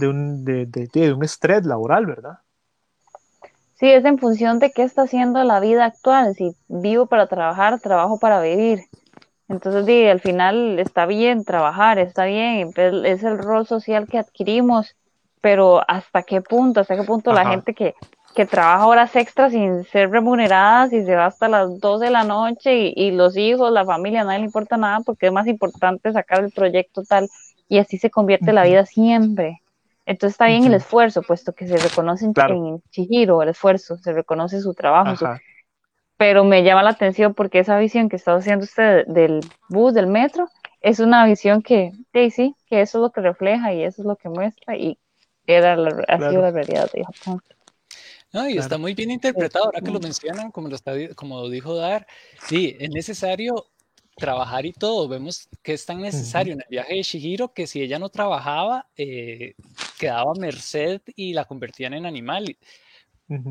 de 0.00 0.08
un, 0.08 0.44
de, 0.44 0.66
de, 0.66 1.12
un 1.12 1.22
estrés 1.22 1.64
laboral, 1.64 2.06
¿verdad? 2.06 2.38
Sí, 3.74 3.90
es 3.90 4.04
en 4.04 4.18
función 4.18 4.58
de 4.58 4.72
qué 4.72 4.82
está 4.82 5.02
haciendo 5.02 5.44
la 5.44 5.60
vida 5.60 5.84
actual. 5.84 6.34
Si 6.34 6.54
vivo 6.68 7.06
para 7.06 7.28
trabajar, 7.28 7.80
trabajo 7.80 8.18
para 8.18 8.40
vivir. 8.40 8.80
Entonces, 9.48 9.86
sí, 9.86 10.06
al 10.06 10.20
final 10.20 10.78
está 10.78 11.06
bien 11.06 11.44
trabajar, 11.44 11.98
está 11.98 12.24
bien, 12.24 12.72
es 12.76 13.24
el 13.24 13.38
rol 13.38 13.66
social 13.66 14.06
que 14.06 14.18
adquirimos, 14.18 14.94
pero 15.40 15.82
¿hasta 15.88 16.22
qué 16.22 16.40
punto? 16.40 16.80
¿Hasta 16.80 16.94
qué 16.94 17.02
punto 17.02 17.32
la 17.32 17.48
gente 17.48 17.74
que, 17.74 17.94
que, 18.36 18.46
trabaja 18.46 18.86
horas 18.86 19.16
extras 19.16 19.50
sin 19.50 19.82
ser 19.84 20.10
remuneradas 20.10 20.92
y 20.92 21.04
se 21.04 21.16
va 21.16 21.26
hasta 21.26 21.48
las 21.48 21.80
2 21.80 22.00
de 22.00 22.10
la 22.10 22.22
noche 22.22 22.76
y, 22.76 22.92
y, 22.94 23.10
los 23.10 23.36
hijos, 23.36 23.72
la 23.72 23.84
familia, 23.84 24.20
a 24.20 24.24
nadie 24.24 24.38
le 24.38 24.44
importa 24.44 24.76
nada 24.76 25.00
porque 25.00 25.26
es 25.26 25.32
más 25.32 25.48
importante 25.48 26.12
sacar 26.12 26.44
el 26.44 26.52
proyecto 26.52 27.02
tal 27.02 27.28
y 27.68 27.78
así 27.78 27.98
se 27.98 28.10
convierte 28.10 28.52
la 28.52 28.62
vida 28.62 28.86
siempre. 28.86 29.62
Entonces 30.10 30.34
está 30.34 30.46
bien 30.48 30.64
el 30.64 30.74
esfuerzo, 30.74 31.22
puesto 31.22 31.52
que 31.52 31.68
se 31.68 31.76
reconoce 31.76 32.24
en, 32.24 32.82
Chihiro 32.90 33.44
el 33.44 33.50
esfuerzo, 33.50 33.96
se 33.96 34.12
reconoce 34.12 34.60
su 34.60 34.74
trabajo. 34.74 35.24
pero 36.16 36.42
me 36.42 36.64
llama 36.64 36.82
la 36.82 36.90
atención 36.90 37.32
porque 37.32 37.60
esa 37.60 37.78
visión 37.78 38.08
que 38.08 38.16
está 38.16 38.34
haciendo 38.34 38.64
usted 38.64 39.06
del 39.06 39.38
bus, 39.68 39.94
del 39.94 40.08
metro, 40.08 40.48
es 40.80 40.98
una 40.98 41.24
visión 41.26 41.62
que, 41.62 41.92
sí, 42.12 42.32
sí, 42.32 42.56
que 42.66 42.80
eso 42.80 42.98
es 42.98 43.02
lo 43.02 43.12
que 43.12 43.20
refleja 43.20 43.72
y 43.72 43.84
eso 43.84 44.02
es 44.02 44.06
lo 44.06 44.16
que 44.16 44.28
muestra 44.28 44.76
y 44.76 44.98
era 45.46 45.76
la, 45.76 46.02
ha 46.08 46.18
sido 46.18 46.42
la 46.42 46.50
realidad 46.50 46.90
de 46.92 47.04
Japón. 47.04 47.40
No, 48.32 48.48
y 48.48 48.58
está 48.58 48.78
muy 48.78 48.94
bien 48.94 49.12
interpretado, 49.12 49.66
ahora 49.66 49.80
que 49.80 49.92
lo 49.92 50.00
mencionan, 50.00 50.50
como 50.50 50.66
lo, 50.66 50.74
está, 50.74 50.92
como 51.14 51.48
dijo 51.48 51.76
Dar, 51.76 52.04
sí, 52.48 52.76
es 52.80 52.90
necesario 52.90 53.66
trabajar 54.20 54.66
y 54.66 54.72
todo. 54.72 55.08
Vemos 55.08 55.48
que 55.62 55.72
es 55.72 55.84
tan 55.84 56.00
necesario 56.00 56.52
en 56.52 56.60
el 56.60 56.66
viaje 56.70 56.94
de 56.94 57.02
Shihiro 57.02 57.52
que 57.52 57.66
si 57.66 57.82
ella 57.82 57.98
no 57.98 58.10
trabajaba, 58.10 58.88
eh, 58.96 59.54
quedaba 59.98 60.32
merced 60.38 61.00
y 61.16 61.32
la 61.32 61.44
convertían 61.44 61.94
en 61.94 62.06
animal. 62.06 62.56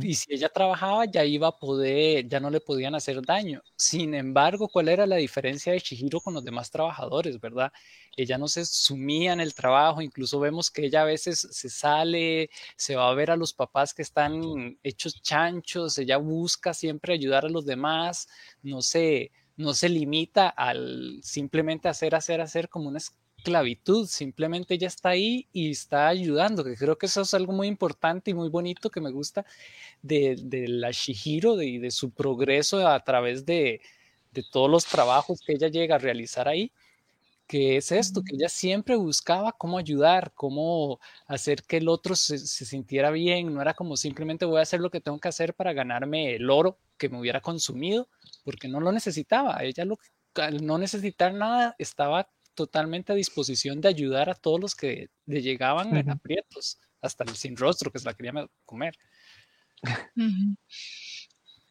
y 0.02 0.14
si 0.14 0.34
ella 0.34 0.50
trabajaba, 0.50 1.06
ya 1.06 1.24
iba 1.24 1.48
a 1.48 1.58
poder, 1.58 2.28
ya 2.28 2.40
no 2.42 2.50
le 2.50 2.60
podían 2.60 2.96
hacer 2.96 3.22
daño. 3.22 3.62
Sin 3.78 4.14
embargo, 4.14 4.68
¿cuál 4.68 4.90
era 4.90 5.06
la 5.06 5.16
diferencia 5.16 5.72
de 5.72 5.80
Shihiro 5.80 6.20
con 6.20 6.34
los 6.34 6.44
demás 6.44 6.70
trabajadores, 6.70 7.40
verdad? 7.40 7.72
Ella 8.18 8.38
no 8.38 8.50
se 8.50 8.66
sumía 8.66 9.32
en 9.32 9.40
el 9.40 9.54
trabajo, 9.54 10.02
incluso 10.02 10.40
vemos 10.40 10.70
que 10.70 10.86
ella 10.86 11.04
a 11.04 11.06
veces 11.06 11.48
se 11.52 11.70
sale, 11.70 12.50
se 12.76 12.98
va 12.98 13.10
a 13.10 13.14
ver 13.14 13.32
a 13.32 13.38
los 13.38 13.54
papás 13.54 13.94
que 13.94 14.02
están 14.02 14.78
hechos 14.84 15.22
chanchos, 15.22 15.98
ella 15.98 16.18
busca 16.18 16.74
siempre 16.74 17.14
ayudar 17.14 17.46
a 17.46 17.50
los 17.50 17.66
demás, 17.66 18.28
no 18.62 18.82
se, 18.82 19.32
no 19.60 19.74
se 19.74 19.90
limita 19.90 20.48
al 20.48 21.20
simplemente 21.22 21.90
hacer, 21.90 22.16
hacer, 22.16 22.40
hacer 22.40 22.70
como 22.70 22.88
una 22.88 23.00
esclavitud, 23.00 24.08
simplemente 24.08 24.76
ella 24.76 24.88
está 24.88 25.10
ahí 25.10 25.48
y 25.52 25.72
está 25.72 26.08
ayudando, 26.08 26.64
que 26.64 26.76
creo 26.76 26.98
que 26.98 27.08
eso 27.08 27.22
es 27.22 27.34
algo 27.34 27.52
muy 27.52 27.68
importante 27.68 28.32
y 28.32 28.34
muy 28.34 28.48
bonito 28.48 28.90
que 28.90 29.02
me 29.02 29.12
gusta 29.12 29.46
de, 30.02 30.38
de 30.42 30.70
la 30.70 30.92
Shihiro 30.92 31.62
y 31.62 31.78
de, 31.78 31.92
su 31.92 32.12
progreso 32.12 32.88
a 32.88 33.04
través 33.04 33.46
de, 33.46 33.82
de 34.32 34.44
todos 34.50 34.70
los 34.72 34.86
trabajos 34.86 35.42
que 35.46 35.54
ella 35.54 35.68
llega 35.68 35.96
a 35.96 36.00
realizar 36.00 36.48
ahí 36.48 36.72
que 37.48 37.78
es 37.78 37.92
esto, 37.92 38.24
que 38.24 38.36
ella 38.36 38.48
siempre 38.48 38.96
buscaba 38.96 39.52
cómo 39.54 39.80
ayudar, 39.80 40.32
cómo 40.36 41.00
hacer 41.26 41.64
que 41.64 41.78
el 41.78 41.90
otro 41.90 42.16
se, 42.16 42.38
se, 42.38 42.64
sintiera 42.64 43.10
bien, 43.10 43.52
no 43.52 43.60
era 43.60 43.74
como 43.74 43.98
simplemente 43.98 44.46
voy 44.46 44.60
a 44.60 44.62
hacer 44.62 44.80
lo 44.80 44.92
que 44.92 45.02
tengo 45.02 45.20
que 45.20 45.30
hacer 45.30 45.56
para 45.56 45.74
ganarme 45.74 46.36
el 46.36 46.48
oro 46.52 46.78
que 47.00 47.10
me 47.10 47.20
hubiera 47.20 47.42
consumido, 47.42 48.08
porque 48.44 48.68
no 48.68 48.80
lo 48.80 48.92
necesitaba, 48.92 49.58
ella 49.64 49.86
lo, 49.86 49.98
al 50.36 50.66
no 50.66 50.78
necesitar 50.78 51.34
nada 51.34 51.76
estaba 51.78 52.30
totalmente 52.54 53.12
a 53.12 53.16
disposición 53.16 53.82
de 53.82 53.88
ayudar 53.88 54.30
a 54.30 54.36
todos 54.36 54.60
los 54.60 54.76
que 54.76 55.10
le 55.26 55.42
llegaban 55.42 55.96
en 55.96 56.10
aprietos, 56.10 56.78
hasta 57.02 57.24
el 57.24 57.36
sin 57.36 57.56
rostro 57.56 57.92
que 57.92 58.00
se 58.00 58.06
la 58.06 58.14
quería 58.14 58.34
comer. 58.66 58.98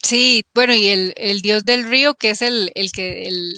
Sí, 0.02 0.44
bueno, 0.54 0.74
y 0.74 0.86
el, 0.86 1.12
el, 1.16 1.42
dios 1.42 1.64
del 1.64 1.88
río, 1.88 2.14
que 2.14 2.30
es 2.30 2.40
el, 2.40 2.72
el 2.74 2.92
que 2.92 3.26
el, 3.26 3.52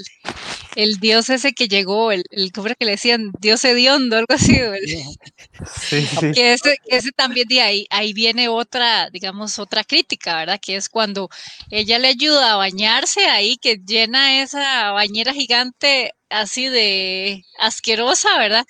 el, 0.76 0.98
dios 0.98 1.30
ese 1.30 1.52
que 1.52 1.68
llegó, 1.68 2.12
el, 2.12 2.24
el 2.30 2.52
que 2.52 2.84
le 2.84 2.92
decían 2.92 3.32
dios 3.40 3.64
hediondo, 3.64 4.16
algo 4.16 4.34
así. 4.34 4.58
Sí, 5.80 6.06
sí. 6.06 6.32
Que 6.32 6.52
ese, 6.54 6.76
ese, 6.86 7.10
también 7.12 7.48
de 7.48 7.60
ahí, 7.60 7.86
ahí 7.90 8.12
viene 8.12 8.48
otra, 8.48 9.10
digamos, 9.10 9.58
otra 9.58 9.84
crítica, 9.84 10.36
¿verdad? 10.36 10.60
Que 10.60 10.76
es 10.76 10.88
cuando 10.88 11.28
ella 11.70 11.98
le 11.98 12.08
ayuda 12.08 12.52
a 12.52 12.56
bañarse 12.56 13.26
ahí, 13.26 13.56
que 13.56 13.80
llena 13.84 14.42
esa 14.42 14.92
bañera 14.92 15.32
gigante 15.32 16.12
así 16.30 16.68
de 16.68 17.44
asquerosa, 17.58 18.38
¿verdad? 18.38 18.64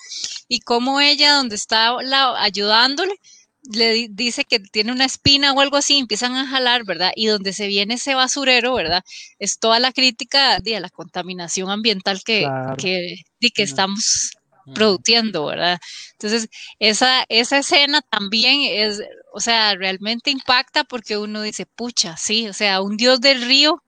Y 0.49 0.61
como 0.61 1.01
ella, 1.01 1.35
donde 1.35 1.57
está 1.57 2.03
la, 2.03 2.43
ayudándole, 2.43 3.15
le 3.63 4.09
dice 4.11 4.45
que 4.45 4.59
tiene 4.59 4.93
una 4.93 5.05
espina 5.05 5.53
o 5.53 5.61
algo 5.61 5.77
así, 5.77 5.99
empiezan 5.99 6.35
a 6.35 6.47
jalar, 6.47 6.85
¿verdad? 6.85 7.13
Y 7.15 7.27
donde 7.27 7.53
se 7.53 7.67
viene 7.67 7.95
ese 7.95 8.15
basurero, 8.15 8.75
¿verdad? 8.75 9.03
Es 9.39 9.59
toda 9.59 9.79
la 9.81 9.93
crítica 9.93 10.61
de 10.61 10.81
la 10.81 10.91
contaminación 10.91 11.71
ambiental 11.71 12.23
que, 12.25 12.49
que, 12.79 13.17
que 13.53 13.63
estamos 13.63 14.33
produciendo, 14.75 15.47
¿verdad? 15.47 15.79
Entonces, 16.13 16.49
esa, 16.79 17.25
esa 17.29 17.59
escena 17.59 18.03
también 18.03 18.61
es, 18.63 19.03
o 19.33 19.41
sea, 19.41 19.75
realmente 19.75 20.31
impacta 20.31 20.85
porque 20.85 21.19
uno 21.19 21.43
dice, 21.43 21.67
pucha, 21.67 22.17
sí, 22.17 22.49
o 22.49 22.53
sea, 22.53 22.81
un 22.81 22.97
dios 22.97 23.21
del 23.21 23.43
río 23.43 23.83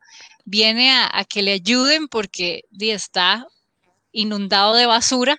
viene 0.45 0.91
a, 0.91 1.11
a 1.13 1.25
que 1.25 1.43
le 1.43 1.53
ayuden 1.53 2.09
porque 2.09 2.63
está 2.79 3.47
inundado 4.13 4.75
de 4.75 4.87
basura. 4.87 5.37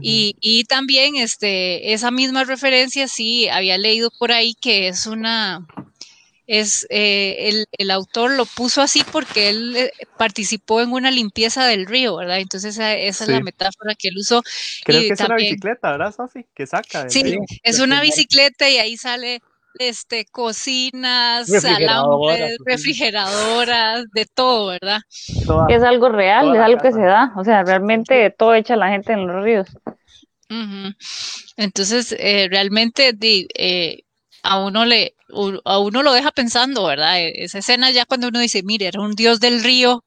Y, 0.00 0.36
y, 0.40 0.64
también 0.64 1.16
este, 1.16 1.92
esa 1.92 2.10
misma 2.10 2.44
referencia, 2.44 3.08
sí, 3.08 3.48
había 3.48 3.78
leído 3.78 4.10
por 4.18 4.32
ahí 4.32 4.54
que 4.60 4.88
es 4.88 5.06
una, 5.06 5.66
es, 6.50 6.84
eh, 6.90 7.48
el, 7.48 7.66
el, 7.78 7.90
autor 7.92 8.32
lo 8.32 8.44
puso 8.44 8.82
así 8.82 9.04
porque 9.12 9.50
él 9.50 9.76
eh, 9.76 9.92
participó 10.18 10.80
en 10.80 10.90
una 10.90 11.12
limpieza 11.12 11.64
del 11.64 11.86
río, 11.86 12.16
¿verdad? 12.16 12.40
Entonces 12.40 12.74
esa, 12.74 12.92
esa 12.94 13.24
sí. 13.24 13.30
es 13.30 13.38
la 13.38 13.44
metáfora 13.44 13.94
que 13.94 14.08
él 14.08 14.16
usó. 14.18 14.42
Creo 14.84 15.00
y 15.00 15.06
que 15.06 15.14
es 15.14 15.20
una 15.20 15.36
bicicleta, 15.36 15.92
¿verdad, 15.92 16.12
Sofi? 16.12 16.44
Que 16.52 16.66
saca. 16.66 17.08
Sí, 17.08 17.22
río. 17.22 17.38
es 17.62 17.78
una 17.78 18.00
bicicleta 18.00 18.68
y 18.68 18.78
ahí 18.78 18.96
sale 18.96 19.42
este, 19.78 20.26
cocinas, 20.26 21.48
refrigeradoras, 21.48 22.52
refrigeradoras, 22.64 24.04
de 24.12 24.26
todo, 24.26 24.68
¿verdad? 24.68 25.00
Es 25.68 25.82
algo 25.82 26.08
real, 26.08 26.54
es 26.54 26.60
algo 26.60 26.80
que 26.80 26.92
se 26.92 27.00
da, 27.00 27.32
o 27.36 27.44
sea, 27.44 27.62
realmente 27.62 28.34
todo 28.36 28.54
echa 28.54 28.76
la 28.76 28.88
gente 28.88 29.12
en 29.12 29.26
los 29.26 29.42
ríos. 29.42 29.68
Uh 30.50 30.54
-huh. 30.54 30.96
Entonces, 31.56 32.14
eh, 32.18 32.48
realmente 32.50 33.16
eh, 33.20 34.02
a 34.42 34.58
uno 34.58 34.84
le, 34.84 35.14
a 35.64 35.78
uno 35.78 36.02
lo 36.02 36.12
deja 36.12 36.32
pensando, 36.32 36.86
¿verdad? 36.86 37.20
E, 37.20 37.44
esa 37.44 37.58
escena 37.58 37.90
ya 37.90 38.06
cuando 38.06 38.28
uno 38.28 38.40
dice, 38.40 38.62
mire, 38.62 38.86
era 38.86 39.00
un 39.00 39.14
dios 39.14 39.40
del 39.40 39.62
río, 39.62 40.04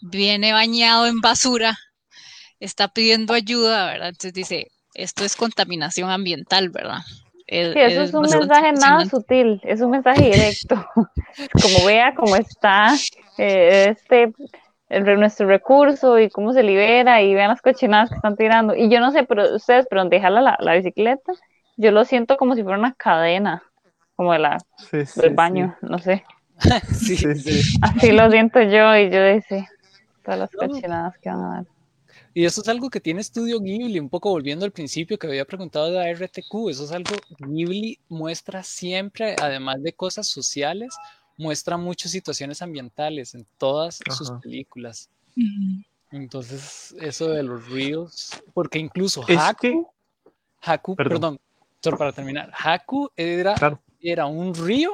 viene 0.00 0.52
bañado 0.52 1.06
en 1.06 1.20
basura, 1.20 1.78
está 2.60 2.88
pidiendo 2.88 3.34
ayuda, 3.34 3.86
¿verdad? 3.86 4.08
Entonces 4.08 4.32
dice, 4.32 4.68
esto 4.94 5.24
es 5.24 5.36
contaminación 5.36 6.10
ambiental, 6.10 6.70
¿verdad? 6.70 7.00
El, 7.48 7.72
sí, 7.72 7.80
eso 7.80 8.02
es 8.02 8.12
un 8.12 8.22
mensaje 8.22 8.72
nada 8.72 9.06
sutil, 9.06 9.60
es 9.64 9.80
un 9.80 9.90
mensaje 9.90 10.22
directo. 10.30 10.76
como 11.62 11.86
vea 11.86 12.14
cómo 12.14 12.36
está 12.36 12.92
eh, 13.38 13.86
este 13.88 14.34
el, 14.90 15.18
nuestro 15.18 15.46
recurso 15.46 16.18
y 16.18 16.28
cómo 16.28 16.52
se 16.52 16.62
libera 16.62 17.22
y 17.22 17.34
vean 17.34 17.48
las 17.48 17.62
cochinadas 17.62 18.10
que 18.10 18.16
están 18.16 18.36
tirando. 18.36 18.74
Y 18.76 18.90
yo 18.90 19.00
no 19.00 19.12
sé, 19.12 19.24
pero 19.24 19.56
ustedes, 19.56 19.86
pero 19.88 20.02
donde 20.02 20.20
jala 20.20 20.42
la, 20.42 20.56
la 20.60 20.74
bicicleta, 20.74 21.32
yo 21.78 21.90
lo 21.90 22.04
siento 22.04 22.36
como 22.36 22.54
si 22.54 22.62
fuera 22.62 22.78
una 22.78 22.92
cadena, 22.92 23.62
como 24.14 24.34
de 24.34 24.40
la, 24.40 24.58
sí, 24.76 25.06
sí, 25.06 25.20
del 25.20 25.34
baño, 25.34 25.74
sí. 25.80 25.86
no 25.88 25.98
sé. 25.98 26.24
Así 27.82 28.12
lo 28.12 28.30
siento 28.30 28.60
yo 28.60 28.94
y 28.94 29.10
yo 29.10 29.24
dice 29.24 29.68
todas 30.22 30.40
las 30.40 30.50
cochinadas 30.50 31.16
que 31.18 31.30
van 31.30 31.40
a 31.40 31.48
dar. 31.48 31.64
Y 32.34 32.44
eso 32.44 32.60
es 32.60 32.68
algo 32.68 32.90
que 32.90 33.00
tiene 33.00 33.20
Estudio 33.20 33.60
Ghibli, 33.60 33.98
un 33.98 34.08
poco 34.08 34.30
volviendo 34.30 34.64
al 34.64 34.72
principio 34.72 35.18
que 35.18 35.26
había 35.26 35.44
preguntado 35.44 35.86
de 35.86 35.92
la 35.92 36.10
RTQ, 36.10 36.70
eso 36.70 36.84
es 36.84 36.92
algo 36.92 37.10
Ghibli 37.38 37.98
muestra 38.08 38.62
siempre, 38.62 39.34
además 39.40 39.82
de 39.82 39.92
cosas 39.92 40.28
sociales, 40.28 40.94
muestra 41.36 41.76
muchas 41.76 42.10
situaciones 42.10 42.62
ambientales 42.62 43.34
en 43.34 43.46
todas 43.56 44.00
Ajá. 44.06 44.16
sus 44.16 44.30
películas. 44.42 45.08
Uh 45.36 45.40
-huh. 45.40 45.84
Entonces, 46.10 46.94
eso 47.00 47.28
de 47.30 47.42
los 47.42 47.68
ríos, 47.68 48.30
porque 48.54 48.78
incluso 48.78 49.24
es 49.28 49.38
Haku, 49.38 49.60
que... 49.60 49.82
Haku, 50.62 50.96
perdón, 50.96 51.20
perdón 51.20 51.40
solo 51.82 51.98
para 51.98 52.12
terminar, 52.12 52.52
Haku 52.52 53.10
era, 53.16 53.54
claro. 53.54 53.80
era 54.00 54.26
un 54.26 54.54
río 54.54 54.90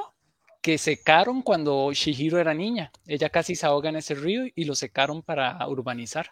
que 0.61 0.77
secaron 0.77 1.41
cuando 1.41 1.93
Shihiro 1.93 2.39
era 2.39 2.53
niña. 2.53 2.91
Ella 3.05 3.29
casi 3.29 3.55
se 3.55 3.67
ahoga 3.67 3.89
en 3.89 3.97
ese 3.97 4.15
río 4.15 4.45
y 4.55 4.65
lo 4.65 4.73
secaron 4.73 5.21
para 5.21 5.65
urbanizar. 5.67 6.31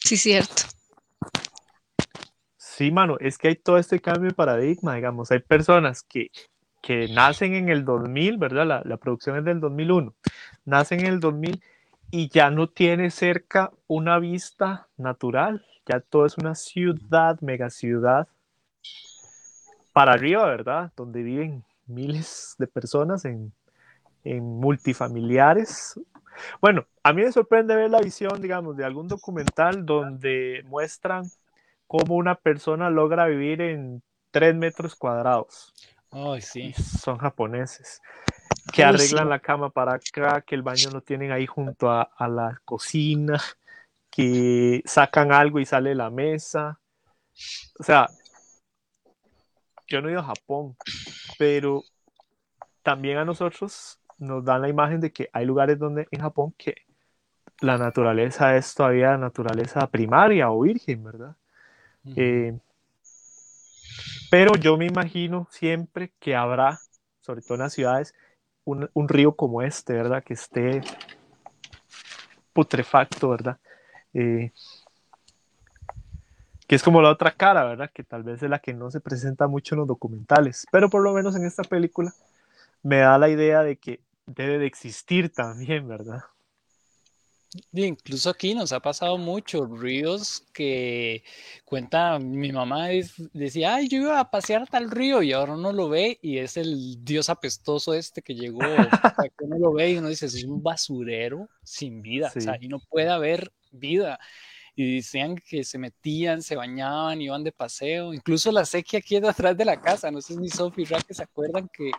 Sí, 0.00 0.16
cierto. 0.16 0.62
Sí, 2.56 2.90
mano, 2.90 3.16
es 3.20 3.36
que 3.36 3.48
hay 3.48 3.56
todo 3.56 3.78
este 3.78 4.00
cambio 4.00 4.30
de 4.30 4.34
paradigma, 4.34 4.94
digamos, 4.94 5.30
hay 5.30 5.40
personas 5.40 6.02
que, 6.02 6.30
que 6.82 7.08
nacen 7.08 7.54
en 7.54 7.68
el 7.68 7.84
2000, 7.84 8.38
¿verdad? 8.38 8.66
La, 8.66 8.82
la, 8.84 8.96
producción 8.96 9.36
es 9.36 9.44
del 9.44 9.60
2001, 9.60 10.14
nacen 10.64 11.00
en 11.00 11.06
el 11.06 11.20
2000 11.20 11.62
y 12.10 12.28
ya 12.28 12.50
no 12.50 12.68
tiene 12.68 13.10
cerca 13.10 13.70
una 13.86 14.18
vista 14.18 14.88
natural, 14.96 15.64
ya 15.86 16.00
todo 16.00 16.26
es 16.26 16.38
una 16.38 16.54
ciudad, 16.54 17.38
mega 17.40 17.70
ciudad, 17.70 18.28
para 19.92 20.12
arriba, 20.12 20.46
¿verdad? 20.46 20.92
Donde 20.96 21.22
viven 21.22 21.64
miles 21.86 22.54
de 22.58 22.66
personas 22.66 23.24
en, 23.24 23.52
en 24.24 24.42
multifamiliares, 24.42 25.98
bueno, 26.60 26.86
a 27.02 27.12
mí 27.12 27.22
me 27.22 27.32
sorprende 27.32 27.76
ver 27.76 27.90
la 27.90 28.00
visión, 28.00 28.40
digamos, 28.40 28.76
de 28.76 28.84
algún 28.84 29.08
documental 29.08 29.84
donde 29.84 30.62
muestran 30.66 31.24
cómo 31.86 32.14
una 32.14 32.34
persona 32.34 32.90
logra 32.90 33.26
vivir 33.26 33.60
en 33.60 34.02
tres 34.30 34.54
metros 34.54 34.94
cuadrados. 34.94 35.72
Oh, 36.10 36.40
sí. 36.40 36.72
Son 36.72 37.18
japoneses. 37.18 38.00
Que 38.72 38.84
arreglan 38.84 39.28
la 39.28 39.38
cama 39.38 39.70
para 39.70 39.94
acá, 39.94 40.42
que 40.42 40.54
el 40.54 40.62
baño 40.62 40.90
lo 40.90 41.02
tienen 41.02 41.32
ahí 41.32 41.46
junto 41.46 41.90
a, 41.90 42.02
a, 42.02 42.28
la 42.28 42.60
cocina, 42.64 43.40
que 44.10 44.82
sacan 44.84 45.32
algo 45.32 45.60
y 45.60 45.66
sale 45.66 45.94
la 45.94 46.10
mesa. 46.10 46.78
O 47.78 47.82
sea, 47.82 48.08
yo 49.86 50.00
no 50.00 50.08
he 50.08 50.12
ido 50.12 50.20
a 50.20 50.24
Japón, 50.24 50.76
pero 51.38 51.82
también 52.82 53.18
a 53.18 53.24
nosotros 53.24 53.99
nos 54.20 54.44
dan 54.44 54.62
la 54.62 54.68
imagen 54.68 55.00
de 55.00 55.12
que 55.12 55.28
hay 55.32 55.46
lugares 55.46 55.78
donde 55.78 56.06
en 56.10 56.20
Japón 56.20 56.54
que 56.56 56.74
la 57.60 57.76
naturaleza 57.78 58.56
es 58.56 58.74
todavía 58.74 59.16
naturaleza 59.16 59.86
primaria 59.88 60.50
o 60.50 60.60
virgen, 60.60 61.02
¿verdad? 61.02 61.36
Uh 62.04 62.10
-huh. 62.10 62.14
eh, 62.16 62.58
pero 64.30 64.54
yo 64.54 64.76
me 64.76 64.86
imagino 64.86 65.48
siempre 65.50 66.12
que 66.20 66.36
habrá, 66.36 66.78
sobre 67.20 67.42
todo 67.42 67.54
en 67.54 67.60
las 67.60 67.72
ciudades, 67.72 68.14
un, 68.64 68.88
un, 68.94 69.08
río 69.08 69.34
como 69.34 69.62
este, 69.62 69.94
¿verdad? 69.94 70.22
Que 70.22 70.34
esté 70.34 70.82
putrefacto, 72.52 73.30
¿verdad? 73.30 73.58
Eh, 74.14 74.52
que 76.66 76.76
es 76.76 76.82
como 76.82 77.02
la 77.02 77.10
otra 77.10 77.32
cara, 77.32 77.64
¿verdad? 77.64 77.90
Que 77.92 78.04
tal 78.04 78.22
vez 78.22 78.42
es 78.42 78.48
la 78.48 78.60
que 78.60 78.72
no 78.72 78.90
se 78.90 79.00
presenta 79.00 79.48
mucho 79.48 79.74
en 79.74 79.80
los 79.80 79.88
documentales, 79.88 80.66
pero 80.70 80.88
por 80.88 81.02
lo 81.02 81.12
menos 81.12 81.34
en 81.34 81.44
esta 81.44 81.64
película 81.64 82.12
me 82.82 82.98
da 82.98 83.18
la 83.18 83.28
idea 83.28 83.62
de 83.62 83.76
que 83.76 84.00
debe 84.34 84.58
de 84.58 84.66
existir 84.66 85.32
también, 85.32 85.86
¿verdad? 85.88 86.20
Incluso 87.72 88.30
aquí 88.30 88.54
nos 88.54 88.70
ha 88.72 88.78
pasado 88.78 89.18
mucho, 89.18 89.66
ríos 89.66 90.44
que 90.52 91.24
cuenta 91.64 92.20
mi 92.20 92.52
mamá, 92.52 92.88
decía, 93.32 93.74
ay, 93.74 93.88
yo 93.88 93.98
iba 94.02 94.20
a 94.20 94.30
pasear 94.30 94.68
tal 94.68 94.88
río 94.88 95.20
y 95.20 95.32
ahora 95.32 95.54
uno 95.54 95.72
lo 95.72 95.88
ve 95.88 96.20
y 96.22 96.38
es 96.38 96.56
el 96.56 97.04
dios 97.04 97.28
apestoso 97.28 97.92
este 97.92 98.22
que 98.22 98.36
llegó, 98.36 98.60
que 98.60 99.44
uno 99.44 99.58
lo 99.58 99.72
ve 99.72 99.90
y 99.90 99.96
uno 99.96 100.08
dice, 100.08 100.26
es 100.26 100.44
un 100.44 100.62
basurero 100.62 101.48
sin 101.64 102.02
vida, 102.02 102.32
o 102.34 102.40
sea, 102.40 102.56
y 102.60 102.68
no 102.68 102.78
puede 102.78 103.10
haber 103.10 103.52
vida. 103.72 104.20
Y 104.76 104.96
decían 104.96 105.34
que 105.36 105.64
se 105.64 105.76
metían, 105.78 106.42
se 106.42 106.54
bañaban, 106.54 107.20
iban 107.20 107.42
de 107.42 107.50
paseo, 107.50 108.14
incluso 108.14 108.52
la 108.52 108.64
sequía 108.64 109.00
aquí 109.00 109.16
atrás 109.16 109.56
de 109.56 109.64
la 109.64 109.80
casa, 109.80 110.12
no 110.12 110.20
sé 110.20 110.36
si 110.36 110.48
Sophie 110.48 110.84
y 110.84 111.02
que 111.02 111.14
se 111.14 111.24
acuerdan 111.24 111.68
que 111.72 111.90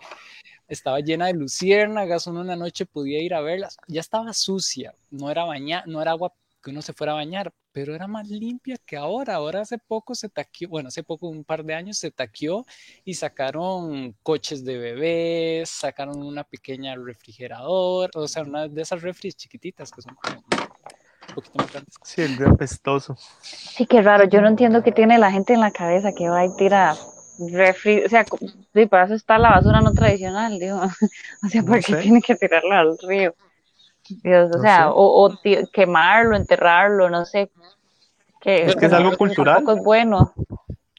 estaba 0.72 1.02
llena 1.02 1.28
de 1.28 1.34
luciérnagas, 1.34 2.28
uno 2.28 2.42
una 2.42 2.56
noche 2.56 2.86
podía 2.86 3.22
ir 3.22 3.34
a 3.34 3.42
verlas, 3.42 3.78
ya 3.88 4.00
estaba 4.00 4.32
sucia, 4.34 4.96
no 5.10 5.30
era 5.30 5.44
baña, 5.44 5.84
no 5.86 6.02
era 6.02 6.12
agua 6.12 6.34
que 6.64 6.70
uno 6.70 6.82
se 6.82 6.94
fuera 6.94 7.12
a 7.14 7.16
bañar, 7.16 7.52
pero 7.72 7.94
era 7.96 8.08
más 8.08 8.30
limpia 8.30 8.78
que 8.86 8.96
ahora. 8.96 9.36
Ahora 9.36 9.62
hace 9.62 9.80
poco 9.80 10.14
se 10.14 10.30
taqueó, 10.30 10.70
bueno, 10.70 10.90
hace 10.90 11.04
poco, 11.04 11.28
un 11.28 11.44
par 11.44 11.66
de 11.66 11.74
años 11.74 11.98
se 11.98 12.12
taqueó 12.12 12.66
y 13.04 13.16
sacaron 13.16 14.16
coches 14.24 14.64
de 14.64 14.78
bebés, 14.78 15.70
sacaron 15.70 16.22
una 16.24 16.44
pequeña 16.44 16.96
refrigerador, 16.96 18.12
o 18.14 18.28
sea, 18.28 18.44
una 18.44 18.68
de 18.68 18.82
esas 18.82 19.02
refris 19.02 19.36
chiquititas 19.36 19.92
que 19.92 20.04
son 20.04 20.16
como 20.16 20.38
un 20.38 21.36
poquito 21.36 21.58
más 21.58 21.72
grandes. 21.72 21.96
Sí, 22.04 22.22
el 22.22 22.38
de 22.38 22.48
apestoso. 22.48 23.18
Sí, 23.42 23.88
qué 23.88 24.02
raro. 24.02 24.26
Yo 24.26 24.40
no 24.42 24.48
entiendo 24.48 24.84
qué 24.84 24.92
tiene 24.92 25.18
la 25.18 25.32
gente 25.32 25.54
en 25.54 25.62
la 25.62 25.72
cabeza 25.72 26.14
que 26.14 26.30
va 26.30 26.46
y 26.46 26.56
tira 26.56 26.96
refri, 27.40 28.04
o 28.04 28.10
sea, 28.10 28.26
sí, 28.74 28.86
para 28.86 29.06
eso 29.06 29.16
está 29.16 29.38
la 29.38 29.52
basura 29.52 29.82
no 29.82 29.94
tradicional, 29.94 30.60
digo. 30.60 30.82
O 31.44 31.48
sea, 31.48 31.64
¿por 31.64 31.84
qué 31.84 31.96
tiene 31.96 32.22
que 32.22 32.36
tirarla 32.36 32.80
al 32.80 32.98
río? 33.08 33.34
Dios, 34.24 34.52
o 34.56 34.62
sea, 34.62 34.92
o, 34.92 35.40
quemarlo, 35.72 36.36
enterrarlo, 36.36 37.10
no 37.10 37.26
sé. 37.26 37.52
Que, 38.42 38.66
es 38.66 38.76
que 38.76 38.88
es 38.88 38.94
algo 38.94 39.16
cultural. 39.18 39.56
Tampoco 39.56 39.78
es 39.78 39.84
bueno. 39.84 40.34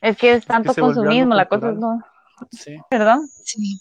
Es 0.00 0.16
que 0.16 0.34
es 0.34 0.46
tanto 0.46 0.74
consumismo, 0.74 1.34
la 1.34 1.46
cosa 1.46 1.70
es 1.70 1.76
no. 1.76 2.00
Sí. 2.50 2.76
¿Perdón? 2.88 3.28
Sí. 3.44 3.78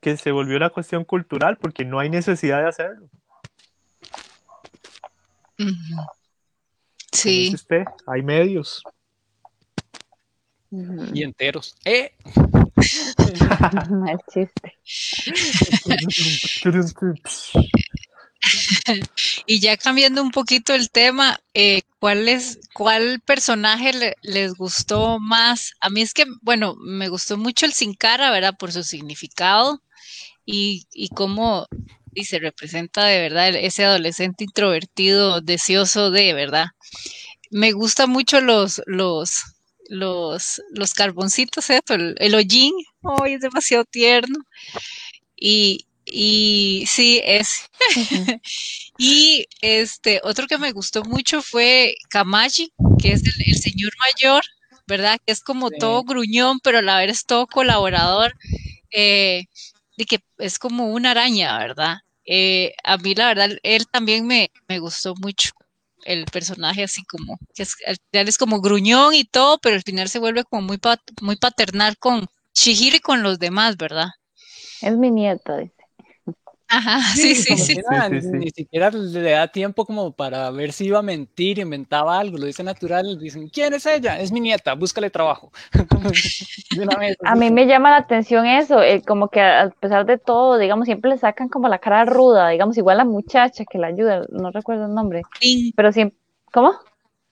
Que 0.00 0.16
se 0.16 0.30
volvió 0.30 0.56
una 0.56 0.70
cuestión 0.70 1.04
cultural 1.04 1.56
porque 1.58 1.84
no 1.84 1.98
hay 1.98 2.08
necesidad 2.08 2.62
de 2.62 2.68
hacerlo. 2.68 3.08
Sí. 7.12 7.50
Usted, 7.54 7.84
hay 8.06 8.22
medios 8.22 8.82
y 10.70 11.22
enteros. 11.22 11.76
¡Eh! 11.84 12.12
Mal 13.90 14.18
chiste. 14.32 14.78
y 19.46 19.60
ya 19.60 19.76
cambiando 19.76 20.22
un 20.22 20.30
poquito 20.30 20.74
el 20.74 20.90
tema, 20.90 21.40
eh, 21.54 21.82
¿cuál, 21.98 22.28
es, 22.28 22.58
¿cuál 22.72 23.20
personaje 23.20 24.14
les 24.22 24.54
gustó 24.54 25.18
más? 25.18 25.74
A 25.80 25.90
mí 25.90 26.00
es 26.00 26.14
que, 26.14 26.24
bueno, 26.42 26.74
me 26.76 27.08
gustó 27.08 27.36
mucho 27.36 27.66
el 27.66 27.72
Sin 27.72 27.94
Cara, 27.94 28.30
¿verdad? 28.30 28.56
Por 28.58 28.72
su 28.72 28.82
significado 28.82 29.82
y, 30.46 30.86
y 30.92 31.08
cómo 31.10 31.66
y 32.12 32.24
se 32.24 32.38
representa 32.38 33.04
de 33.04 33.20
verdad 33.20 33.50
ese 33.54 33.84
adolescente 33.84 34.44
introvertido, 34.44 35.40
deseoso 35.40 36.10
de, 36.10 36.34
¿verdad? 36.34 36.66
Me 37.50 37.72
gusta 37.72 38.06
mucho 38.06 38.40
los, 38.40 38.82
los, 38.86 39.42
los, 39.90 40.62
los 40.70 40.94
carboncitos, 40.94 41.68
el, 41.68 42.14
el 42.18 42.34
hollín, 42.34 42.72
hoy 43.02 43.34
es 43.34 43.40
demasiado 43.40 43.84
tierno. 43.84 44.38
Y, 45.36 45.86
y 46.04 46.84
sí, 46.86 47.20
es. 47.24 47.68
y 48.98 49.46
este, 49.60 50.20
otro 50.22 50.46
que 50.46 50.58
me 50.58 50.72
gustó 50.72 51.02
mucho 51.02 51.42
fue 51.42 51.94
Kamaji, 52.08 52.72
que 53.02 53.12
es 53.12 53.22
el, 53.24 53.56
señor 53.56 53.92
mayor, 53.98 54.44
¿verdad? 54.86 55.18
Que 55.26 55.32
es 55.32 55.40
como 55.40 55.70
todo 55.70 56.04
gruñón, 56.04 56.60
pero 56.60 56.78
a 56.78 56.82
la 56.82 56.98
vez 56.98 57.10
es 57.10 57.26
todo 57.26 57.46
colaborador. 57.46 58.34
Eh, 58.92 59.44
de 59.96 60.04
que 60.06 60.20
es 60.38 60.58
como 60.58 60.92
una 60.92 61.10
araña, 61.10 61.58
¿verdad? 61.58 61.98
Eh, 62.24 62.74
a 62.84 62.96
mí 62.96 63.14
la 63.14 63.26
verdad, 63.26 63.50
él 63.64 63.86
también 63.88 64.26
me, 64.26 64.50
me 64.68 64.78
gustó 64.78 65.14
mucho 65.16 65.50
el 66.12 66.24
personaje 66.26 66.82
así 66.84 67.04
como, 67.04 67.38
que 67.54 67.62
es, 67.62 67.76
al 67.86 67.96
final 68.10 68.28
es 68.28 68.38
como 68.38 68.60
gruñón 68.60 69.14
y 69.14 69.24
todo, 69.24 69.58
pero 69.58 69.76
al 69.76 69.82
final 69.82 70.08
se 70.08 70.18
vuelve 70.18 70.44
como 70.44 70.62
muy, 70.62 70.78
muy 71.20 71.36
paternal 71.36 71.96
con 71.98 72.26
Shihiro 72.54 72.96
y 72.96 73.00
con 73.00 73.22
los 73.22 73.38
demás, 73.38 73.76
¿verdad? 73.76 74.08
Es 74.82 74.96
mi 74.96 75.10
nieta, 75.10 75.56
dice. 75.56 75.79
Ajá, 76.72 77.00
sí, 77.16 77.34
sí, 77.34 77.56
sí, 77.56 77.80
Ni 78.32 78.50
siquiera 78.50 78.90
le 78.90 79.32
da 79.32 79.48
tiempo 79.48 79.84
como 79.84 80.12
para 80.12 80.48
ver 80.52 80.72
si 80.72 80.86
iba 80.86 81.00
a 81.00 81.02
mentir, 81.02 81.58
inventaba 81.58 82.16
algo, 82.16 82.38
lo 82.38 82.46
dice 82.46 82.62
natural, 82.62 83.18
dicen, 83.18 83.48
¿quién 83.48 83.74
es 83.74 83.86
ella? 83.86 84.20
Es 84.20 84.30
mi 84.30 84.38
nieta, 84.38 84.74
búscale 84.74 85.10
trabajo. 85.10 85.50
a 87.24 87.34
mí 87.34 87.50
me 87.50 87.66
llama 87.66 87.90
la 87.90 87.96
atención 87.96 88.46
eso, 88.46 88.80
eh, 88.82 89.02
como 89.04 89.28
que 89.28 89.40
a 89.40 89.70
pesar 89.80 90.06
de 90.06 90.16
todo, 90.16 90.58
digamos, 90.58 90.86
siempre 90.86 91.10
le 91.10 91.18
sacan 91.18 91.48
como 91.48 91.66
la 91.66 91.80
cara 91.80 92.04
ruda, 92.04 92.50
digamos, 92.50 92.78
igual 92.78 92.98
la 92.98 93.04
muchacha 93.04 93.64
que 93.64 93.78
la 93.78 93.88
ayuda, 93.88 94.26
no 94.30 94.52
recuerdo 94.52 94.86
el 94.86 94.94
nombre, 94.94 95.22
pero 95.74 95.90
siempre, 95.90 96.16
¿cómo? 96.52 96.74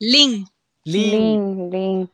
Lin. 0.01 0.47
Lin, 0.84 1.70
Lin. 1.70 2.11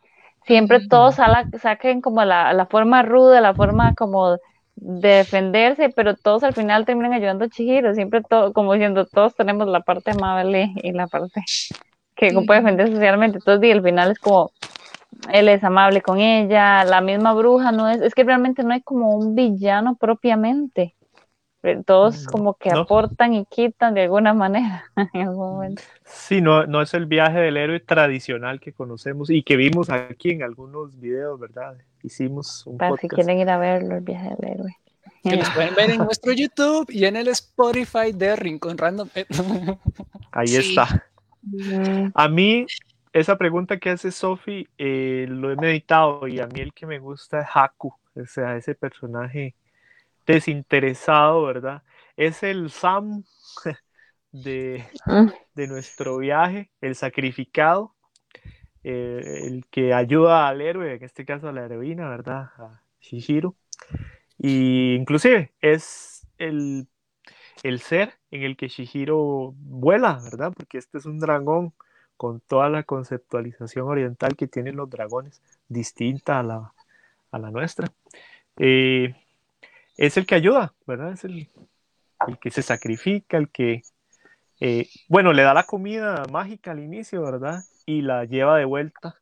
Siempre 0.47 0.87
todos 0.89 1.15
saquen 1.15 2.03
como 2.03 2.23
la, 2.23 2.53
la 2.53 2.67
forma 2.67 3.03
ruda, 3.03 3.41
la 3.41 3.55
forma 3.55 3.95
como 3.95 4.37
de 4.77 5.09
defenderse, 5.09 5.89
pero 5.91 6.15
todos 6.15 6.43
al 6.43 6.55
final 6.55 6.85
terminan 6.85 7.13
ayudando 7.13 7.45
a 7.45 7.49
Chihiro, 7.49 7.95
siempre 7.95 8.23
todo, 8.23 8.53
como 8.53 8.73
diciendo, 8.73 9.07
todos 9.07 9.35
tenemos 9.35 9.69
la 9.69 9.81
parte 9.81 10.11
amable 10.11 10.73
y 10.83 10.93
la 10.93 11.07
parte 11.07 11.43
que 12.17 12.33
puede 12.47 12.61
defender 12.61 12.91
socialmente, 12.91 13.39
entonces 13.39 13.69
y 13.69 13.73
al 13.73 13.83
final 13.83 14.11
es 14.11 14.19
como, 14.19 14.51
él 15.33 15.49
es 15.49 15.65
amable 15.65 16.01
con 16.01 16.21
ella, 16.21 16.85
la 16.85 17.01
misma 17.01 17.35
bruja 17.35 17.73
no 17.73 17.89
es, 17.89 18.01
es 18.01 18.15
que 18.15 18.25
realmente 18.25 18.63
no 18.63 18.73
hay 18.73 18.83
como 18.83 19.17
un 19.17 19.35
villano 19.35 19.97
propiamente, 19.97 20.95
todos 21.87 22.27
como 22.27 22.55
que 22.55 22.71
aportan 22.71 23.33
y 23.33 23.47
quitan 23.47 23.95
de 23.95 24.03
alguna 24.03 24.35
manera 24.35 24.85
en 25.15 25.29
algún 25.29 25.55
momento. 25.55 25.83
Sí, 26.05 26.41
no, 26.41 26.67
no 26.67 26.83
es 26.83 26.95
el 26.95 27.07
viaje 27.07 27.39
del 27.41 27.57
héroe 27.57 27.81
tradicional 27.81 28.61
que 28.61 28.73
conocemos 28.73 29.31
y 29.31 29.43
que 29.43 29.57
vimos 29.57 29.91
aquí 29.91 30.31
en 30.31 30.43
algunos 30.43 30.99
videos, 31.01 31.41
¿verdad? 31.41 31.77
hicimos 32.05 32.67
un 32.67 32.79
Para 32.79 32.97
si 32.97 33.09
quieren 33.09 33.39
ir 33.39 33.49
a 33.49 33.59
verlo, 33.59 33.97
el 33.97 34.03
viaje 34.03 34.31
del 34.39 34.51
héroe. 34.51 34.77
Que 35.23 35.37
nos 35.39 35.51
pueden 35.51 35.75
ver 35.75 35.91
en 35.91 35.99
nuestro 36.05 36.33
YouTube 36.33 36.91
y 36.91 37.07
en 37.07 37.17
el 37.17 37.29
Spotify 37.29 38.13
de 38.13 38.37
Rincón 38.37 38.77
Random. 38.77 39.09
Ahí 40.33 40.55
está. 40.55 41.07
A 42.15 42.29
mí, 42.29 42.67
esa 43.13 43.37
pregunta 43.39 43.79
que 43.79 43.91
hace 43.91 44.11
Sophie, 44.11 44.69
eh, 44.77 45.27
lo 45.29 45.51
he 45.51 45.57
meditado 45.57 46.29
y 46.29 46.41
a 46.41 46.47
mí 46.47 46.61
el 46.61 46.75
que 46.75 46.87
me 46.87 46.99
gusta 46.99 47.41
es 47.41 47.47
Haku, 47.55 47.95
o 48.15 48.27
sea, 48.27 48.57
ese 48.57 48.75
personaje 48.75 49.55
desinteresado, 50.27 51.45
¿verdad? 51.45 51.83
Es 52.17 52.43
el 52.43 52.71
Sam 52.71 53.25
de, 54.33 54.85
ah. 55.07 55.33
de 55.55 55.67
nuestro 55.67 56.19
viaje, 56.19 56.71
el 56.81 56.95
sacrificado, 56.95 57.95
eh, 58.83 59.41
el 59.45 59.67
que 59.71 59.95
ayuda 59.95 60.49
al 60.49 60.61
héroe, 60.61 60.95
en 60.95 61.05
este 61.05 61.25
caso 61.25 61.49
a 61.49 61.53
la 61.53 61.65
heroína, 61.65 62.09
¿verdad? 62.09 62.51
A 62.59 62.83
Shihiro. 63.01 63.57
Y 64.39 64.95
inclusive 64.95 65.53
es 65.61 66.27
el, 66.39 66.87
el 67.63 67.81
ser 67.81 68.15
en 68.31 68.43
el 68.43 68.57
que 68.57 68.69
Shihiro 68.69 69.55
vuela, 69.57 70.21
¿verdad? 70.23 70.53
Porque 70.55 70.79
este 70.79 70.99
es 70.99 71.07
un 71.07 71.19
dragón 71.19 71.73
con 72.17 72.41
toda 72.41 72.69
la 72.69 72.83
conceptualización 72.85 73.89
oriental 73.89 74.37
que 74.37 74.47
tienen 74.47 74.77
los 74.77 74.91
dragones, 74.91 75.43
distinta 75.69 76.41
a 76.41 76.43
la, 76.43 76.75
a 77.31 77.39
la 77.39 77.51
nuestra. 77.51 77.89
Eh, 78.59 79.15
es 79.97 80.17
el 80.17 80.27
que 80.27 80.35
ayuda, 80.35 80.75
¿verdad? 80.87 81.13
Es 81.13 81.25
el, 81.25 81.49
el 82.27 82.39
que 82.39 82.51
se 82.51 82.63
sacrifica, 82.63 83.37
el 83.37 83.51
que, 83.51 83.83
eh, 84.61 84.89
bueno, 85.09 85.33
le 85.33 85.43
da 85.43 85.55
la 85.55 85.65
comida 85.65 86.25
mágica 86.31 86.73
al 86.73 86.81
inicio, 86.81 87.23
¿verdad? 87.23 87.63
y 87.87 88.03
la 88.03 88.25
lleva 88.25 88.59
de 88.59 88.65
vuelta 88.65 89.21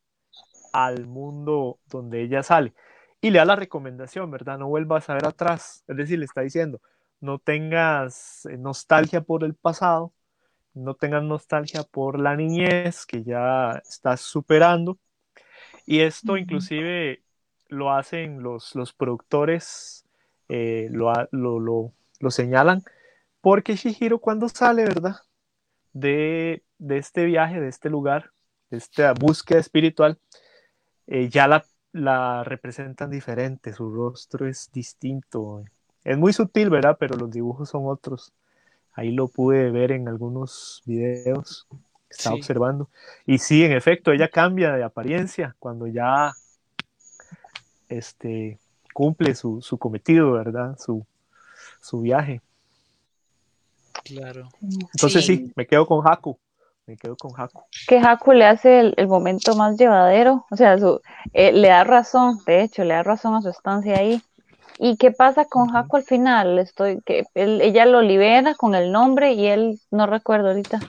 al 0.73 1.07
mundo 1.07 1.79
donde 1.87 2.23
ella 2.23 2.43
sale. 2.43 2.75
Y 3.21 3.31
le 3.31 3.39
da 3.39 3.45
la 3.45 3.57
recomendación, 3.57 4.31
¿verdad? 4.31 4.59
No 4.59 4.69
vuelvas 4.69 5.09
a 5.09 5.15
ver 5.15 5.27
atrás. 5.27 5.85
Es 5.87 5.97
decir, 5.97 6.19
le 6.19 6.25
está 6.25 6.41
diciendo, 6.41 6.81
no 7.21 7.39
tengas 7.39 8.47
eh, 8.47 8.57
nostalgia 8.57 9.21
por 9.23 9.45
el 9.45 9.55
pasado, 9.55 10.13
no 10.75 10.95
tengas 10.95 11.23
nostalgia 11.23 11.85
por 11.85 12.19
la 12.19 12.37
niñez 12.37 13.07
que 13.07 13.23
ya 13.23 13.83
estás 13.87 14.21
superando. 14.21 14.99
Y 15.87 16.01
esto 16.01 16.37
inclusive 16.37 17.23
lo 17.69 17.93
hacen 17.93 18.43
los, 18.43 18.75
los 18.75 18.93
productores, 18.93 20.02
eh, 20.55 20.89
lo, 20.91 21.13
lo, 21.31 21.93
lo, 22.21 22.31
señalan, 22.31 22.83
porque 23.41 23.77
Shihiro 23.77 24.19
cuando 24.19 24.49
sale, 24.49 24.85
¿verdad? 24.85 25.17
De, 25.95 26.63
de 26.79 26.99
este 26.99 27.25
viaje, 27.25 27.61
de 27.61 27.69
este 27.69 27.89
lugar, 27.89 28.31
esta 28.71 29.15
búsqueda 29.15 29.61
espiritual, 29.61 30.19
eh, 31.07 31.29
ya 31.31 31.49
la 31.49 31.65
la 31.93 32.43
representan 32.45 33.11
diferente, 33.11 33.73
su 33.73 33.91
rostro 33.93 34.47
es 34.49 34.71
distinto. 34.73 35.65
Es 36.05 36.17
muy 36.17 36.33
sutil, 36.33 36.71
¿verdad? 36.71 36.97
Pero 36.99 37.17
los 37.17 37.31
dibujos 37.31 37.69
son 37.69 37.83
otros. 37.87 38.33
Ahí 38.95 39.13
lo 39.13 39.29
pude 39.29 39.71
ver 39.71 39.93
en 39.93 40.09
algunos 40.09 40.83
videos 40.87 41.67
que 41.71 41.77
estaba 42.17 42.37
Sí. 42.37 42.41
observando. 42.41 42.89
Y 43.27 43.39
sí, 43.39 43.65
en 43.65 43.73
efecto, 43.73 44.11
ella 44.13 44.29
cambia 44.29 44.73
de 44.73 44.85
apariencia 44.85 45.55
cuando 45.59 45.87
ya 45.87 46.33
este, 47.89 48.59
cumple 48.93 49.35
su, 49.35 49.61
su 49.63 49.79
cometido, 49.79 50.33
¿verdad? 50.33 50.77
Su, 50.79 51.05
su 51.81 52.01
viaje. 52.01 52.41
Claro. 54.05 54.49
Entonces 54.95 55.25
Sí. 55.25 55.37
sí, 55.37 55.53
me 55.57 55.67
quedo 55.67 55.87
con 55.87 56.07
Haku. 56.07 56.39
Me 56.87 56.97
quedo 56.97 57.17
con 57.17 57.31
Haku. 57.37 57.63
que 57.87 57.99
Haku 57.99 58.33
le 58.33 58.45
hace 58.45 58.81
el, 58.81 58.95
el 58.97 59.07
momento 59.07 59.55
más 59.55 59.77
llevadero, 59.79 60.47
o 60.51 60.57
sea, 60.57 60.77
su, 60.79 61.01
eh, 61.33 61.53
le 61.53 61.69
da 61.69 61.85
razón, 61.85 62.39
de 62.45 62.63
hecho, 62.63 62.83
le 62.83 62.95
da 62.95 63.03
razón 63.05 63.35
a 63.37 63.41
su 63.43 63.49
estancia 63.51 63.99
ahí. 63.99 64.21
¿Y 64.79 64.97
qué 64.97 65.13
pasa 65.13 65.45
con 65.45 65.69
Ujú. 65.69 65.77
Haku 65.79 65.97
al 65.99 66.03
final? 66.03 66.59
Estoy, 66.59 67.01
que 67.03 67.25
él- 67.35 67.61
ella 67.61 67.87
lo 67.87 68.03
libera 68.03 68.55
con 68.57 68.75
el 68.75 68.91
nombre 68.91 69.33
y 69.35 69.47
él 69.47 69.79
no 69.93 70.07
recuerdo 70.07 70.49
ahorita. 70.49 70.81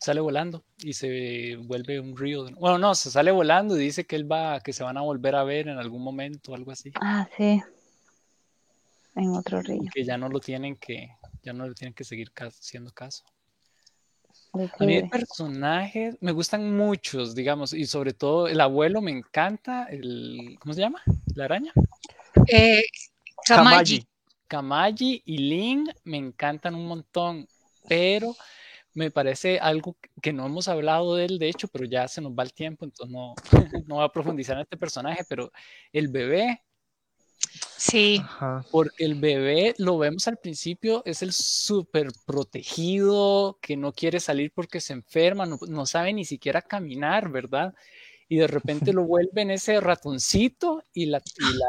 Sale 0.00 0.20
volando 0.20 0.64
y 0.78 0.94
se 0.94 1.56
vuelve 1.56 2.00
un 2.00 2.16
río. 2.16 2.44
de- 2.44 2.54
Bueno, 2.54 2.78
no, 2.78 2.94
se 2.94 3.10
sale 3.10 3.30
volando 3.30 3.76
y 3.78 3.84
dice 3.84 4.04
que 4.06 4.16
él 4.16 4.30
va, 4.30 4.60
que 4.60 4.72
se 4.72 4.82
van 4.82 4.96
a 4.96 5.02
volver 5.02 5.34
a 5.34 5.44
ver 5.44 5.68
en 5.68 5.78
algún 5.78 6.02
momento, 6.02 6.54
algo 6.54 6.70
así. 6.70 6.90
Ah, 7.00 7.28
sí. 7.36 7.62
En 9.14 9.28
otro 9.30 9.60
río. 9.60 9.82
Y 9.82 9.88
que 9.88 10.04
ya 10.04 10.16
no 10.16 10.28
lo 10.30 10.40
tienen 10.40 10.76
que, 10.76 11.10
ya 11.42 11.52
no 11.52 11.68
le 11.68 11.74
tienen 11.74 11.92
que 11.92 12.04
seguir 12.04 12.32
haciendo 12.34 12.90
caso. 12.92 13.24
A 14.54 14.84
mí 14.84 14.94
de 14.96 15.08
personajes 15.08 16.16
me 16.20 16.32
gustan 16.32 16.74
muchos, 16.76 17.34
digamos, 17.34 17.72
y 17.72 17.84
sobre 17.86 18.14
todo 18.14 18.48
el 18.48 18.60
abuelo 18.60 19.00
me 19.00 19.10
encanta, 19.12 19.84
el, 19.84 20.56
¿cómo 20.60 20.72
se 20.74 20.80
llama? 20.80 21.02
La 21.34 21.44
araña. 21.44 21.72
Eh, 22.46 22.82
Kamaji. 23.46 24.04
Kamaji 24.48 25.22
y 25.24 25.38
Lin 25.38 25.92
me 26.04 26.16
encantan 26.16 26.74
un 26.74 26.86
montón, 26.86 27.46
pero 27.88 28.34
me 28.94 29.10
parece 29.10 29.58
algo 29.58 29.96
que 30.20 30.32
no 30.32 30.46
hemos 30.46 30.68
hablado 30.68 31.16
de 31.16 31.26
él, 31.26 31.38
de 31.38 31.48
hecho, 31.48 31.68
pero 31.68 31.84
ya 31.84 32.08
se 32.08 32.20
nos 32.20 32.32
va 32.32 32.42
el 32.42 32.52
tiempo, 32.52 32.84
entonces 32.84 33.12
no, 33.12 33.34
no 33.86 33.96
voy 33.96 34.04
a 34.04 34.08
profundizar 34.08 34.56
en 34.56 34.62
este 34.62 34.76
personaje, 34.76 35.24
pero 35.28 35.50
el 35.92 36.08
bebé, 36.08 36.62
Sí, 37.76 38.20
Ajá. 38.22 38.64
porque 38.70 39.04
el 39.04 39.14
bebé 39.14 39.74
lo 39.78 39.96
vemos 39.96 40.28
al 40.28 40.36
principio, 40.36 41.02
es 41.06 41.22
el 41.22 41.32
súper 41.32 42.08
protegido, 42.26 43.58
que 43.62 43.76
no 43.76 43.92
quiere 43.92 44.20
salir 44.20 44.52
porque 44.54 44.80
se 44.80 44.92
enferma, 44.92 45.46
no, 45.46 45.58
no 45.66 45.86
sabe 45.86 46.12
ni 46.12 46.24
siquiera 46.24 46.60
caminar, 46.60 47.30
¿verdad? 47.30 47.74
Y 48.28 48.36
de 48.36 48.46
repente 48.46 48.92
lo 48.92 49.04
vuelven 49.04 49.50
ese 49.50 49.80
ratoncito 49.80 50.84
y 50.92 51.06
la, 51.06 51.22
y 51.38 51.56
la 51.56 51.68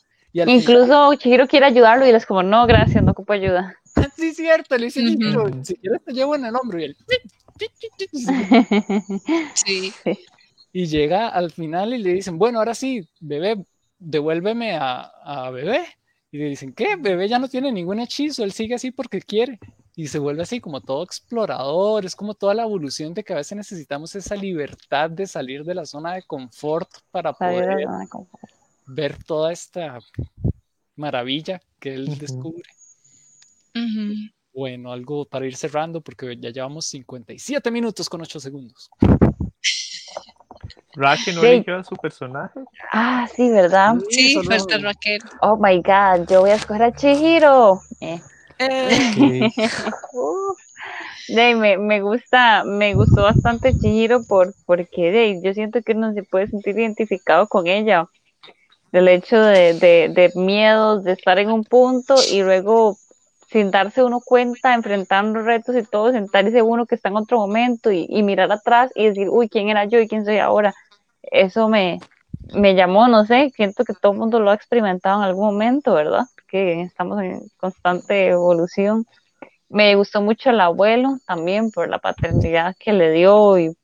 Chihiro 1.17 1.47
quiere 1.47 1.65
ayudarlo 1.65 2.05
y 2.05 2.09
él 2.09 2.15
es 2.15 2.25
como, 2.25 2.43
no, 2.43 2.65
gracias, 2.65 3.03
no 3.03 3.11
ocupo 3.11 3.33
ayuda. 3.33 3.75
sí, 4.15 4.29
es 4.29 4.37
cierto, 4.37 4.77
le 4.77 4.85
dice. 4.85 5.01
"Chihiro, 5.01 5.49
si 5.63 5.75
quieres 5.75 6.03
te 6.03 6.13
llevo 6.13 6.35
en 6.35 6.45
el 6.45 6.55
hombro 6.55 6.79
y 6.79 6.85
él... 6.85 6.97
sí. 9.53 9.93
Y 10.73 10.85
llega 10.85 11.27
al 11.27 11.51
final 11.51 11.93
y 11.93 11.99
le 11.99 12.13
dicen, 12.13 12.37
bueno, 12.37 12.59
ahora 12.59 12.73
sí, 12.73 13.07
bebé, 13.19 13.65
devuélveme 13.99 14.75
a, 14.75 15.11
a 15.23 15.49
bebé. 15.51 15.85
Y 16.31 16.37
le 16.37 16.45
dicen, 16.45 16.73
¿qué? 16.73 16.95
Bebé 16.95 17.27
ya 17.27 17.39
no 17.39 17.49
tiene 17.49 17.71
ningún 17.71 17.99
hechizo, 17.99 18.43
él 18.43 18.53
sigue 18.53 18.75
así 18.75 18.91
porque 18.91 19.21
quiere. 19.21 19.59
Y 19.95 20.07
se 20.07 20.17
vuelve 20.17 20.43
así 20.43 20.61
como 20.61 20.79
todo 20.79 21.03
explorador, 21.03 22.05
es 22.05 22.15
como 22.15 22.33
toda 22.33 22.53
la 22.53 22.63
evolución 22.63 23.13
de 23.13 23.23
que 23.23 23.33
a 23.33 23.35
veces 23.35 23.57
necesitamos 23.57 24.15
esa 24.15 24.35
libertad 24.35 25.09
de 25.09 25.27
salir 25.27 25.65
de 25.65 25.75
la 25.75 25.85
zona 25.85 26.13
de 26.13 26.23
confort 26.23 26.89
para 27.11 27.33
Salir 27.33 27.59
de 27.59 27.67
la 27.67 27.73
poder 27.73 27.85
zona 27.85 27.99
de 27.99 28.07
confort. 28.07 28.51
Ver 28.85 29.23
toda 29.23 29.51
esta 29.51 29.99
maravilla 30.95 31.61
que 31.79 31.93
él 31.93 32.17
descubre. 32.17 32.69
Bueno, 34.53 34.91
algo 34.91 35.25
para 35.25 35.45
ir 35.45 35.55
cerrando 35.55 36.01
porque 36.01 36.37
ya 36.39 36.49
llevamos 36.49 36.85
57 36.87 37.71
minutos 37.71 38.09
con 38.09 38.21
8 38.21 38.39
segundos. 38.39 38.89
Raki 40.93 41.31
no 41.31 41.41
Sí. 41.41 41.47
eligió 41.47 41.77
a 41.77 41.83
su 41.85 41.95
personaje. 41.95 42.59
Ah, 42.91 43.25
sí, 43.33 43.49
¿verdad? 43.49 43.95
Sí, 44.09 44.35
falta 44.45 44.77
Raquel. 44.77 45.21
Oh 45.41 45.55
my 45.55 45.77
god, 45.77 46.27
yo 46.29 46.41
voy 46.41 46.49
a 46.49 46.55
escoger 46.55 46.83
a 46.83 46.93
Chihiro. 46.93 47.81
Eh. 48.01 48.21
Eh, 48.59 49.49
Uh, 50.13 50.53
de, 51.29 51.55
me, 51.55 51.77
me 51.77 52.01
gusta, 52.01 52.63
me 52.65 52.93
gustó 52.93 53.23
bastante 53.23 53.75
Chihiro 53.75 54.23
por, 54.23 54.53
porque 54.65 55.11
de, 55.11 55.41
yo 55.41 55.53
siento 55.53 55.81
que 55.81 55.93
uno 55.93 56.13
se 56.13 56.23
puede 56.23 56.47
sentir 56.47 56.77
identificado 56.77 57.47
con 57.47 57.67
ella. 57.67 58.07
Del 58.91 59.07
hecho 59.07 59.39
de, 59.39 59.73
de, 59.73 60.31
miedos, 60.35 61.03
de 61.03 61.13
estar 61.13 61.39
en 61.39 61.49
un 61.51 61.63
punto 61.63 62.15
y 62.31 62.41
luego 62.43 62.97
sin 63.47 63.71
darse 63.71 64.03
uno 64.03 64.21
cuenta, 64.21 64.73
enfrentando 64.73 65.41
retos 65.41 65.75
y 65.75 65.83
todo, 65.83 66.11
sentarse 66.11 66.61
uno 66.61 66.85
que 66.85 66.95
está 66.95 67.09
en 67.09 67.17
otro 67.17 67.37
momento 67.37 67.91
y, 67.91 68.05
y 68.09 68.23
mirar 68.23 68.51
atrás 68.51 68.91
y 68.95 69.07
decir, 69.07 69.29
uy, 69.29 69.49
¿quién 69.49 69.69
era 69.69 69.85
yo 69.85 69.99
y 69.99 70.07
quién 70.07 70.25
soy 70.25 70.37
ahora? 70.37 70.73
Eso 71.23 71.67
me, 71.67 71.99
me 72.53 72.75
llamó, 72.75 73.07
no 73.07 73.25
sé, 73.25 73.51
siento 73.55 73.85
que 73.85 73.93
todo 73.93 74.11
el 74.11 74.17
mundo 74.19 74.39
lo 74.39 74.51
ha 74.51 74.55
experimentado 74.55 75.19
en 75.21 75.27
algún 75.27 75.45
momento, 75.45 75.93
¿verdad? 75.93 76.25
Que 76.47 76.81
estamos 76.81 77.21
en 77.21 77.41
constante 77.57 78.27
evolución. 78.27 79.05
Me 79.69 79.95
gustó 79.95 80.21
mucho 80.21 80.49
el 80.49 80.59
abuelo 80.59 81.17
también 81.25 81.71
por 81.71 81.89
la 81.89 81.99
paternidad 81.99 82.75
que 82.77 82.93
le 82.93 83.11
dio 83.11 83.57
y, 83.57 83.75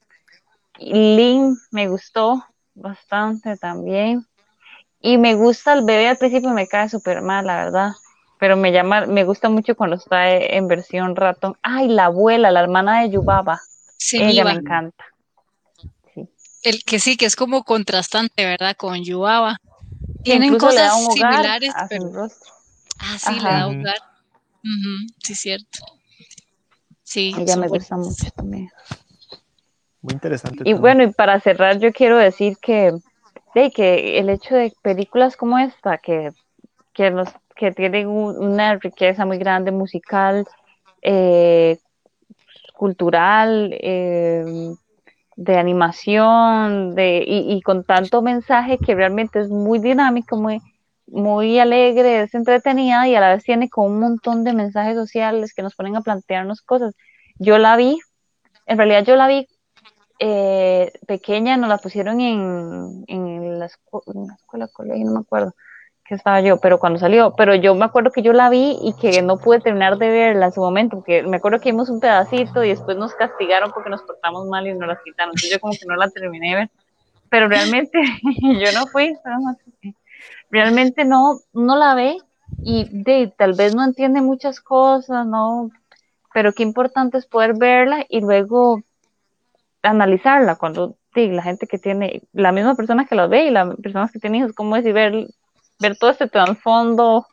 y 0.80 0.94
Lynn 1.16 1.58
me 1.72 1.88
gustó 1.88 2.44
bastante 2.74 3.58
también. 3.58 4.26
Y 5.00 5.18
me 5.18 5.36
gusta 5.36 5.74
el 5.74 5.84
bebé 5.84 6.08
al 6.08 6.18
principio, 6.18 6.50
me 6.50 6.68
cae 6.68 6.90
súper 6.90 7.22
mal, 7.22 7.46
la 7.46 7.66
verdad. 7.66 7.92
Pero 8.40 8.56
me 8.56 8.72
llama, 8.72 9.06
me 9.06 9.24
gusta 9.24 9.50
mucho 9.50 9.76
cuando 9.76 9.96
está 9.96 10.30
en 10.36 10.68
versión 10.68 11.16
ratón. 11.16 11.56
Ay, 11.62 11.88
la 11.88 12.06
abuela, 12.06 12.52
la 12.52 12.62
hermana 12.62 13.02
de 13.02 13.10
Yubaba. 13.10 13.62
Se 13.98 14.18
Ella 14.18 14.44
me 14.44 14.52
encanta. 14.52 15.06
El 16.64 16.84
que 16.84 17.00
sí, 17.00 17.18
que 17.18 17.26
es 17.26 17.36
como 17.36 17.64
contrastante, 17.64 18.46
¿verdad? 18.46 18.76
Con 18.76 19.04
Yuaba. 19.04 19.58
Tienen 20.24 20.54
Incluso 20.54 20.68
le 20.72 20.82
cosas 20.82 20.92
da 20.92 20.96
un 20.96 21.06
hogar 21.06 21.34
similares, 21.34 21.74
a 21.76 21.84
su 21.84 21.88
pero. 21.90 22.12
rostro. 22.12 22.54
Ah, 23.00 23.18
sí, 23.20 23.40
le 23.40 23.50
da 23.50 23.68
hogar. 23.68 23.98
Ujú, 24.64 25.14
sí, 25.24 25.36
cierto. 25.36 25.80
Sí. 27.04 27.34
Ella 27.38 27.56
me 27.56 27.68
gusta 27.68 27.96
mucho 27.96 28.30
también. 28.36 28.70
Muy 30.02 30.14
interesante. 30.14 30.64
Y 30.66 30.74
bueno, 30.74 31.04
y 31.04 31.12
para 31.14 31.40
cerrar, 31.40 31.80
yo 31.80 31.94
quiero 31.94 32.18
decir 32.18 32.58
que, 32.62 32.94
sí, 33.66 33.72
que 33.72 34.20
el 34.20 34.30
hecho 34.30 34.56
de 34.56 34.74
películas 34.82 35.36
como 35.38 35.58
esta, 35.58 35.98
que, 35.98 36.32
que, 36.94 37.72
tienen 37.76 38.08
un- 38.08 38.38
una 38.38 38.76
riqueza 38.78 39.26
muy 39.26 39.38
grande 39.38 39.72
musical, 39.72 40.46
eh, 41.02 41.78
cultural, 42.74 43.72
eh, 43.82 44.46
de 45.36 45.58
animación, 45.58 46.96
de, 46.96 47.24
y, 47.28 47.62
con 47.62 47.84
tanto 47.84 48.22
mensaje 48.22 48.78
que 48.80 48.96
realmente 48.96 49.40
es 49.40 49.50
muy 49.50 49.80
dinámico, 49.80 50.38
muy, 50.38 50.60
muy 51.08 51.60
alegre, 51.60 52.22
es 52.24 52.34
entretenida 52.36 53.08
y 53.08 53.16
a 53.16 53.22
la 53.22 53.36
vez 53.36 53.44
tiene 53.44 53.70
como 53.70 53.88
un 53.88 54.00
montón 54.00 54.44
de 54.44 54.54
mensajes 54.54 54.96
sociales 54.96 55.54
que 55.54 55.64
nos 55.64 55.76
ponen 55.76 55.96
a 55.96 56.02
plantearnos 56.02 56.62
cosas. 56.62 56.96
Yo 57.40 57.58
la 57.60 57.78
vi, 57.78 58.00
en 58.68 58.78
realidad 58.78 59.06
yo 59.06 59.16
la 59.16 59.28
vi 59.28 59.48
eh, 60.20 60.92
pequeña, 61.08 61.58
nos 61.58 61.70
la 61.70 61.78
pusieron 61.78 62.20
en, 62.22 63.04
en, 63.08 63.60
la, 63.60 63.66
escuela, 63.66 64.68
colegio, 64.74 65.06
no 65.06 65.12
me 65.14 65.20
acuerdo 65.20 65.54
que 66.06 66.16
estaba 66.16 66.40
yo, 66.42 66.58
pero 66.60 66.80
cuando 66.80 67.00
salió, 67.00 67.34
pero 67.36 67.54
yo 67.54 67.76
me 67.76 67.86
acuerdo 67.86 68.12
que 68.12 68.22
yo 68.22 68.32
la 68.32 68.50
vi 68.50 68.78
y 68.82 68.94
que 68.94 69.22
no 69.22 69.38
pude 69.38 69.60
terminar 69.60 69.98
de 69.98 70.08
verla 70.08 70.46
en 70.46 70.52
su 70.54 70.62
momento, 70.62 70.98
porque 70.98 71.22
me 71.24 71.38
acuerdo 71.38 71.60
que 71.60 71.72
vimos 71.72 71.90
un 71.90 72.00
pedacito 72.00 72.64
y 72.64 72.70
después 72.70 72.98
nos 72.98 73.14
castigaron 73.14 73.72
porque 73.74 73.90
nos 73.90 74.02
portamos 74.04 74.48
mal 74.48 74.66
y 74.66 74.74
nos 74.74 74.88
la 74.88 75.00
quitaron, 75.04 75.32
entonces 75.32 75.52
yo 75.52 75.60
como 75.60 75.74
que 75.74 75.86
no 75.86 75.96
la 75.98 76.10
terminé 76.10 76.50
de 76.50 76.56
ver, 76.56 76.70
pero 77.30 77.50
realmente 77.50 78.00
yo 78.42 78.72
no 78.74 78.88
fui, 78.88 79.16
realmente 80.50 81.04
no, 81.04 81.40
no 81.54 81.76
la 81.76 81.94
ve 81.94 82.18
y 82.60 82.88
de, 82.90 83.34
tal 83.38 83.54
vez 83.54 83.76
no 83.76 83.84
entiende 83.84 84.22
muchas 84.22 84.62
cosas, 84.62 85.28
no, 85.28 85.70
pero 86.34 86.54
qué 86.54 86.64
importante 86.64 87.18
es 87.18 87.26
poder 87.26 87.58
verla 87.58 88.06
y 88.08 88.22
luego 88.22 88.82
analizarla 89.90 90.56
cuando 90.56 90.98
la 91.26 91.42
gente 91.42 91.68
que 91.68 91.80
tiene, 91.80 92.22
la 92.32 92.52
misma 92.52 92.76
persona 92.76 93.06
que 93.06 93.16
los 93.16 93.30
ve 93.30 93.48
y 93.48 93.52
las 93.52 93.76
personas 93.78 94.12
que 94.12 94.20
tienen 94.20 94.42
hijos, 94.42 94.54
cómo 94.54 94.76
es 94.76 94.86
y 94.86 94.92
ver, 94.92 95.28
ver 95.80 95.98
todo 95.98 96.12
este 96.12 96.28
trasfondo 96.28 97.26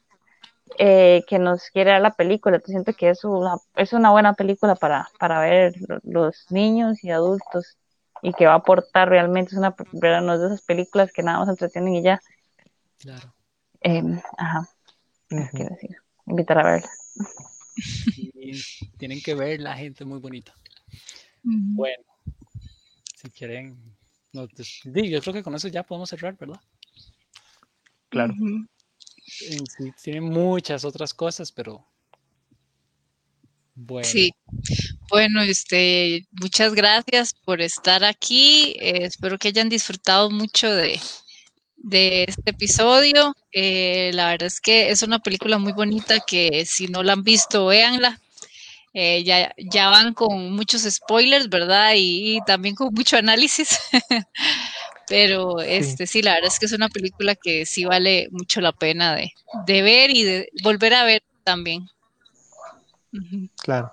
eh, 0.79 1.23
que 1.29 1.39
nos 1.39 1.69
quiere 1.71 1.91
dar 1.91 2.01
la 2.01 2.15
película. 2.15 2.59
Te 2.59 2.73
siento 2.73 2.95
que 2.95 3.11
es 3.11 3.25
una, 3.25 3.57
es 3.77 3.93
una 3.93 4.11
buena 4.11 4.33
película 4.35 4.75
para, 4.75 5.09
para 5.19 5.41
ver 5.41 5.75
los 6.03 6.47
niños 6.51 7.05
y 7.05 7.11
adultos 7.11 7.77
y 8.23 8.33
que 8.33 8.47
va 8.47 8.53
a 8.53 8.57
aportar 8.57 9.09
realmente. 9.09 9.53
Es 9.53 9.59
una, 9.59 9.75
no 9.93 10.35
es 10.35 10.41
de 10.41 10.47
esas 10.47 10.63
películas 10.63 11.13
que 11.13 11.23
nada 11.23 11.41
más 11.41 11.49
entretienen 11.49 11.95
y 11.97 12.03
ya. 12.03 12.21
Claro. 12.99 13.35
Em, 13.81 14.19
ajá. 14.39 14.67
quiero 15.29 15.75
decir. 15.75 15.97
Invitar 16.27 16.59
a 16.59 16.63
verla. 16.63 16.91
tienen 18.97 19.21
que 19.21 19.35
ver 19.35 19.61
la 19.61 19.77
gente 19.77 20.07
muy 20.07 20.21
bonita. 20.21 20.55
Bueno, 21.43 22.03
si 23.25 23.31
quieren, 23.31 23.97
no, 24.33 24.47
pues, 24.49 24.81
yo 24.85 25.21
creo 25.21 25.35
que 25.35 25.43
con 25.43 25.55
eso 25.55 25.69
ya 25.69 25.83
podemos 25.83 26.11
cerrar, 26.11 26.37
¿verdad? 26.39 26.61
Claro. 28.11 28.35
Sí, 29.27 29.59
tiene 30.03 30.21
muchas 30.21 30.85
otras 30.85 31.15
cosas, 31.15 31.51
pero 31.51 31.87
bueno. 33.75 34.07
Sí. 34.09 34.31
Bueno, 35.09 35.43
este, 35.43 36.27
muchas 36.33 36.75
gracias 36.75 37.35
por 37.45 37.61
estar 37.61 38.05
aquí. 38.05 38.77
Eh, 38.79 39.05
espero 39.05 39.39
que 39.39 39.49
hayan 39.49 39.69
disfrutado 39.69 40.31
mucho 40.31 40.71
de, 40.71 41.01
de 41.77 42.25
este 42.25 42.51
episodio. 42.51 43.35
Eh, 43.53 44.11
la 44.15 44.29
verdad 44.31 44.47
es 44.47 44.61
que 44.61 44.91
es 44.91 45.03
una 45.03 45.19
película 45.19 45.59
muy 45.59 45.73
bonita 45.73 46.21
que 46.21 46.65
si 46.67 46.89
no 46.89 47.03
la 47.03 47.15
han 47.15 47.23
visto, 47.23 47.67
véanla. 47.67 48.21
Eh, 48.97 49.25
ya, 49.25 49.53
ya 49.59 49.91
van 49.91 50.15
con 50.15 50.53
muchos 50.53 50.83
spoilers, 50.83 51.49
¿verdad? 51.49 51.95
Y, 51.97 52.39
también 52.47 52.77
con 52.77 52.95
mucho 52.95 53.17
análisis. 53.17 53.81
Pero 55.09 55.61
este 55.61 56.07
sí, 56.07 56.23
la 56.23 56.35
verdad 56.35 56.49
es 56.49 56.61
que 56.61 56.67
es 56.67 56.73
una 56.73 56.89
película 56.89 57.35
que 57.35 57.67
sí 57.67 57.85
vale 57.85 58.29
mucho 58.31 58.61
la 58.61 58.73
pena 58.73 59.15
de, 59.15 59.33
de 59.67 59.83
ver 59.83 60.11
y 60.11 60.23
de 60.23 60.49
volver 60.63 60.95
a 60.95 61.05
ver 61.05 61.23
también. 61.43 61.87
Claro. 63.63 63.93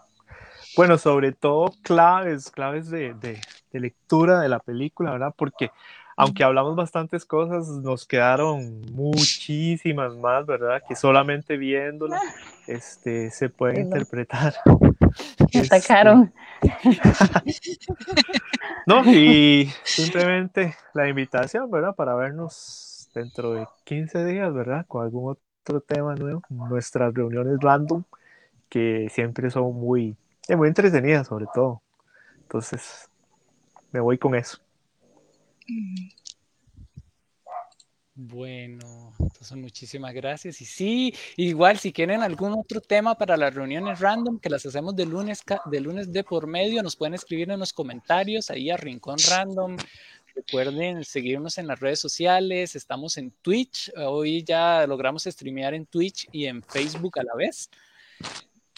Bueno, 0.78 0.98
sobre 0.98 1.34
todo 1.34 1.74
claves, 1.82 2.50
claves 2.50 2.90
de, 2.90 3.14
de, 3.16 3.42
de, 3.72 3.80
lectura 3.80 4.40
de 4.40 4.48
la 4.48 4.60
película, 4.60 5.12
¿verdad? 5.12 5.34
Porque 5.36 5.72
aunque 6.16 6.44
hablamos 6.44 6.76
bastantes 6.76 7.26
cosas, 7.26 7.68
nos 7.68 8.06
quedaron 8.06 8.82
muchísimas 8.92 10.16
más, 10.16 10.46
¿verdad? 10.46 10.82
Que 10.88 10.96
solamente 10.96 11.58
viéndola 11.58 12.22
este, 12.68 13.32
se 13.32 13.50
puede 13.50 13.82
interpretar. 13.82 14.56
Me 15.54 15.62
atacaron. 15.62 16.34
no, 18.86 19.04
y 19.12 19.70
simplemente 19.84 20.76
la 20.94 21.10
invitación, 21.10 21.70
¿verdad? 21.70 21.96
Para 21.96 22.16
vernos 22.16 23.10
dentro 23.14 23.54
de 23.54 23.68
15 23.84 24.26
días, 24.26 24.54
¿verdad? 24.54 24.86
Con 24.88 25.04
algún 25.04 25.32
otro 25.32 25.82
tema 25.82 26.16
nuevo. 26.16 26.42
Nuestras 26.50 27.14
reuniones 27.14 27.58
random, 27.60 28.04
que 28.70 29.08
siempre 29.12 29.50
son 29.50 29.76
muy, 29.76 30.16
eh, 30.48 30.56
muy 30.56 30.68
entretenidas, 30.68 31.28
sobre 31.28 31.46
todo. 31.54 31.82
Entonces, 32.42 33.10
me 33.92 34.00
voy 34.00 34.18
con 34.18 34.36
eso. 34.36 34.60
Bueno, 38.24 39.12
entonces 39.18 39.58
muchísimas 39.58 40.14
gracias. 40.14 40.62
Y 40.62 40.66
sí, 40.66 41.16
igual 41.38 41.80
si 41.80 41.92
quieren 41.92 42.22
algún 42.22 42.54
otro 42.54 42.80
tema 42.80 43.18
para 43.18 43.36
las 43.36 43.52
reuniones 43.52 44.00
random, 44.00 44.40
que 44.40 44.50
las 44.50 44.64
hacemos 44.64 44.96
de 44.96 45.08
lunes, 45.08 45.42
de 45.66 45.80
lunes 45.80 46.14
de 46.14 46.24
por 46.24 46.46
medio, 46.46 46.84
nos 46.84 46.96
pueden 46.96 47.16
escribir 47.16 47.50
en 47.50 47.60
los 47.60 47.74
comentarios 47.74 48.52
ahí 48.52 48.70
a 48.70 48.78
Rincón 48.78 49.18
Random. 49.28 49.76
Recuerden 50.36 51.04
seguirnos 51.04 51.58
en 51.58 51.66
las 51.66 51.80
redes 51.80 52.00
sociales, 52.00 52.76
estamos 52.76 53.18
en 53.18 53.32
Twitch, 53.42 53.92
hoy 53.98 54.44
ya 54.44 54.86
logramos 54.86 55.24
streamear 55.24 55.74
en 55.74 55.88
Twitch 55.88 56.28
y 56.32 56.46
en 56.46 56.62
Facebook 56.62 57.18
a 57.18 57.24
la 57.24 57.34
vez. 57.34 57.72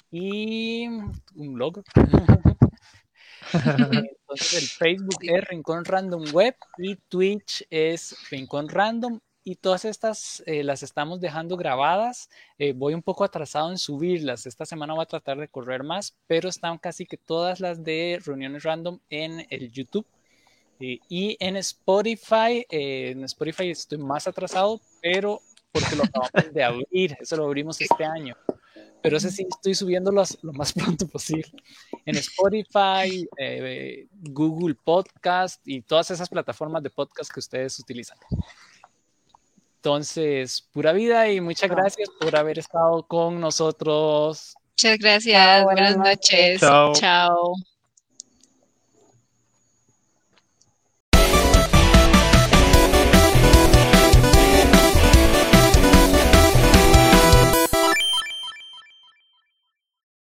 Y 0.10 0.88
un 1.36 1.60
logo. 1.60 1.84
Entonces 3.54 4.54
el 4.54 4.68
Facebook 4.70 5.20
es 5.22 5.48
Rincón 5.50 5.84
Random 5.84 6.24
Web 6.32 6.56
y 6.78 6.96
Twitch 6.96 7.68
es 7.70 8.16
Rincón 8.32 8.70
Random 8.70 9.20
y 9.44 9.56
todas 9.56 9.86
estas 9.86 10.42
eh, 10.46 10.64
las 10.64 10.84
estamos 10.84 11.20
dejando 11.20 11.58
grabadas. 11.58 12.30
Eh, 12.58 12.74
voy 12.74 12.94
un 12.94 13.02
poco 13.02 13.24
atrasado 13.24 13.70
en 13.72 13.78
subirlas. 13.78 14.46
Esta 14.46 14.66
semana 14.66 14.94
voy 14.94 15.04
a 15.04 15.08
tratar 15.08 15.38
de 15.38 15.48
correr 15.48 15.84
más, 15.84 16.16
pero 16.28 16.50
están 16.50 16.78
casi 16.78 17.06
que 17.06 17.18
todas 17.18 17.60
las 17.60 17.84
de 17.84 18.22
reuniones 18.26 18.64
random 18.64 19.00
en 19.10 19.46
el 19.50 19.72
YouTube. 19.72 20.06
Eh, 20.80 21.00
y 21.10 21.38
en 21.40 21.58
Spotify, 21.58 22.66
en 22.70 23.24
Spotify 23.26 23.70
estoy 23.70 23.98
más 23.98 24.28
atrasado, 24.28 24.82
pero 25.02 25.42
porque 25.72 25.96
lo 25.96 26.04
acabamos 26.04 26.54
de 26.54 26.64
abrir, 26.64 27.18
eso 27.20 27.36
lo 27.36 27.46
abrimos 27.46 27.82
este 27.82 28.06
año 28.06 28.36
pero 29.02 29.18
ese 29.18 29.32
sí 29.32 29.46
estoy 29.50 29.76
subiéndolos 29.76 30.38
lo 30.44 30.54
más 30.54 30.72
pronto 30.74 31.06
posible. 31.08 31.52
En 32.06 32.16
Spotify, 32.16 33.28
Google 34.14 34.76
Podcast 34.76 35.62
y 35.66 35.82
todas 35.82 36.10
esas 36.12 36.30
plataformas 36.30 36.82
de 36.82 36.90
podcast 36.90 37.30
que 37.30 37.42
ustedes 37.42 37.78
utilizan. 37.80 38.18
Entonces, 39.84 40.66
pura 40.72 40.94
vida 40.94 41.30
y 41.30 41.42
muchas 41.42 41.70
gracias 41.70 42.08
por 42.18 42.34
haber 42.38 42.58
estado 42.58 43.04
con 43.04 43.42
nosotros. 43.42 44.56
Muchas 44.78 44.98
gracias. 44.98 45.64
buenas, 45.66 45.98
noches. 45.98 46.62
Chao. 46.62 47.54